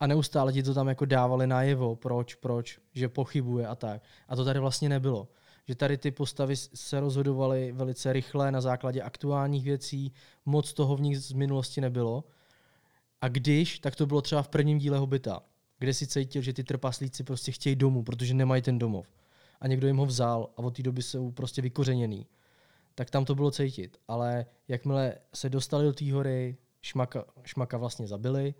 A 0.00 0.06
neustále 0.06 0.52
ti 0.52 0.62
to 0.62 0.74
tam 0.74 0.88
jako 0.88 1.04
dávali 1.04 1.46
najevo, 1.46 1.96
proč, 1.96 2.34
proč, 2.34 2.78
že 2.92 3.08
pochybuje 3.08 3.66
a 3.66 3.74
tak. 3.74 4.02
A 4.28 4.36
to 4.36 4.44
tady 4.44 4.60
vlastně 4.60 4.88
nebylo. 4.88 5.28
Že 5.68 5.74
tady 5.74 5.98
ty 5.98 6.10
postavy 6.10 6.56
se 6.56 7.00
rozhodovaly 7.00 7.72
velice 7.72 8.12
rychle 8.12 8.52
na 8.52 8.60
základě 8.60 9.02
aktuálních 9.02 9.64
věcí, 9.64 10.12
moc 10.46 10.72
toho 10.72 10.96
v 10.96 11.00
nich 11.00 11.20
z 11.20 11.32
minulosti 11.32 11.80
nebylo. 11.80 12.24
A 13.22 13.28
když, 13.28 13.78
tak 13.78 13.96
to 13.96 14.06
bylo 14.06 14.22
třeba 14.22 14.42
v 14.42 14.48
prvním 14.48 14.78
díle 14.78 14.98
Hobita, 14.98 15.42
kde 15.78 15.94
si 15.94 16.06
cítil, 16.06 16.42
že 16.42 16.52
ty 16.52 16.64
trpaslíci 16.64 17.24
prostě 17.24 17.52
chtějí 17.52 17.76
domů, 17.76 18.02
protože 18.02 18.34
nemají 18.34 18.62
ten 18.62 18.78
domov. 18.78 19.06
A 19.60 19.66
někdo 19.66 19.86
jim 19.86 19.96
ho 19.96 20.06
vzal 20.06 20.50
a 20.56 20.58
od 20.58 20.76
té 20.76 20.82
doby 20.82 21.02
jsou 21.02 21.30
prostě 21.30 21.62
vykořeněný. 21.62 22.26
Tak 22.94 23.10
tam 23.10 23.24
to 23.24 23.34
bylo 23.34 23.50
cítit. 23.50 23.96
Ale 24.08 24.46
jakmile 24.68 25.14
se 25.34 25.50
dostali 25.50 25.84
do 25.84 25.92
té 25.92 26.12
hory, 26.12 26.56
šmaka, 26.80 27.24
šmaka 27.44 27.76
vlastně 27.76 28.06
zabili, 28.06 28.54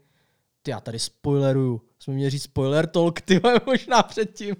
ty 0.63 0.71
já 0.71 0.81
tady 0.81 0.99
spoileruju. 0.99 1.83
Jsme 1.99 2.15
měli 2.15 2.31
říct 2.31 2.43
spoiler 2.43 2.87
talk, 2.87 3.21
ty 3.21 3.41
možná 3.67 4.03
předtím. 4.03 4.57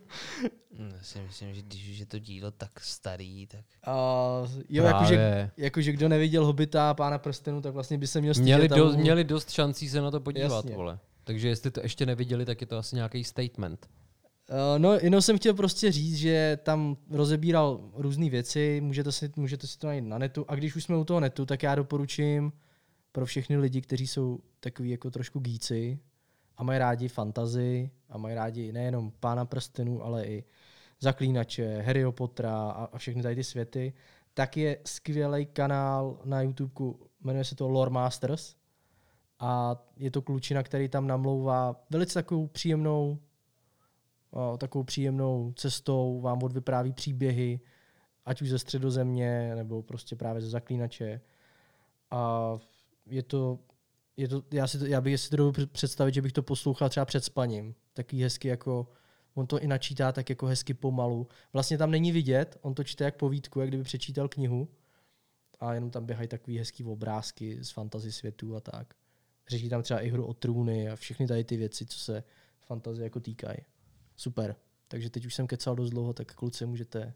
Hm, 0.79 0.91
Já 0.97 1.03
si 1.03 1.19
myslím, 1.21 1.55
že 1.55 1.63
když 1.63 1.91
už 1.91 1.99
je 1.99 2.07
to 2.07 2.19
dílo 2.19 2.51
tak 2.51 2.81
starý, 2.81 3.47
tak... 3.47 3.65
Uh, 3.87 4.51
jo, 4.69 4.85
jakože, 4.85 5.17
Právě. 5.17 5.51
jakože 5.57 5.93
kdo 5.93 6.09
neviděl 6.09 6.47
Hobita 6.47 6.91
a 6.91 6.95
Pána 6.95 7.19
prstenů, 7.19 7.61
tak 7.61 7.75
vlastně 7.75 7.99
by 7.99 8.07
se 8.07 8.21
měl 8.21 8.35
stydět. 8.35 8.45
Měli, 8.47 8.69
do, 8.69 8.93
měli 8.93 9.25
dost 9.25 9.51
šancí 9.51 9.89
se 9.89 10.01
na 10.01 10.11
to 10.11 10.21
podívat, 10.21 10.57
Jasně. 10.57 10.77
vole. 10.77 10.99
Takže 11.25 11.49
jestli 11.49 11.71
to 11.71 11.81
ještě 11.83 12.07
neviděli, 12.07 12.45
tak 12.45 12.61
je 12.61 12.67
to 12.67 12.77
asi 12.79 12.97
nějaký 12.97 13.25
statement. 13.25 13.87
Uh, 14.51 14.57
no, 14.79 14.93
jenom 14.95 15.23
jsem 15.23 15.39
chtěl 15.39 15.55
prostě 15.55 15.93
říct, 15.93 16.17
že 16.17 16.59
tam 16.63 16.97
rozebíral 17.11 17.91
různé 17.95 18.31
věci, 18.31 18.81
můžete 18.81 19.13
si, 19.13 19.31
můžete 19.37 19.67
si 19.67 19.79
to 19.79 19.87
najít 19.87 20.05
na 20.05 20.19
netu. 20.19 20.45
A 20.49 20.55
když 20.55 20.77
už 20.77 20.85
jsme 20.85 20.97
u 20.97 21.05
toho 21.05 21.21
netu, 21.21 21.47
tak 21.47 21.63
já 21.63 21.75
doporučím 21.75 22.53
pro 23.13 23.27
všechny 23.27 23.57
lidi, 23.57 23.81
kteří 23.81 24.07
jsou 24.07 24.39
takový 24.61 24.91
jako 24.91 25.11
trošku 25.11 25.41
gíci 25.41 25.99
a 26.57 26.63
mají 26.65 26.79
rádi 26.79 27.09
fantazy 27.09 27.91
a 28.09 28.19
mají 28.19 28.35
rádi 28.35 28.73
nejenom 28.73 29.13
Pána 29.21 29.45
prstenů, 29.45 30.05
ale 30.05 30.27
i 30.27 30.45
Zaklínače, 31.01 31.83
Harryho 31.83 32.13
Pottera 32.13 32.71
a, 32.71 32.85
a 32.85 32.99
všechny 32.99 33.23
tady 33.23 33.35
ty 33.35 33.45
světy, 33.45 33.93
tak 34.35 34.57
je 34.57 34.79
skvělý 34.85 35.47
kanál 35.47 36.21
na 36.25 36.43
YouTube, 36.43 36.95
jmenuje 37.21 37.45
se 37.45 37.55
to 37.55 37.69
Lore 37.69 37.91
Masters 37.91 38.57
a 39.39 39.77
je 39.97 40.11
to 40.11 40.23
klučina, 40.23 40.63
který 40.63 40.89
tam 40.89 41.07
namlouvá 41.07 41.85
velice 41.91 42.15
takovou 42.15 42.47
příjemnou 42.47 43.19
o, 44.31 44.57
takovou 44.57 44.85
příjemnou 44.85 45.53
cestou, 45.57 46.21
vám 46.21 46.43
odvypráví 46.43 46.93
příběhy 46.93 47.61
ať 48.25 48.43
už 48.43 48.49
ze 48.49 48.59
středozemě, 48.59 49.55
nebo 49.55 49.83
prostě 49.83 50.17
právě 50.17 50.43
ze 50.43 50.49
zaklínače. 50.49 51.21
A 52.11 52.59
je 53.07 53.23
to, 53.23 53.59
je 54.17 54.29
to 54.29 54.43
já, 54.53 54.67
si 54.67 54.79
to, 54.79 54.87
já 54.87 55.01
bych 55.01 55.21
si 55.21 55.31
to 55.31 55.37
dovedu 55.37 55.67
představit, 55.67 56.15
že 56.15 56.23
bych 56.23 56.33
to 56.33 56.43
poslouchal 56.43 56.89
třeba 56.89 57.07
před 57.07 57.25
spaním. 57.25 57.75
Takový 57.93 58.23
hezky 58.23 58.49
jako, 58.49 58.89
on 59.35 59.47
to 59.47 59.61
i 59.61 59.67
načítá 59.67 60.13
tak 60.13 60.31
jako 60.31 60.47
hezky 60.47 60.75
pomalu. 60.75 61.29
Vlastně 61.53 61.79
tam 61.79 61.91
není 61.91 62.13
vidět, 62.13 62.59
on 62.61 62.75
to 62.75 62.85
čte 62.85 63.05
jak 63.05 63.17
povídku, 63.17 63.61
jak 63.61 63.69
kdyby 63.69 63.83
přečítal 63.85 64.29
knihu. 64.29 64.69
A 65.61 65.75
jenom 65.75 65.91
tam 65.91 66.07
běhají 66.07 66.29
takový 66.29 66.59
hezký 66.59 66.85
obrázky 66.85 67.65
z 67.65 67.71
fantasy 67.71 68.13
světů 68.13 68.57
a 68.57 68.61
tak. 68.61 68.95
Řeší 69.49 69.69
tam 69.69 69.83
třeba 69.83 70.01
i 70.01 70.09
hru 70.09 70.27
o 70.27 70.35
trůny 70.35 70.91
a 70.91 70.97
všechny 70.97 71.27
tady 71.27 71.45
ty 71.45 71.57
věci, 71.57 71.87
co 71.87 71.99
se 71.99 72.25
fantazie 72.67 73.05
jako 73.05 73.21
týkají. 73.21 73.59
Super. 74.17 74.57
Takže 74.89 75.11
teď 75.11 75.27
už 75.27 75.35
jsem 75.35 75.47
kecal 75.47 75.77
dost 75.77 75.91
dlouho, 75.91 76.13
tak 76.13 76.35
kluci 76.35 76.67
můžete 76.67 77.15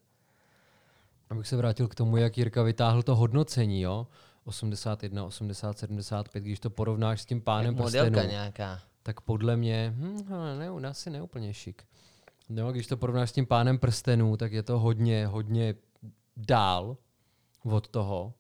Abych 1.30 1.47
se 1.47 1.57
vrátil 1.57 1.89
k 1.89 1.95
tomu, 1.95 2.16
jak 2.16 2.39
Jirka 2.39 2.62
vytáhl 2.62 3.03
to 3.03 3.16
hodnocení, 3.16 3.80
jo? 3.80 4.07
81, 4.47 5.24
80, 5.24 5.78
75, 5.78 6.40
když 6.44 6.61
to 6.61 6.70
porovnáš 6.70 7.22
s 7.22 7.26
tím 7.26 7.40
pánem 7.40 7.74
Jak 7.74 7.84
modelka 7.84 8.11
prstenů, 8.11 8.32
nějaká. 8.32 8.80
tak 9.03 9.20
podle 9.20 9.57
mě, 9.57 9.94
hm, 9.97 10.24
ne, 10.59 10.88
asi 10.88 11.11
neúplně 11.11 11.55
šik. 11.55 11.82
No, 12.49 12.72
když 12.72 12.86
to 12.86 12.97
porovnáš 12.97 13.30
s 13.30 13.32
tím 13.32 13.47
pánem 13.47 13.78
prstenů, 13.78 14.36
tak 14.36 14.53
je 14.53 14.62
to 14.62 14.78
hodně, 14.78 15.26
hodně 15.26 15.74
dál 16.36 16.97
od 17.64 17.88
toho. 17.88 18.34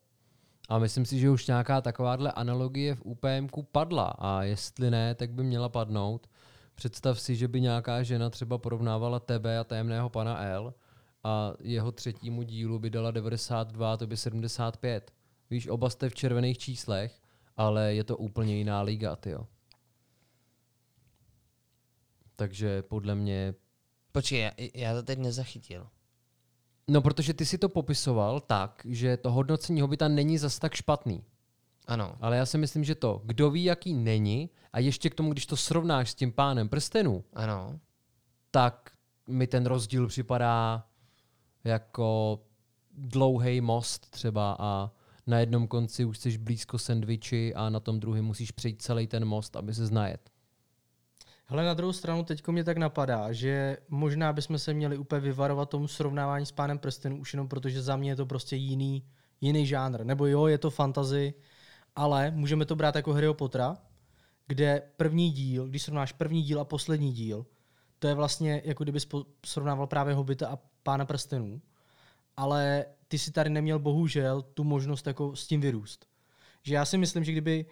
A 0.68 0.78
myslím 0.78 1.06
si, 1.06 1.18
že 1.18 1.30
už 1.30 1.46
nějaká 1.46 1.80
takováhle 1.80 2.32
analogie 2.32 2.94
v 2.94 3.02
UPMku 3.04 3.62
padla 3.62 4.14
a 4.18 4.42
jestli 4.42 4.90
ne, 4.90 5.14
tak 5.14 5.30
by 5.30 5.42
měla 5.44 5.68
padnout. 5.68 6.26
Představ 6.74 7.20
si, 7.20 7.36
že 7.36 7.48
by 7.48 7.60
nějaká 7.60 8.02
žena 8.02 8.30
třeba 8.30 8.58
porovnávala 8.58 9.20
tebe 9.20 9.58
a 9.58 9.64
tajemného 9.64 10.08
pana 10.10 10.42
L 10.44 10.74
a 11.24 11.52
jeho 11.60 11.92
třetímu 11.92 12.42
dílu 12.42 12.78
by 12.78 12.90
dala 12.90 13.10
92, 13.10 13.96
to 13.96 14.06
by 14.06 14.16
75. 14.16 15.10
Víš, 15.50 15.68
oba 15.68 15.90
jste 15.90 16.10
v 16.10 16.14
červených 16.14 16.58
číslech, 16.58 17.22
ale 17.56 17.94
je 17.94 18.04
to 18.04 18.16
úplně 18.16 18.56
jiná 18.56 18.82
liga, 18.82 19.16
tyjo. 19.16 19.46
Takže 22.36 22.82
podle 22.82 23.14
mě... 23.14 23.54
Počkej, 24.12 24.40
já, 24.40 24.50
já 24.74 24.94
to 24.94 25.02
teď 25.02 25.18
nezachytil. 25.18 25.88
No, 26.88 27.00
protože 27.02 27.34
ty 27.34 27.46
si 27.46 27.58
to 27.58 27.68
popisoval 27.68 28.40
tak, 28.40 28.86
že 28.88 29.16
to 29.16 29.32
hodnocení 29.32 29.80
Hobita 29.80 30.08
není 30.08 30.38
zas 30.38 30.58
tak 30.58 30.74
špatný. 30.74 31.24
Ano. 31.86 32.16
Ale 32.20 32.36
já 32.36 32.46
si 32.46 32.58
myslím, 32.58 32.84
že 32.84 32.94
to, 32.94 33.22
kdo 33.24 33.50
ví, 33.50 33.64
jaký 33.64 33.94
není, 33.94 34.50
a 34.72 34.78
ještě 34.78 35.10
k 35.10 35.14
tomu, 35.14 35.32
když 35.32 35.46
to 35.46 35.56
srovnáš 35.56 36.10
s 36.10 36.14
tím 36.14 36.32
pánem 36.32 36.68
prstenů, 36.68 37.24
Ano. 37.32 37.80
tak 38.50 38.92
mi 39.28 39.46
ten 39.46 39.66
rozdíl 39.66 40.06
připadá 40.06 40.86
jako 41.64 42.40
dlouhý 42.92 43.60
most 43.60 44.10
třeba 44.10 44.56
a 44.58 44.90
na 45.26 45.38
jednom 45.38 45.68
konci 45.68 46.04
už 46.04 46.18
jsi 46.18 46.38
blízko 46.38 46.78
sendviči 46.78 47.54
a 47.54 47.70
na 47.70 47.80
tom 47.80 48.00
druhém 48.00 48.24
musíš 48.24 48.50
přejít 48.50 48.82
celý 48.82 49.06
ten 49.06 49.24
most, 49.24 49.56
aby 49.56 49.74
se 49.74 49.86
znajet. 49.86 50.30
Hele, 51.48 51.64
na 51.64 51.74
druhou 51.74 51.92
stranu 51.92 52.24
teď 52.24 52.48
mě 52.48 52.64
tak 52.64 52.76
napadá, 52.76 53.32
že 53.32 53.76
možná 53.88 54.32
bychom 54.32 54.58
se 54.58 54.74
měli 54.74 54.98
úplně 54.98 55.20
vyvarovat 55.20 55.70
tomu 55.70 55.88
srovnávání 55.88 56.46
s 56.46 56.52
pánem 56.52 56.78
prstenů, 56.78 57.20
už 57.20 57.32
jenom 57.34 57.48
protože 57.48 57.82
za 57.82 57.96
mě 57.96 58.10
je 58.10 58.16
to 58.16 58.26
prostě 58.26 58.56
jiný, 58.56 59.04
jiný 59.40 59.66
žánr. 59.66 60.04
Nebo 60.04 60.26
jo, 60.26 60.46
je 60.46 60.58
to 60.58 60.70
fantasy, 60.70 61.34
ale 61.96 62.30
můžeme 62.30 62.64
to 62.66 62.76
brát 62.76 62.96
jako 62.96 63.12
Harry 63.12 63.34
Pottera, 63.34 63.76
kde 64.46 64.82
první 64.96 65.30
díl, 65.30 65.68
když 65.68 65.82
srovnáš 65.82 66.12
první 66.12 66.42
díl 66.42 66.60
a 66.60 66.64
poslední 66.64 67.12
díl, 67.12 67.46
to 67.98 68.08
je 68.08 68.14
vlastně 68.14 68.62
jako 68.64 68.84
kdyby 68.84 69.00
srovnával 69.46 69.86
právě 69.86 70.14
Hobita 70.14 70.48
a 70.48 70.58
Pána 70.82 71.04
prstenů, 71.04 71.60
ale 72.36 72.86
ty 73.08 73.18
si 73.18 73.32
tady 73.32 73.50
neměl 73.50 73.78
bohužel 73.78 74.42
tu 74.42 74.64
možnost 74.64 75.06
jako 75.06 75.36
s 75.36 75.46
tím 75.46 75.60
vyrůst. 75.60 76.06
Že 76.62 76.74
já 76.74 76.84
si 76.84 76.98
myslím, 76.98 77.24
že 77.24 77.32
kdyby 77.32 77.66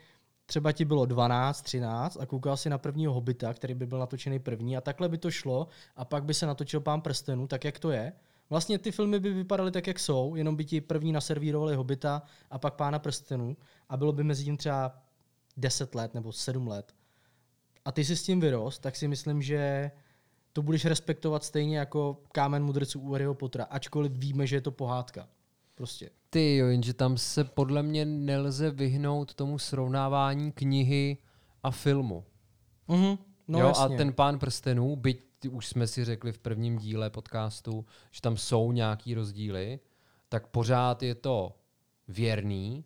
třeba 0.47 0.73
ti 0.73 0.85
bylo 0.85 1.07
12, 1.07 1.63
13 1.63 2.17
a 2.21 2.27
koukal 2.27 2.57
si 2.57 2.71
na 2.71 2.79
prvního 2.79 3.13
Hobita, 3.13 3.55
který 3.55 3.75
by 3.75 3.87
byl 3.87 3.99
natočený 3.99 4.39
první 4.39 4.77
a 4.77 4.81
takhle 4.81 5.09
by 5.09 5.19
to 5.19 5.31
šlo 5.31 5.69
a 5.97 6.05
pak 6.05 6.25
by 6.25 6.35
se 6.35 6.47
natočil 6.47 6.81
Pán 6.81 7.01
prstenů, 7.01 7.47
tak 7.47 7.65
jak 7.65 7.79
to 7.79 7.91
je, 7.91 8.13
Vlastně 8.51 8.79
ty 8.79 8.93
filmy 8.93 9.21
by 9.21 9.33
vypadaly 9.33 9.71
tak, 9.71 9.87
jak 9.87 9.99
jsou, 9.99 10.35
jenom 10.35 10.57
by 10.57 10.65
ti 10.65 10.81
první 10.81 11.13
naservírovali 11.13 11.77
Hobita 11.77 12.23
a 12.51 12.59
pak 12.59 12.75
Pána 12.75 12.99
prstenů 12.99 13.57
a 13.89 13.97
bylo 13.97 14.13
by 14.13 14.25
mezi 14.25 14.45
tím 14.45 14.57
třeba 14.57 15.03
10 15.57 15.95
let 15.95 16.15
nebo 16.15 16.33
7 16.33 16.67
let. 16.67 16.95
A 17.85 17.93
ty 17.93 18.05
si 18.05 18.17
s 18.17 18.23
tím 18.23 18.41
vyrost, 18.41 18.83
tak 18.83 18.97
si 18.97 19.09
myslím, 19.09 19.43
že 19.43 19.91
to 20.55 20.63
budeš 20.63 20.85
respektovat 20.85 21.45
stejně 21.45 21.79
jako 21.79 22.23
kámen 22.33 22.65
mudrců 22.65 23.01
u 23.01 23.13
Harryho 23.13 23.35
Pottera, 23.35 23.65
ačkoliv 23.65 24.13
víme, 24.13 24.47
že 24.47 24.57
je 24.57 24.61
to 24.61 24.71
pohádka. 24.71 25.29
Prostě. 25.75 26.11
Ty 26.31 26.57
jo, 26.57 26.67
jenže 26.67 26.95
tam 26.95 27.19
se 27.19 27.45
podle 27.45 27.83
mě 27.83 28.05
nelze 28.05 28.71
vyhnout 28.71 29.35
tomu 29.35 29.59
srovnávání 29.59 30.53
knihy 30.53 31.19
a 31.63 31.71
filmu. 31.71 32.25
Mhm, 32.89 33.19
no 33.49 33.59
jo, 33.59 33.67
jasně. 33.67 33.95
a 33.95 33.99
ten 33.99 34.13
pán 34.13 34.39
prstenů, 34.39 34.97
byť 34.97 35.21
už 35.51 35.67
jsme 35.67 35.87
si 35.87 36.05
řekli 36.05 36.33
v 36.33 36.39
prvním 36.39 36.79
díle 36.79 37.11
podcastu, 37.11 37.87
že 38.11 38.21
tam 38.21 38.37
jsou 38.37 38.73
nějaký 38.73 39.15
rozdíly, 39.15 39.81
tak 40.29 40.47
pořád 40.47 41.03
je 41.03 41.15
to 41.15 41.57
věrný 42.09 42.85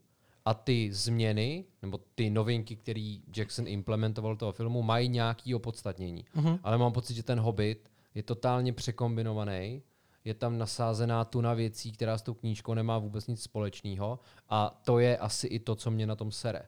a 0.49 0.55
ty 0.55 0.93
změny, 0.93 1.65
nebo 1.83 2.01
ty 2.15 2.31
novinky, 2.31 2.77
které 2.77 3.17
Jackson 3.37 3.69
implementoval 3.69 4.33
do 4.35 4.39
toho 4.39 4.53
filmu, 4.53 4.83
mají 4.83 5.09
nějaký 5.09 5.55
opodstatnění. 5.55 6.25
Mhm. 6.35 6.59
Ale 6.63 6.79
mám 6.79 6.93
pocit, 6.93 7.15
že 7.15 7.23
ten 7.23 7.41
Hobbit 7.41 7.91
je 8.15 8.23
totálně 8.23 8.73
překombinovaný, 8.73 9.83
je 10.25 10.35
tam 10.35 10.59
nasázená 10.59 11.25
tuna 11.25 11.55
věcí, 11.55 11.93
která 11.93 12.19
s 12.19 12.23
tou 12.23 12.35
knížkou 12.35 12.75
nemá 12.75 12.99
vůbec 12.99 13.27
nic 13.27 13.43
společného 13.43 14.19
a 14.49 14.81
to 14.85 14.99
je 14.99 15.19
asi 15.19 15.47
i 15.47 15.59
to, 15.59 15.75
co 15.75 15.91
mě 15.91 16.07
na 16.07 16.17
tom 16.17 16.33
sere. 16.33 16.63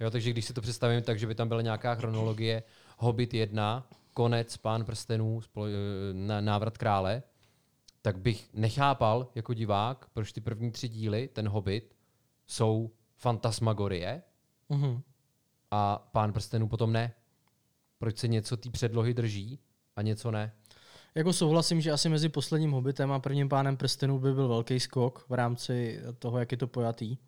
Jo, 0.00 0.10
takže 0.10 0.30
když 0.30 0.44
si 0.44 0.52
to 0.52 0.60
představím 0.60 1.02
tak, 1.02 1.18
že 1.18 1.26
by 1.26 1.34
tam 1.34 1.48
byla 1.48 1.62
nějaká 1.62 1.94
chronologie 1.94 2.62
Hobbit 2.98 3.34
1, 3.34 3.88
konec 4.14 4.56
Pán 4.56 4.84
prstenů, 4.84 5.40
spole- 5.40 5.70
na- 6.12 6.40
návrat 6.40 6.78
krále, 6.78 7.22
tak 8.02 8.18
bych 8.18 8.48
nechápal 8.54 9.28
jako 9.34 9.54
divák, 9.54 10.06
proč 10.14 10.32
ty 10.32 10.40
první 10.40 10.70
tři 10.70 10.88
díly, 10.88 11.28
ten 11.32 11.48
Hobbit, 11.48 11.95
jsou 12.46 12.90
fantasmagorie 13.16 14.22
Mhm. 14.68 15.02
a 15.70 16.08
Pán 16.12 16.32
prstenů 16.32 16.68
potom 16.68 16.92
ne. 16.92 17.12
Proč 17.98 18.18
se 18.18 18.28
něco 18.28 18.56
té 18.56 18.70
předlohy 18.70 19.14
drží 19.14 19.58
a 19.96 20.02
něco 20.02 20.30
ne? 20.30 20.52
Jako 21.14 21.32
souhlasím, 21.32 21.80
že 21.80 21.92
asi 21.92 22.08
mezi 22.08 22.28
posledním 22.28 22.70
Hobbitem 22.70 23.12
a 23.12 23.18
prvním 23.20 23.48
pánem 23.48 23.76
prstenů 23.76 24.18
by 24.18 24.34
byl 24.34 24.48
velký 24.48 24.80
skok 24.80 25.24
v 25.28 25.32
rámci 25.32 26.00
toho, 26.18 26.38
jak 26.38 26.52
je 26.52 26.58
to 26.58 26.66
pojatý. 26.66 27.18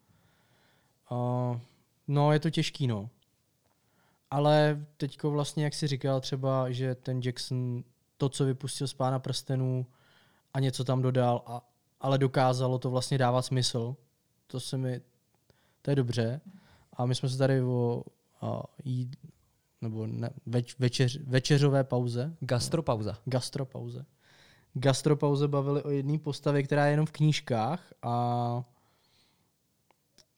Uh, 1.10 1.60
no, 2.08 2.32
je 2.32 2.40
to 2.40 2.50
těžký, 2.50 2.86
no. 2.86 3.10
Ale 4.30 4.86
teďko 4.96 5.30
vlastně, 5.30 5.64
jak 5.64 5.74
si 5.74 5.86
říkal 5.86 6.20
třeba, 6.20 6.70
že 6.70 6.94
ten 6.94 7.20
Jackson 7.24 7.84
to, 8.16 8.28
co 8.28 8.44
vypustil 8.44 8.88
z 8.88 8.94
pána 8.94 9.18
prstenů 9.18 9.86
a 10.54 10.60
něco 10.60 10.84
tam 10.84 11.02
dodal, 11.02 11.42
a, 11.46 11.68
ale 12.00 12.18
dokázalo 12.18 12.78
to 12.78 12.90
vlastně 12.90 13.18
dávat 13.18 13.42
smysl. 13.42 13.96
To 14.50 14.60
se 14.60 14.78
mi, 14.78 15.00
to 15.82 15.90
je 15.90 15.96
dobře. 15.96 16.40
A 16.92 17.06
my 17.06 17.14
jsme 17.14 17.28
se 17.28 17.38
tady 17.38 17.62
o 17.62 18.02
a, 18.40 18.62
jíd, 18.84 19.16
nebo 19.80 20.06
ne, 20.06 20.30
več, 20.46 20.78
večeř, 20.78 21.18
večeřové 21.26 21.84
pauze, 21.84 22.36
Gastropauza. 22.40 23.18
gastropauze. 23.24 24.04
Gastropauze 24.74 25.48
bavili 25.48 25.82
o 25.82 25.90
jedné 25.90 26.18
postavě, 26.18 26.62
která 26.62 26.86
je 26.86 26.92
jenom 26.92 27.06
v 27.06 27.12
knížkách 27.12 27.92
a, 28.02 28.64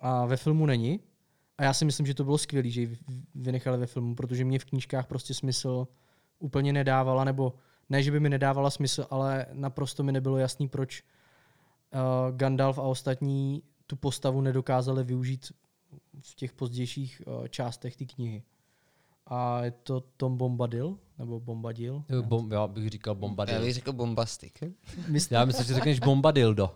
a 0.00 0.26
ve 0.26 0.36
filmu 0.36 0.66
není. 0.66 1.00
A 1.58 1.64
já 1.64 1.74
si 1.74 1.84
myslím, 1.84 2.06
že 2.06 2.14
to 2.14 2.24
bylo 2.24 2.38
skvělé, 2.38 2.68
že 2.70 2.80
ji 2.80 2.86
vy- 2.86 2.98
vynechali 3.34 3.78
ve 3.78 3.86
filmu, 3.86 4.14
protože 4.14 4.44
mě 4.44 4.58
v 4.58 4.64
knížkách 4.64 5.06
prostě 5.06 5.34
smysl 5.34 5.88
úplně 6.38 6.72
nedávala, 6.72 7.24
nebo 7.24 7.54
ne, 7.88 8.02
že 8.02 8.10
by 8.10 8.20
mi 8.20 8.28
nedávala 8.28 8.70
smysl, 8.70 9.06
ale 9.10 9.46
naprosto 9.52 10.02
mi 10.02 10.12
nebylo 10.12 10.36
jasný, 10.36 10.68
proč 10.68 11.02
uh, 11.02 12.36
Gandalf 12.36 12.78
a 12.78 12.82
ostatní 12.82 13.62
tu 13.90 13.96
postavu 13.96 14.40
nedokázali 14.40 15.04
využít 15.04 15.52
v 16.20 16.34
těch 16.34 16.52
pozdějších 16.52 17.22
uh, 17.26 17.48
částech 17.48 17.96
té 17.96 18.04
knihy. 18.04 18.42
A 19.26 19.64
je 19.64 19.70
to 19.70 20.00
Tom 20.16 20.36
Bombadil, 20.36 20.98
nebo 21.18 21.40
Bombadil? 21.40 22.04
Jo, 22.08 22.22
Bom, 22.22 22.52
já 22.52 22.66
bych 22.66 22.88
říkal 22.90 23.14
Já 23.14 23.20
bombadil. 23.20 23.60
bych 23.60 23.74
řekl 23.74 23.92
bombastik. 23.92 24.58
Mysl- 25.08 25.28
Já 25.34 25.44
myslím, 25.44 25.66
že 25.66 25.74
řekneš 25.74 26.00
bombadildo. 26.10 26.70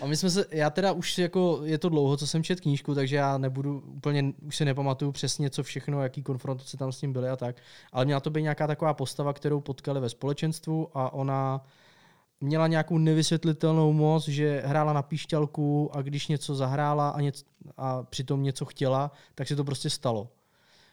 A 0.00 0.06
my 0.06 0.16
jsme 0.16 0.30
se, 0.30 0.46
já 0.50 0.70
teda 0.70 0.92
už 0.92 1.18
jako, 1.18 1.60
je 1.64 1.78
to 1.78 1.88
dlouho, 1.88 2.16
co 2.16 2.26
jsem 2.26 2.42
čet 2.44 2.60
knížku, 2.60 2.94
takže 2.94 3.16
já 3.16 3.38
nebudu 3.38 3.80
úplně, 3.80 4.32
už 4.46 4.56
si 4.56 4.64
nepamatuju 4.64 5.12
přesně, 5.12 5.50
co 5.50 5.62
všechno, 5.62 6.02
jaký 6.02 6.22
konfrontace 6.22 6.76
tam 6.76 6.92
s 6.92 7.02
ním 7.02 7.12
byly 7.12 7.28
a 7.28 7.36
tak, 7.36 7.56
ale 7.92 8.04
měla 8.04 8.20
to 8.20 8.30
být 8.30 8.42
nějaká 8.42 8.66
taková 8.66 8.94
postava, 8.94 9.32
kterou 9.32 9.60
potkali 9.60 10.00
ve 10.00 10.08
společenstvu 10.08 10.98
a 10.98 11.12
ona 11.12 11.64
měla 12.40 12.66
nějakou 12.66 12.98
nevysvětlitelnou 12.98 13.92
moc, 13.92 14.28
že 14.28 14.62
hrála 14.66 14.92
na 14.92 15.02
píšťalku 15.02 15.96
a 15.96 16.02
když 16.02 16.28
něco 16.28 16.54
zahrála 16.54 17.08
a, 17.10 17.20
něco, 17.20 17.44
a 17.76 18.02
přitom 18.02 18.42
něco 18.42 18.64
chtěla, 18.64 19.10
tak 19.34 19.48
se 19.48 19.56
to 19.56 19.64
prostě 19.64 19.90
stalo. 19.90 20.32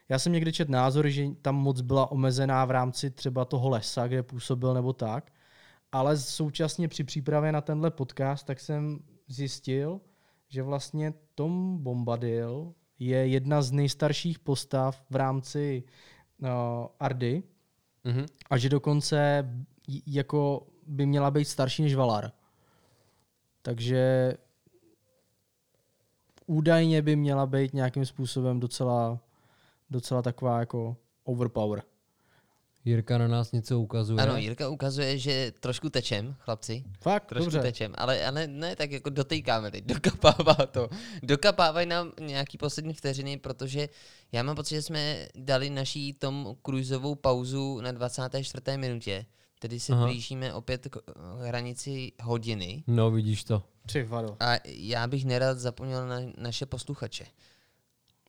Já 0.09 0.19
jsem 0.19 0.31
někdy 0.31 0.53
čet 0.53 0.69
názor, 0.69 1.07
že 1.07 1.25
tam 1.41 1.55
moc 1.55 1.81
byla 1.81 2.11
omezená 2.11 2.65
v 2.65 2.71
rámci 2.71 3.11
třeba 3.11 3.45
toho 3.45 3.69
lesa, 3.69 4.07
kde 4.07 4.23
působil 4.23 4.73
nebo 4.73 4.93
tak, 4.93 5.31
ale 5.91 6.17
současně 6.17 6.87
při 6.87 7.03
přípravě 7.03 7.51
na 7.51 7.61
tenhle 7.61 7.91
podcast, 7.91 8.45
tak 8.45 8.59
jsem 8.59 8.99
zjistil, 9.27 10.01
že 10.49 10.63
vlastně 10.63 11.13
Tom 11.35 11.77
Bombadil 11.83 12.73
je 12.99 13.27
jedna 13.27 13.61
z 13.61 13.71
nejstarších 13.71 14.39
postav 14.39 15.03
v 15.09 15.15
rámci 15.15 15.83
uh, 16.41 16.47
Ardy 16.99 17.43
Mhm. 18.05 18.25
a 18.49 18.57
že 18.57 18.69
dokonce 18.69 19.49
jako 20.07 20.67
by 20.85 21.05
měla 21.05 21.31
být 21.31 21.45
starší 21.45 21.83
než 21.83 21.95
Valar. 21.95 22.31
Takže 23.61 24.33
údajně 26.45 27.01
by 27.01 27.15
měla 27.15 27.45
být 27.45 27.73
nějakým 27.73 28.05
způsobem 28.05 28.59
docela, 28.59 29.19
docela 29.89 30.21
taková 30.21 30.59
jako 30.59 30.97
overpower. 31.23 31.83
Jirka 32.85 33.17
na 33.17 33.27
nás 33.27 33.51
něco 33.51 33.79
ukazuje. 33.79 34.21
Ano, 34.23 34.37
Jirka 34.37 34.69
ukazuje, 34.69 35.17
že 35.17 35.51
trošku 35.59 35.89
tečem, 35.89 36.35
chlapci. 36.39 36.83
Fakt, 37.01 37.25
Trošku 37.25 37.43
dobře. 37.43 37.61
tečem, 37.61 37.93
ale, 37.97 38.25
ale 38.25 38.47
ne 38.47 38.75
tak 38.75 38.91
jako 38.91 39.09
dotýkáme 39.09 39.71
teď, 39.71 39.83
dokapává 39.93 40.53
to. 40.53 40.89
Dokapávají 41.23 41.87
nám 41.87 42.11
nějaký 42.19 42.57
poslední 42.57 42.93
vteřiny, 42.93 43.37
protože 43.37 43.89
já 44.31 44.43
mám 44.43 44.55
pocit, 44.55 44.75
že 44.75 44.81
jsme 44.81 45.27
dali 45.35 45.69
naší 45.69 46.13
tom 46.13 46.55
cruiseovou 46.65 47.15
pauzu 47.15 47.81
na 47.81 47.91
24. 47.91 48.77
minutě, 48.77 49.25
tedy 49.65 49.79
se 49.79 49.93
Aha. 49.93 50.05
blížíme 50.05 50.53
opět 50.53 50.87
k 50.91 50.97
eh, 50.97 51.47
hranici 51.47 52.11
hodiny. 52.23 52.83
No, 52.87 53.11
vidíš 53.11 53.43
to. 53.43 53.63
Vado. 54.07 54.37
A 54.39 54.53
já 54.65 55.07
bych 55.07 55.25
nerad 55.25 55.59
zapomněl 55.59 56.07
na 56.07 56.19
naše 56.37 56.65
posluchače. 56.65 57.25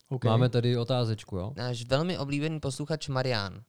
Okay. 0.09 0.31
Máme 0.31 0.49
tady 0.49 0.77
otázečku, 0.77 1.37
jo? 1.37 1.53
Náš 1.57 1.85
velmi 1.85 2.19
oblíbený 2.19 2.61
posluchač 2.61 3.09
Marian 3.09 3.63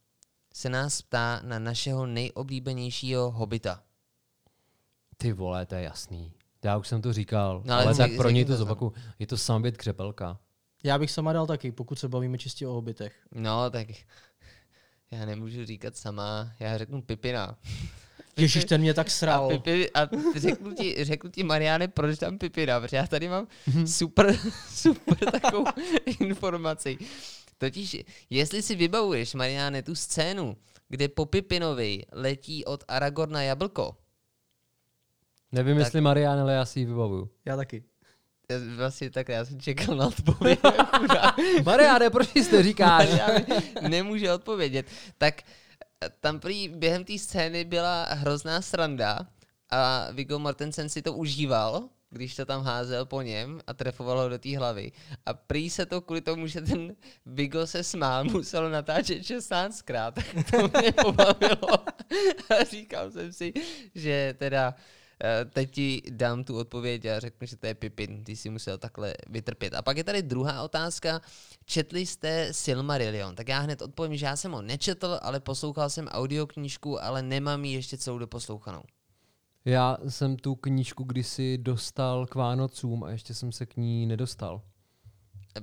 se 0.53 0.69
nás 0.69 1.01
ptá 1.01 1.41
na 1.43 1.59
našeho 1.59 2.05
nejoblíbenějšího 2.05 3.31
hobita. 3.31 3.83
Ty 5.17 5.33
vole, 5.33 5.65
to 5.65 5.75
je 5.75 5.81
jasný. 5.81 6.33
Já 6.63 6.77
už 6.77 6.87
jsem 6.87 7.01
to 7.01 7.13
říkal, 7.13 7.61
No, 7.65 7.73
ale 7.73 7.85
ale, 7.85 7.95
tak 7.95 8.11
pro 8.15 8.29
něj 8.29 8.45
to 8.45 8.57
zopaku. 8.57 8.93
Je 9.19 9.27
to 9.27 9.37
sambět 9.37 9.77
křepelka. 9.77 10.39
Já 10.83 10.99
bych 10.99 11.11
sama 11.11 11.33
dal 11.33 11.47
taky, 11.47 11.71
pokud 11.71 11.99
se 11.99 12.07
bavíme 12.07 12.37
čistě 12.37 12.67
o 12.67 12.73
hobitech. 12.73 13.15
No, 13.31 13.69
tak 13.69 13.87
já 15.11 15.25
nemůžu 15.25 15.65
říkat 15.65 15.97
sama, 15.97 16.51
já 16.59 16.77
řeknu 16.77 17.01
Pipina. 17.01 17.57
Ježíš, 18.37 18.65
ten 18.65 18.81
mě 18.81 18.93
tak 18.93 19.07
A, 19.07 19.09
sral. 19.09 19.49
Pipi, 19.49 19.91
a 19.91 20.09
řeknu, 20.35 20.73
ti, 20.73 21.05
řeknu 21.05 21.29
ti, 21.31 21.43
Mariáne, 21.43 21.87
proč 21.87 22.19
tam 22.19 22.37
Pipina, 22.37 22.79
protože 22.79 22.97
já 22.97 23.07
tady 23.07 23.29
mám 23.29 23.47
super, 23.85 24.37
super 24.69 25.31
takovou 25.31 25.65
informaci. 26.19 26.97
Totiž, 27.57 27.97
jestli 28.29 28.61
si 28.61 28.75
vybavuješ, 28.75 29.33
Mariáne, 29.33 29.83
tu 29.83 29.95
scénu, 29.95 30.57
kde 30.89 31.07
po 31.07 31.25
Pipinovi 31.25 32.03
letí 32.11 32.65
od 32.65 32.83
Aragorna 32.87 33.41
jablko, 33.43 33.97
Nevím, 35.51 35.75
Tak- 35.75 35.85
jestli 35.85 36.01
Marian, 36.01 36.39
ale 36.39 36.53
já 36.53 36.65
si 36.65 36.79
ji 36.79 36.85
vybavuju. 36.85 37.29
Já 37.45 37.55
taky. 37.57 37.83
Já 38.51 38.57
vlastně 38.75 39.09
tak 39.09 39.29
já 39.29 39.45
jsem 39.45 39.61
čekal 39.61 39.95
na 39.95 40.07
odpověď. 40.07 40.59
Mariane, 41.65 42.09
proč 42.09 42.29
jsi 42.35 42.49
to 42.49 42.63
říkáš? 42.63 43.09
Nemůže 43.81 44.33
odpovědět. 44.33 44.85
Tak 45.17 45.41
eh, 46.03 46.09
tam 46.19 46.39
prý 46.39 46.67
během 46.67 47.05
té 47.05 47.17
scény 47.17 47.63
byla 47.63 48.03
hrozná 48.03 48.61
sranda 48.61 49.27
a 49.69 50.11
Viggo 50.11 50.39
Mortensen 50.39 50.89
si 50.89 51.01
to 51.01 51.13
užíval, 51.13 51.89
když 52.09 52.35
to 52.35 52.45
tam 52.45 52.63
házel 52.63 53.05
po 53.05 53.21
něm 53.21 53.61
a 53.67 53.73
trefoval 53.73 54.19
ho 54.19 54.29
do 54.29 54.39
té 54.39 54.57
hlavy. 54.57 54.91
A 55.25 55.33
prý 55.33 55.69
se 55.69 55.85
to 55.85 56.01
kvůli 56.01 56.21
tomu, 56.21 56.47
že 56.47 56.61
ten 56.61 56.95
Viggo 57.25 57.67
se 57.67 57.83
smál, 57.83 58.23
musel 58.23 58.69
natáčet 58.69 59.21
16krát, 59.21 60.11
tak 60.11 60.51
to 60.51 60.79
mě 60.79 60.91
pobavilo. 60.91 61.73
A 62.59 62.63
říkal 62.71 63.11
jsem 63.11 63.33
si, 63.33 63.53
že 63.95 64.35
teda 64.37 64.75
teď 65.49 65.71
ti 65.71 66.01
dám 66.09 66.43
tu 66.43 66.57
odpověď 66.57 67.05
a 67.05 67.19
řeknu, 67.19 67.47
že 67.47 67.57
to 67.57 67.67
je 67.67 67.75
Pipin, 67.75 68.23
ty 68.23 68.35
si 68.35 68.49
musel 68.49 68.77
takhle 68.77 69.13
vytrpět. 69.29 69.73
A 69.73 69.81
pak 69.81 69.97
je 69.97 70.03
tady 70.03 70.21
druhá 70.21 70.63
otázka. 70.63 71.21
Četli 71.65 72.05
jste 72.05 72.53
Silmarillion? 72.53 73.35
Tak 73.35 73.47
já 73.47 73.59
hned 73.59 73.81
odpovím, 73.81 74.17
že 74.17 74.25
já 74.25 74.35
jsem 74.35 74.51
ho 74.51 74.61
nečetl, 74.61 75.19
ale 75.21 75.39
poslouchal 75.39 75.89
jsem 75.89 76.07
audioknížku, 76.07 77.03
ale 77.03 77.21
nemám 77.21 77.65
ji 77.65 77.73
ještě 77.73 77.97
celou 77.97 78.17
doposlouchanou. 78.17 78.83
Já 79.65 79.97
jsem 80.07 80.37
tu 80.37 80.55
knížku 80.55 81.03
kdysi 81.03 81.57
dostal 81.57 82.25
k 82.25 82.35
Vánocům 82.35 83.03
a 83.03 83.11
ještě 83.11 83.33
jsem 83.33 83.51
se 83.51 83.65
k 83.65 83.77
ní 83.77 84.05
nedostal. 84.05 84.61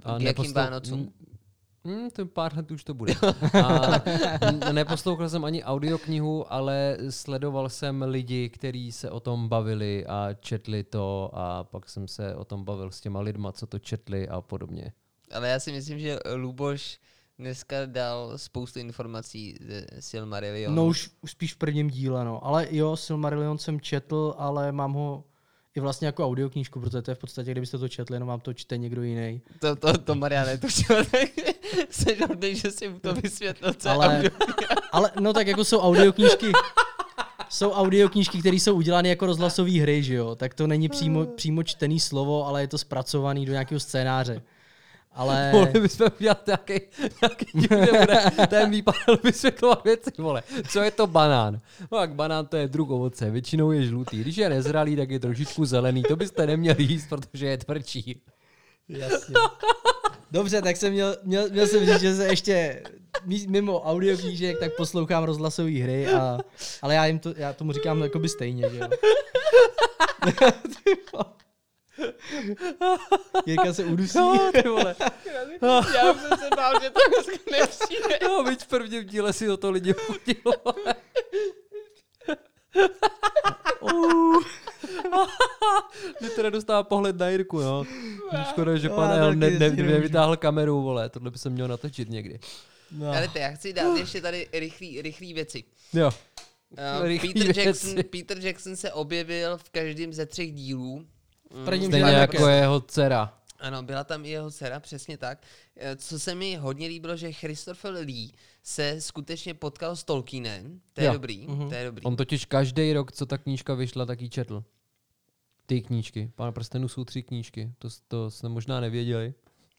A 0.05 0.19
k 0.19 0.23
jakým 0.23 0.53
Vánocům? 0.53 1.13
Hmm, 1.85 2.11
to 2.11 2.27
pár 2.27 2.57
let 2.57 2.71
už 2.71 2.85
to 2.85 2.95
bude. 2.95 3.15
A 4.67 4.73
neposlouchal 4.73 5.29
jsem 5.29 5.45
ani 5.45 5.65
audioknihu, 5.65 6.53
ale 6.53 6.99
sledoval 7.11 7.69
jsem 7.69 8.03
lidi, 8.03 8.49
kteří 8.49 8.93
se 8.93 9.11
o 9.11 9.21
tom 9.21 9.49
bavili 9.49 10.07
a 10.07 10.29
četli 10.41 10.85
to 10.85 11.31
a 11.35 11.65
pak 11.65 11.89
jsem 11.89 12.09
se 12.09 12.35
o 12.35 12.45
tom 12.45 12.65
bavil 12.65 12.91
s 12.91 13.01
těma 13.01 13.21
lidma, 13.21 13.53
co 13.53 13.67
to 13.67 13.79
četli 13.79 14.29
a 14.29 14.41
podobně. 14.41 14.93
Ale 15.33 15.49
já 15.49 15.61
si 15.61 15.73
myslím, 15.73 15.99
že 15.99 16.19
Luboš 16.35 17.01
dneska 17.39 17.87
dal 17.87 18.39
spoustu 18.39 18.79
informací 18.79 19.59
ze 19.61 19.87
Silmarillionu. 20.01 20.77
No 20.77 20.87
už, 20.87 21.11
už 21.21 21.31
spíš 21.31 21.55
v 21.55 21.57
prvním 21.57 21.91
díle, 21.91 22.25
no. 22.25 22.47
Ale 22.47 22.67
jo, 22.71 22.97
Silmarillion 22.97 23.59
jsem 23.59 23.81
četl, 23.81 24.35
ale 24.39 24.73
mám 24.73 24.93
ho 24.93 25.25
i 25.77 25.81
vlastně 25.81 26.07
jako 26.07 26.27
audioknížku, 26.27 26.81
protože 26.81 27.03
to 27.03 27.11
je 27.11 27.15
v 27.15 27.19
podstatě, 27.19 27.51
kdybyste 27.51 27.79
to 27.79 27.89
četli, 27.89 28.17
jenom 28.17 28.29
vám 28.29 28.41
to 28.41 28.55
čte 28.55 28.77
někdo 28.77 29.03
jiný. 29.03 29.41
To, 29.59 29.77
to, 29.77 29.99
to 29.99 30.15
Mariane 30.15 30.59
tušil, 30.59 31.05
takže 31.05 31.27
jsi 31.91 32.17
hodný, 32.29 32.55
že 32.55 32.71
mu 32.89 32.99
to 32.99 33.15
vysvětlil, 33.15 33.75
co 33.75 33.91
Ale-. 33.91 34.31
Ale 34.93 35.11
no 35.21 35.33
tak 35.33 35.47
jako 35.47 35.65
jsou 35.65 35.79
audioknížky, 35.79 36.53
jsou 37.49 37.71
audioknížky, 37.71 38.39
které 38.39 38.57
jsou 38.57 38.75
udělány 38.75 39.09
jako 39.09 39.27
rozhlasové 39.27 39.81
hry, 39.81 40.03
že 40.03 40.15
jo? 40.15 40.35
Tak 40.35 40.55
to 40.55 40.67
není 40.67 40.89
přímo, 40.89 41.27
přímo 41.27 41.63
čtený 41.63 42.01
slovo, 42.01 42.47
ale 42.47 42.61
je 42.61 42.69
to 42.69 42.79
zpracovaný 42.79 43.47
do 43.47 43.53
nějakého 43.53 43.81
scénáře. 43.81 44.43
Ale 45.15 45.51
Mohli 45.53 45.81
bychom 45.81 46.07
udělat 46.21 46.47
nějaký, 46.47 46.81
nějaký 47.23 47.47
díl, 47.55 47.69
kde 47.69 47.99
bude 47.99 48.47
ten 48.47 48.71
výpadl 48.71 49.19
vysvětlovat 49.25 49.85
věci, 49.85 50.11
vole. 50.19 50.43
Co 50.69 50.81
je 50.81 50.91
to 50.91 51.07
banán? 51.07 51.61
No 51.93 51.99
tak 51.99 52.15
banán 52.15 52.47
to 52.47 52.57
je 52.57 52.69
druh 52.69 52.91
ovoce, 52.91 53.31
většinou 53.31 53.71
je 53.71 53.87
žlutý. 53.87 54.21
Když 54.21 54.37
je 54.37 54.49
nezralý, 54.49 54.97
tak 54.97 55.11
je 55.11 55.19
trošičku 55.19 55.65
zelený. 55.65 56.03
To 56.03 56.17
byste 56.17 56.47
neměli 56.47 56.83
jíst, 56.83 57.09
protože 57.09 57.47
je 57.47 57.59
tvrdší. 57.59 58.23
Jasně. 58.89 59.35
Dobře, 60.31 60.63
tak 60.63 60.77
jsem 60.77 60.93
měl, 60.93 61.17
měl, 61.23 61.51
měl 61.51 61.67
jsem 61.67 61.87
říct, 61.87 62.01
že 62.01 62.15
se 62.15 62.27
ještě 62.27 62.83
mimo 63.49 63.81
audioknížek, 63.81 64.59
tak 64.59 64.77
poslouchám 64.77 65.25
rozhlasové 65.25 65.83
hry, 65.83 66.09
a, 66.09 66.39
ale 66.83 66.95
já, 66.95 67.07
jim 67.07 67.19
to, 67.19 67.35
já 67.37 67.53
tomu 67.53 67.73
říkám 67.73 68.03
jakoby 68.03 68.29
stejně, 68.29 68.71
že 68.71 68.79
jo. 68.79 68.89
Jirka 73.47 73.75
se 73.75 73.85
udusí. 73.85 74.19
No, 74.19 74.51
ty 74.53 74.69
vole. 74.69 74.97
Já 75.95 76.13
už 76.13 76.21
jsem 76.21 76.39
se 76.39 76.49
bál, 76.57 76.81
že 76.83 76.91
to 76.91 77.01
dneska 77.09 77.51
nepřijde. 77.51 78.19
No, 78.23 78.45
víc 78.45 78.63
v 78.63 78.69
prvním 78.69 79.05
díle 79.05 79.33
si 79.33 79.51
o 79.51 79.57
to 79.57 79.71
lidi 79.71 79.93
chodilo. 79.93 80.55
Mě 86.21 86.31
teda 86.37 86.51
dostává 86.51 86.83
pohled 86.83 87.17
na 87.17 87.29
Jirku, 87.29 87.61
no. 87.61 87.85
Škoda, 88.51 88.77
že 88.77 88.89
pan 88.89 89.11
El 89.11 89.35
ne, 89.35 89.51
ne, 89.51 89.71
nevytáhl 89.71 90.37
kameru, 90.37 90.83
vole. 90.83 91.09
Tohle 91.09 91.31
by 91.31 91.39
se 91.39 91.51
měl 91.51 91.69
natočit 91.69 92.11
někdy. 92.11 92.39
No. 92.93 93.09
Ale 93.09 93.29
ty, 93.29 93.39
já 93.39 93.51
chci 93.51 93.73
dát 93.73 93.97
ještě 93.97 94.21
tady 94.21 94.49
rychlý, 94.53 95.03
rychlý 95.03 95.35
věci. 95.35 95.65
Jo. 95.93 96.11
Uh, 96.71 97.19
Peter. 97.21 97.59
Jackson, 97.59 97.95
Peter 98.11 98.39
Jackson 98.39 98.77
se 98.77 98.93
objevil 98.93 99.59
v 99.59 99.71
každém 99.71 100.13
ze 100.13 100.27
třech 100.27 100.53
dílů. 100.53 101.07
Mm, 101.55 101.65
prvním 101.65 101.91
Stejně 101.91 102.11
jako 102.11 102.37
taky. 102.37 102.53
jeho 102.53 102.81
dcera. 102.81 103.39
Ano, 103.59 103.83
byla 103.83 104.05
tam 104.05 104.25
i 104.25 104.29
jeho 104.31 104.51
dcera, 104.51 104.81
přesně 104.81 105.19
tak. 105.19 105.39
Eh, 105.77 105.97
Co 105.97 106.19
se 106.19 106.35
mi 106.35 106.57
hodně 106.57 106.89
líbilo, 106.89 107.17
že 107.17 107.33
Christopher 107.33 107.93
Lee 107.93 108.31
se 108.63 109.01
skutečně 109.01 109.55
potkal 109.55 109.97
s 109.97 110.05
Tolkienem. 110.05 110.81
To 110.93 111.01
je 111.01 111.07
Jo. 111.07 111.13
dobrý, 111.13 111.47
Mhm. 111.49 111.69
to 111.69 111.75
je 111.75 111.85
dobrý. 111.85 112.05
On 112.05 112.17
totiž 112.17 112.45
každý 112.45 112.93
rok, 112.93 113.13
co 113.13 113.27
ta 113.27 113.39
knížka 113.39 113.75
vyšla, 113.75 114.07
tak 114.07 114.21
ji 114.21 114.29
četl. 114.29 114.65
Ty 115.67 115.81
knížky. 115.83 116.33
Pán 116.35 116.53
prstenů 116.53 116.89
jsou 116.89 117.05
tři 117.05 117.23
knížky. 117.23 117.73
To, 117.79 117.89
to 118.09 118.31
jsme 118.31 118.49
možná 118.49 118.81
nevěděli. 118.81 119.35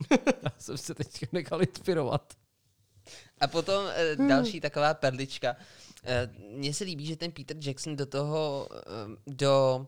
Já 0.43 0.49
jsem 0.57 0.77
se 0.77 0.95
teď 0.95 1.07
nechal 1.31 1.61
inspirovat. 1.61 2.33
A 3.41 3.47
potom 3.47 3.85
eh, 3.95 4.15
další 4.15 4.61
taková 4.61 4.93
perlička. 4.93 5.55
Eh, 6.03 6.29
Mně 6.55 6.73
se 6.73 6.83
líbí, 6.83 7.05
že 7.05 7.15
ten 7.15 7.31
Peter 7.31 7.57
Jackson 7.61 7.95
do 7.95 8.05
toho, 8.05 8.69
eh, 8.73 9.17
do 9.27 9.87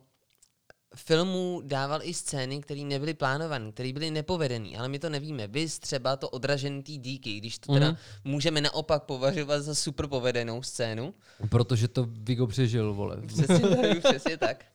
filmů 0.95 1.61
dával 1.65 1.99
i 2.03 2.13
scény, 2.13 2.61
které 2.61 2.81
nebyly 2.81 3.13
plánované, 3.13 3.71
které 3.71 3.93
byly 3.93 4.11
nepovedené, 4.11 4.77
ale 4.77 4.89
my 4.89 4.99
to 4.99 5.09
nevíme. 5.09 5.47
Vy 5.47 5.67
třeba 5.79 6.15
to 6.15 6.29
odražený 6.29 6.83
té 6.83 6.91
díky, 6.91 7.37
když 7.37 7.59
to 7.59 7.73
teda 7.73 7.87
Mhm. 7.87 7.97
můžeme 8.23 8.61
naopak 8.61 9.03
považovat 9.03 9.59
za 9.59 9.75
super 9.75 10.07
povedenou 10.07 10.63
scénu. 10.63 11.13
Protože 11.49 11.87
to 11.87 12.07
Vigo 12.09 12.47
přežil, 12.47 12.93
vole. 12.93 13.17
Přesně 13.27 13.59
tak, 13.59 13.99
přesně 14.09 14.37
tak. 14.37 14.65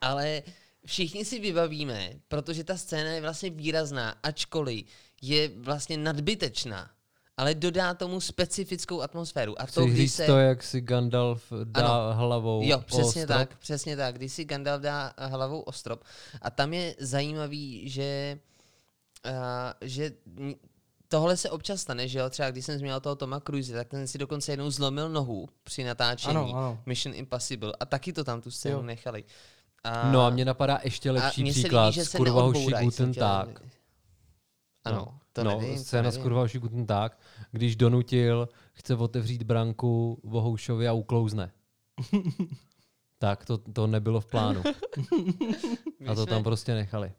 Ale 0.00 0.42
všichni 0.86 1.24
si 1.24 1.40
vybavíme, 1.40 2.10
protože 2.28 2.64
ta 2.64 2.76
scéna 2.76 3.10
je 3.10 3.20
vlastně 3.20 3.50
výrazná, 3.50 4.14
ačkoliv 4.22 4.86
je 5.22 5.48
vlastně 5.56 5.96
nadbytečná. 5.96 6.90
Ale 7.36 7.54
dodá 7.54 7.94
tomu 7.94 8.20
specifickou 8.20 9.02
atmosféru. 9.02 9.60
A 9.62 9.66
to, 9.66 9.72
Chci 9.72 9.90
když 9.90 9.98
říct 10.00 10.14
se... 10.14 10.26
to, 10.26 10.38
jak 10.38 10.62
si 10.62 10.80
Gandalf 10.80 11.52
dá 11.64 12.12
hlavou 12.12 12.60
Jo, 12.64 12.78
o 12.78 12.80
přesně 12.80 13.22
strop. 13.22 13.38
tak, 13.38 13.56
přesně 13.58 13.96
tak. 13.96 14.14
Když 14.14 14.32
si 14.32 14.44
Gandalf 14.44 14.82
dá 14.82 15.12
hlavou 15.18 15.60
o 15.60 15.72
strop. 15.72 16.04
A 16.42 16.50
tam 16.50 16.72
je 16.74 16.94
zajímavý, 16.98 17.88
že, 17.88 18.38
uh, 19.26 19.32
že 19.80 20.10
tohle 21.08 21.36
se 21.36 21.50
občas 21.50 21.80
stane, 21.80 22.08
že 22.08 22.18
jo, 22.18 22.30
třeba 22.30 22.50
když 22.50 22.64
jsem 22.66 22.78
zmínil 22.78 23.00
toho 23.00 23.16
Toma 23.16 23.40
Cruise, 23.40 23.72
tak 23.72 23.88
ten 23.88 24.06
si 24.06 24.18
dokonce 24.18 24.52
jednou 24.52 24.70
zlomil 24.70 25.08
nohu 25.08 25.48
při 25.62 25.84
natáčení 25.84 26.30
Ano, 26.36 26.54
ano. 26.54 26.78
Mission 26.86 27.14
Impossible 27.14 27.72
a 27.80 27.86
taky 27.86 28.12
to 28.12 28.24
tam 28.24 28.40
tu 28.40 28.50
scénu 28.50 28.76
Jo. 28.76 28.82
nechali. 28.82 29.24
A, 29.84 30.10
No 30.10 30.20
a 30.20 30.30
mně 30.30 30.44
napadá 30.44 30.80
ještě 30.84 31.10
lepší 31.10 31.52
se 31.52 31.60
příklad. 31.60 31.84
líbí, 31.86 31.94
že 31.94 32.04
se 32.04 32.18
neodbourají, 32.18 32.90
jsem 32.90 33.06
Guten 33.06 33.14
Tag. 33.14 33.62
Ano, 34.84 35.18
to 35.42 35.44
no, 35.44 35.60
nevím. 35.60 35.78
scéna 35.78 36.10
z 36.10 36.14
nevím. 36.14 36.22
Kurva 36.22 36.40
hoší 36.40 36.58
Guten 36.58 36.86
Tag, 36.86 37.18
když 37.52 37.76
donutil, 37.76 38.48
chce 38.72 38.94
otevřít 38.94 39.42
branku 39.42 40.20
Vohoušovi 40.24 40.88
a 40.88 40.92
uklouzne. 40.92 41.52
tak 43.18 43.44
to, 43.44 43.58
to 43.58 43.86
nebylo 43.86 44.20
v 44.20 44.26
plánu. 44.26 44.62
A 46.06 46.14
to 46.14 46.26
tam 46.26 46.42
prostě 46.42 46.74
nechali. 46.74 47.12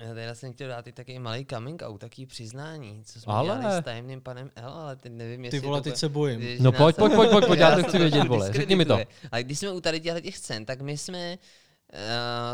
Já 0.00 0.14
teda 0.14 0.34
jsem 0.34 0.52
chtěl 0.52 0.68
dát 0.68 0.86
i 0.86 0.92
takový 0.92 1.18
malý 1.18 1.46
coming 1.46 1.82
out, 1.82 2.00
taký 2.00 2.26
přiznání, 2.26 3.02
co 3.04 3.20
jsme 3.20 3.32
Ale- 3.32 3.58
dělali 3.58 3.80
s 3.80 3.84
tajemným 3.84 4.20
panem 4.20 4.50
L, 4.56 4.70
ale 4.70 4.96
teď 4.96 5.12
nevím, 5.12 5.44
jestli 5.44 5.60
Ty 5.60 5.66
vole, 5.66 5.80
teď 5.80 5.96
se 5.96 6.08
bojím. 6.08 6.56
No 6.60 6.72
pojď, 6.72 6.96
pojď, 6.96 7.14
pojď, 7.14 7.30
pojď, 7.30 7.46
pojď, 7.46 7.60
já 7.60 7.76
to 7.76 7.82
chci 7.88 7.98
vědět, 7.98 8.28
vole, 8.28 8.52
řekni 8.52 8.76
mi 8.76 8.84
to. 8.84 8.98
Ale 9.32 9.42
když 9.44 9.58
jsme 9.58 9.70
u 9.70 9.80
tady 9.80 10.00
těchto 10.00 10.20
těch 10.20 10.36
scén, 10.36 10.64
tak 10.64 10.80
my 10.80 10.98
jsme 10.98 11.38
uh, 11.38 11.98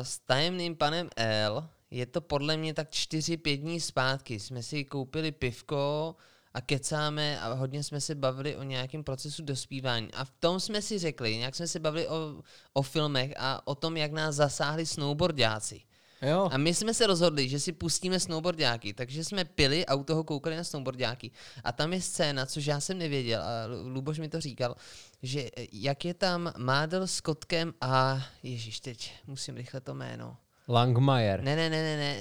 s 0.02 0.18
tajemným 0.18 0.76
panem 0.76 1.08
L, 1.16 1.68
je 1.90 2.06
to 2.06 2.20
podle 2.20 2.56
mě 2.56 2.74
tak 2.74 2.90
4-5 2.90 3.56
dní 3.60 3.80
zpátky, 3.80 4.40
jsme 4.40 4.62
si 4.62 4.84
koupili 4.84 5.32
pivko 5.32 6.16
a 6.54 6.60
kecáme 6.60 7.40
a 7.40 7.52
hodně 7.52 7.84
jsme 7.84 8.00
se 8.00 8.14
bavili 8.14 8.56
o 8.56 8.62
nějakém 8.62 9.04
procesu 9.04 9.42
dospívání. 9.42 10.12
A 10.14 10.24
v 10.24 10.30
tom 10.40 10.60
jsme 10.60 10.82
si 10.82 10.98
řekli, 10.98 11.36
nějak 11.36 11.54
jsme 11.54 11.66
se 11.68 11.80
bavili 11.80 12.08
o, 12.08 12.42
o 12.72 12.82
filmech 12.82 13.32
a 13.36 13.66
o 13.66 13.74
tom, 13.74 13.96
jak 13.96 14.12
nás 14.12 14.34
zasáhli 14.34 14.86
snowboardáci. 14.86 15.80
Jo, 16.22 16.48
A 16.52 16.58
my 16.58 16.74
jsme 16.74 16.94
se 16.94 17.06
rozhodli, 17.06 17.48
že 17.48 17.60
si 17.60 17.72
pustíme 17.72 18.20
snowboardáky, 18.20 18.94
takže 18.94 19.24
jsme 19.24 19.44
pili 19.44 19.86
a 19.86 19.94
u 19.94 20.04
toho 20.04 20.24
koukali 20.24 20.56
na 20.56 20.64
snowboardáky. 20.64 21.30
A 21.64 21.72
tam 21.72 21.92
je 21.92 22.00
scéna, 22.02 22.46
což 22.46 22.66
já 22.66 22.80
jsem 22.80 22.98
nevěděl, 22.98 23.42
a 23.42 23.66
Lu- 23.66 23.88
Luboš 23.94 24.18
mi 24.18 24.28
to 24.28 24.40
říkal, 24.40 24.74
že 25.22 25.50
eh, 25.56 25.66
jak 25.72 26.04
je 26.04 26.14
tam 26.14 26.52
Mádel 26.56 27.06
s 27.06 27.20
kotkem 27.20 27.74
a 27.80 28.26
ježiš, 28.42 28.80
teď 28.80 29.12
musím 29.26 29.56
rychle 29.56 29.80
to 29.80 29.94
jméno. 29.94 30.36
Langmajer. 30.68 31.42
Ne, 31.42 31.56
ne, 31.56 31.70
ne, 31.70 31.82
ne, 31.82 31.96
ne, 31.96 32.16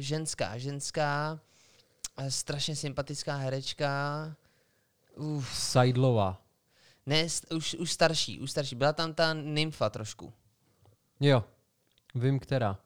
ženská, 0.00 0.58
ženská, 0.58 1.40
eh, 2.18 2.30
strašně 2.30 2.76
sympatická 2.76 3.36
herečka. 3.36 3.90
Uf, 5.16 5.54
Seidlova. 5.56 6.42
ne, 7.06 7.24
st- 7.24 7.56
už, 7.56 7.74
už 7.74 7.92
starší, 7.92 8.40
už 8.40 8.50
starší. 8.50 8.76
Byla 8.76 8.92
tam 8.92 9.14
ta 9.14 9.34
nymfa 9.34 9.90
trošku. 9.90 10.32
Jo, 11.20 11.44
vím 12.14 12.38
která. 12.38 12.78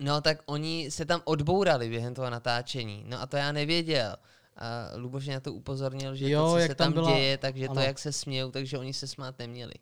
No 0.00 0.20
tak 0.20 0.42
oni 0.46 0.90
se 0.90 1.04
tam 1.04 1.20
odbourali 1.24 1.88
během 1.88 2.14
toho 2.14 2.30
natáčení. 2.30 3.04
No 3.08 3.20
a 3.20 3.26
to 3.26 3.36
já 3.36 3.52
nevěděl. 3.52 4.16
A 4.56 4.88
Luboš 4.96 5.24
mě 5.26 5.34
na 5.34 5.40
to 5.40 5.52
upozornil, 5.52 6.14
že 6.16 6.30
Jo, 6.30 6.44
to, 6.44 6.50
co 6.50 6.58
jak 6.58 6.70
se 6.70 6.74
tam 6.74 6.86
tam 6.86 6.92
byla- 6.92 7.10
děje, 7.16 7.38
takže 7.38 7.66
to, 7.66 7.70
ano. 7.72 7.80
jak 7.82 7.98
se 7.98 8.12
smějou, 8.12 8.50
takže 8.50 8.78
oni 8.78 8.92
se 8.94 9.06
smát 9.08 9.38
neměli. 9.38 9.72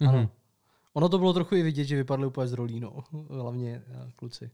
Mhm. 0.00 0.14
ano. 0.14 0.30
Ono 0.92 1.08
to 1.08 1.18
bylo 1.18 1.32
trochu 1.32 1.54
i 1.54 1.62
vidět, 1.62 1.84
že 1.84 1.96
vypadli 1.96 2.26
úplně 2.26 2.48
z 2.48 2.52
rolí, 2.52 2.80
no. 2.80 3.04
Hlavně 3.30 3.82
eh, 3.86 4.12
kluci. 4.16 4.50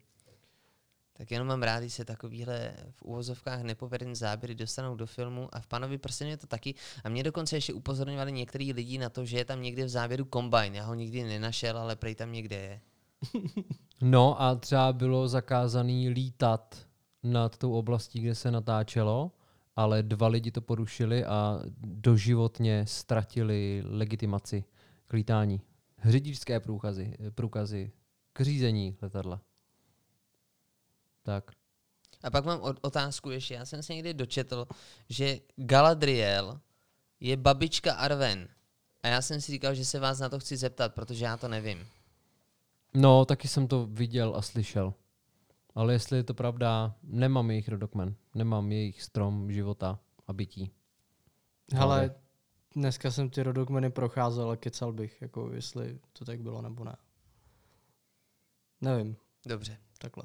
Tak 1.19 1.31
jenom 1.31 1.49
mám 1.49 1.63
rád, 1.63 1.81
když 1.81 1.95
se 1.95 2.05
takovýhle 2.05 2.73
v 2.91 3.03
úvozovkách 3.03 3.63
nepovedené 3.63 4.15
záběry 4.15 4.55
dostanou 4.55 4.97
do 4.97 5.07
filmu 5.07 5.49
a 5.53 5.61
v 5.61 5.67
Panovi 5.67 5.99
prstenu 5.99 6.31
je 6.31 6.37
to 6.37 6.47
taky. 6.47 6.75
A 7.05 7.09
mě 7.09 7.23
dokonce 7.23 7.57
ještě 7.57 7.73
upozorňovali 7.73 8.33
některý 8.33 8.73
lidi 8.73 8.99
na 8.99 9.09
to, 9.09 9.25
že 9.25 9.37
je 9.39 9.45
tam 9.45 9.63
někde 9.63 9.85
v 9.85 9.89
záběru 9.89 10.25
kombajn. 10.25 10.75
Já 10.75 10.85
ho 10.85 10.95
nikdy 10.95 11.25
nenašel, 11.25 11.79
ale 11.79 11.97
prej 11.97 12.15
tam 12.15 12.33
někde 12.33 12.57
je. 12.57 12.81
No 14.01 14.43
a 14.43 14.55
třeba 14.55 14.93
bylo 14.93 15.29
zakázaný 15.29 16.09
lítat 16.09 16.87
nad 17.23 17.57
tou 17.57 17.73
oblastí, 17.73 18.21
kde 18.21 18.35
se 18.35 18.51
natáčelo, 18.51 19.33
ale 19.77 20.03
dva 20.03 20.29
lidi 20.29 20.51
to 20.51 20.61
porušili 20.61 21.25
a 21.25 21.61
doživotně 21.81 22.85
ztratili 22.87 23.83
legitimaci 23.87 24.65
k 25.07 25.13
lítání. 25.13 25.61
Řidičské 26.07 26.61
průkazy, 26.61 27.17
průkazy 27.35 27.93
k 28.33 28.41
řízení 28.41 28.97
letadla. 29.03 29.41
Tak. 31.23 31.51
A 32.23 32.31
pak 32.31 32.45
mám 32.45 32.61
otázku 32.81 33.31
ještě. 33.31 33.55
Já 33.55 33.65
jsem 33.65 33.83
se 33.83 33.95
někdy 33.95 34.15
dočetl, 34.15 34.67
že 35.09 35.41
Galadriel 35.57 36.61
je 37.21 37.37
babička 37.37 37.95
Arwen. 37.95 38.49
A 39.03 39.09
já 39.09 39.23
jsem 39.23 39.41
si 39.41 39.53
říkal, 39.53 39.75
že 39.75 39.85
se 39.85 39.99
vás 39.99 40.19
na 40.19 40.29
to 40.29 40.39
chci 40.39 40.57
zeptat, 40.57 40.95
protože 40.95 41.25
já 41.25 41.37
to 41.37 41.49
nevím. 41.49 41.87
No, 42.95 43.25
taky 43.25 43.49
jsem 43.49 43.69
to 43.69 43.87
viděl 43.87 44.37
a 44.37 44.43
slyšel. 44.43 44.95
Ale 45.75 45.93
jestli 45.93 46.17
je 46.17 46.25
to 46.25 46.35
pravda, 46.35 46.95
nemám 47.03 47.51
jejich 47.51 47.69
rodokmen. 47.69 48.15
Nemám 48.35 48.73
jejich 48.73 49.03
strom 49.03 49.53
života 49.53 49.99
a 50.27 50.33
bytí. 50.33 50.71
Hele, 51.73 52.15
dneska 52.77 53.11
jsem 53.11 53.31
ty 53.31 53.43
rodokmeny 53.43 53.91
procházel 53.91 54.51
a 54.51 54.57
kecal 54.57 54.93
bych, 54.93 55.23
jako 55.23 55.53
jestli 55.53 55.99
to 56.13 56.25
tak 56.25 56.41
bylo 56.41 56.63
nebo 56.63 56.85
ne. 56.85 56.97
Nevím, 58.81 59.17
Dobře. 59.47 59.79
takhle. 59.99 60.25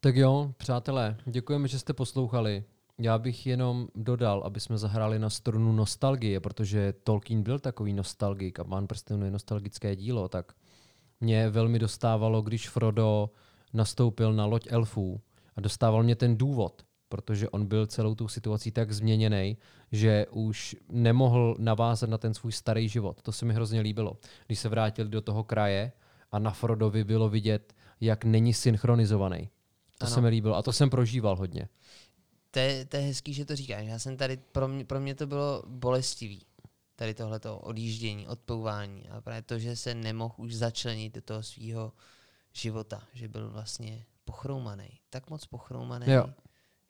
Tak 0.00 0.16
jo, 0.16 0.54
přátelé, 0.56 1.16
děkujeme, 1.26 1.68
že 1.68 1.78
jste 1.78 1.92
poslouchali. 1.92 2.64
Já 2.98 3.18
bych 3.18 3.46
jenom 3.46 3.88
dodal, 3.94 4.42
aby 4.44 4.60
jsme 4.60 4.78
zahráli 4.78 5.18
na 5.18 5.30
strunu 5.30 5.72
nostalgie, 5.72 6.40
protože 6.40 6.92
Tolkien 6.92 7.42
byl 7.42 7.58
takový 7.58 7.92
nostalgik 7.92 8.60
a 8.60 8.64
Pán 8.64 8.86
prstenů 8.86 9.24
je 9.24 9.30
nostalgické 9.30 9.96
dílo, 9.96 10.28
tak 10.28 10.52
mě 11.20 11.50
velmi 11.50 11.78
dostávalo, 11.78 12.42
když 12.42 12.68
Frodo 12.68 13.30
nastoupil 13.72 14.32
na 14.32 14.46
loď 14.46 14.66
elfů 14.70 15.20
a 15.56 15.60
dostával 15.60 16.02
mě 16.02 16.16
ten 16.16 16.36
důvod, 16.36 16.82
protože 17.12 17.48
on 17.48 17.66
byl 17.66 17.86
celou 17.86 18.14
tou 18.14 18.28
situací 18.28 18.70
tak 18.70 18.92
změněný, 18.92 19.56
že 19.92 20.26
už 20.30 20.76
nemohl 20.88 21.56
navázat 21.58 22.10
na 22.10 22.18
ten 22.18 22.34
svůj 22.34 22.52
starý 22.52 22.88
život. 22.88 23.22
To 23.22 23.32
se 23.32 23.44
mi 23.44 23.54
hrozně 23.54 23.80
líbilo. 23.80 24.16
Když 24.46 24.58
se 24.58 24.68
vrátili 24.68 25.08
do 25.08 25.20
toho 25.20 25.44
kraje 25.44 25.92
a 26.32 26.38
na 26.38 26.50
Frodovi 26.50 27.04
bylo 27.04 27.28
vidět, 27.28 27.74
jak 28.00 28.24
není 28.24 28.54
synchronizovaný. 28.54 29.48
To 29.98 30.06
Ano. 30.06 30.14
se 30.14 30.20
mi 30.20 30.28
líbilo 30.28 30.56
a 30.56 30.62
to 30.62 30.72
jsem 30.72 30.90
prožíval 30.90 31.36
hodně. 31.36 31.68
To 32.50 32.58
je, 32.58 32.84
to 32.84 32.96
je 32.96 33.02
hezký, 33.02 33.34
že 33.34 33.44
to 33.44 33.56
říkáš. 33.56 33.86
Já 33.86 33.98
jsem 33.98 34.16
tady, 34.16 34.36
pro 34.36 34.68
mě, 34.68 34.84
pro 34.84 35.00
mě 35.00 35.14
to 35.14 35.26
bylo 35.26 35.62
bolestivý. 35.66 36.46
Tady 36.96 37.14
tohleto 37.14 37.58
odjíždění, 37.58 38.28
odpouvání. 38.28 39.08
A 39.08 39.20
právě 39.20 39.42
to, 39.42 39.58
že 39.58 39.76
se 39.76 39.94
nemohl 39.94 40.34
už 40.36 40.54
začlenit 40.54 41.14
do 41.14 41.22
toho 41.22 41.42
svého 41.42 41.92
života. 42.52 43.02
Že 43.12 43.28
byl 43.28 43.50
vlastně 43.50 44.04
pochroumaný. 44.24 44.88
Tak 45.10 45.30
moc 45.30 45.46
pochroumaný, 45.46 46.06
Jo. 46.08 46.24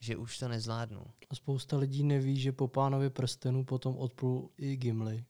Že 0.03 0.17
už 0.17 0.39
to 0.39 0.49
nezvládnu. 0.49 1.05
A 1.31 1.35
spousta 1.35 1.77
lidí 1.77 2.03
neví, 2.05 2.37
že 2.41 2.53
po 2.53 2.69
pánovi 2.69 3.11
prstenu 3.11 3.65
potom 3.65 3.97
odplul 3.97 4.51
i 4.59 4.77
Gimli. 4.77 5.25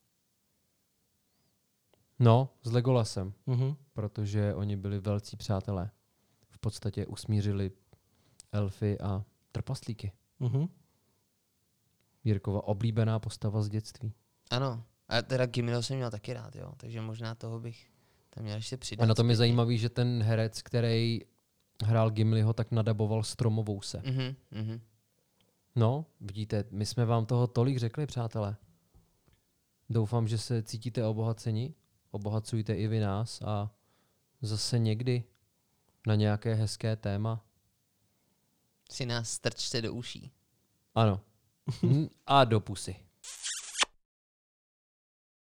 No, 2.18 2.48
s 2.62 2.72
Legolasem, 2.72 3.32
Mhm. 3.46 3.76
protože 3.92 4.54
oni 4.54 4.76
byli 4.76 4.98
velcí 4.98 5.36
přátelé. 5.36 5.90
V 6.50 6.58
podstatě 6.58 7.06
usmířili 7.06 7.70
elfy 8.52 9.00
a 9.00 9.24
trpaslíky. 9.52 10.12
Mhm. 10.40 10.68
Jirkova 12.24 12.64
oblíbená 12.64 13.18
postava 13.18 13.62
z 13.62 13.68
dětství. 13.68 14.12
Ano. 14.50 14.84
A 15.08 15.22
teda 15.22 15.46
Gimliho 15.46 15.82
jsem 15.82 15.96
měl 15.96 16.10
taky 16.10 16.32
rád, 16.32 16.56
jo. 16.56 16.72
Takže 16.76 17.00
možná 17.00 17.34
toho 17.34 17.60
bych 17.60 17.90
tam 18.30 18.44
měl 18.44 18.56
ještě 18.56 18.76
přidat. 18.76 19.02
A 19.04 19.06
na 19.06 19.14
tom 19.14 19.30
je 19.30 19.36
zajímavý, 19.36 19.78
že 19.78 19.88
ten 19.88 20.22
herec, 20.22 20.62
který 20.62 21.20
hrál 21.82 22.10
Gimliho, 22.10 22.52
tak 22.52 22.70
nadaboval 22.70 23.22
stromovou 23.22 23.80
se. 23.80 24.02
Mhm, 24.04 24.34
mhm. 24.50 24.80
No, 25.76 26.06
vidíte, 26.20 26.64
my 26.70 26.86
jsme 26.86 27.04
vám 27.04 27.26
toho 27.26 27.46
tolik 27.46 27.78
řekli, 27.78 28.06
přátelé. 28.06 28.56
Doufám, 29.90 30.28
že 30.28 30.38
se 30.38 30.62
cítíte 30.62 31.06
obohaceni. 31.06 31.74
Obohacujte 32.10 32.74
i 32.74 32.86
vy 32.86 33.00
nás 33.00 33.42
a 33.42 33.70
zase 34.42 34.78
někdy 34.78 35.24
na 36.06 36.14
nějaké 36.14 36.54
hezké 36.54 36.96
téma. 36.96 37.44
Si 38.90 39.06
nás 39.06 39.30
strčte 39.30 39.82
do 39.82 39.94
uší. 39.94 40.32
Ano. 40.94 41.20
A 42.26 42.44
do 42.44 42.60
pusy. 42.60 42.96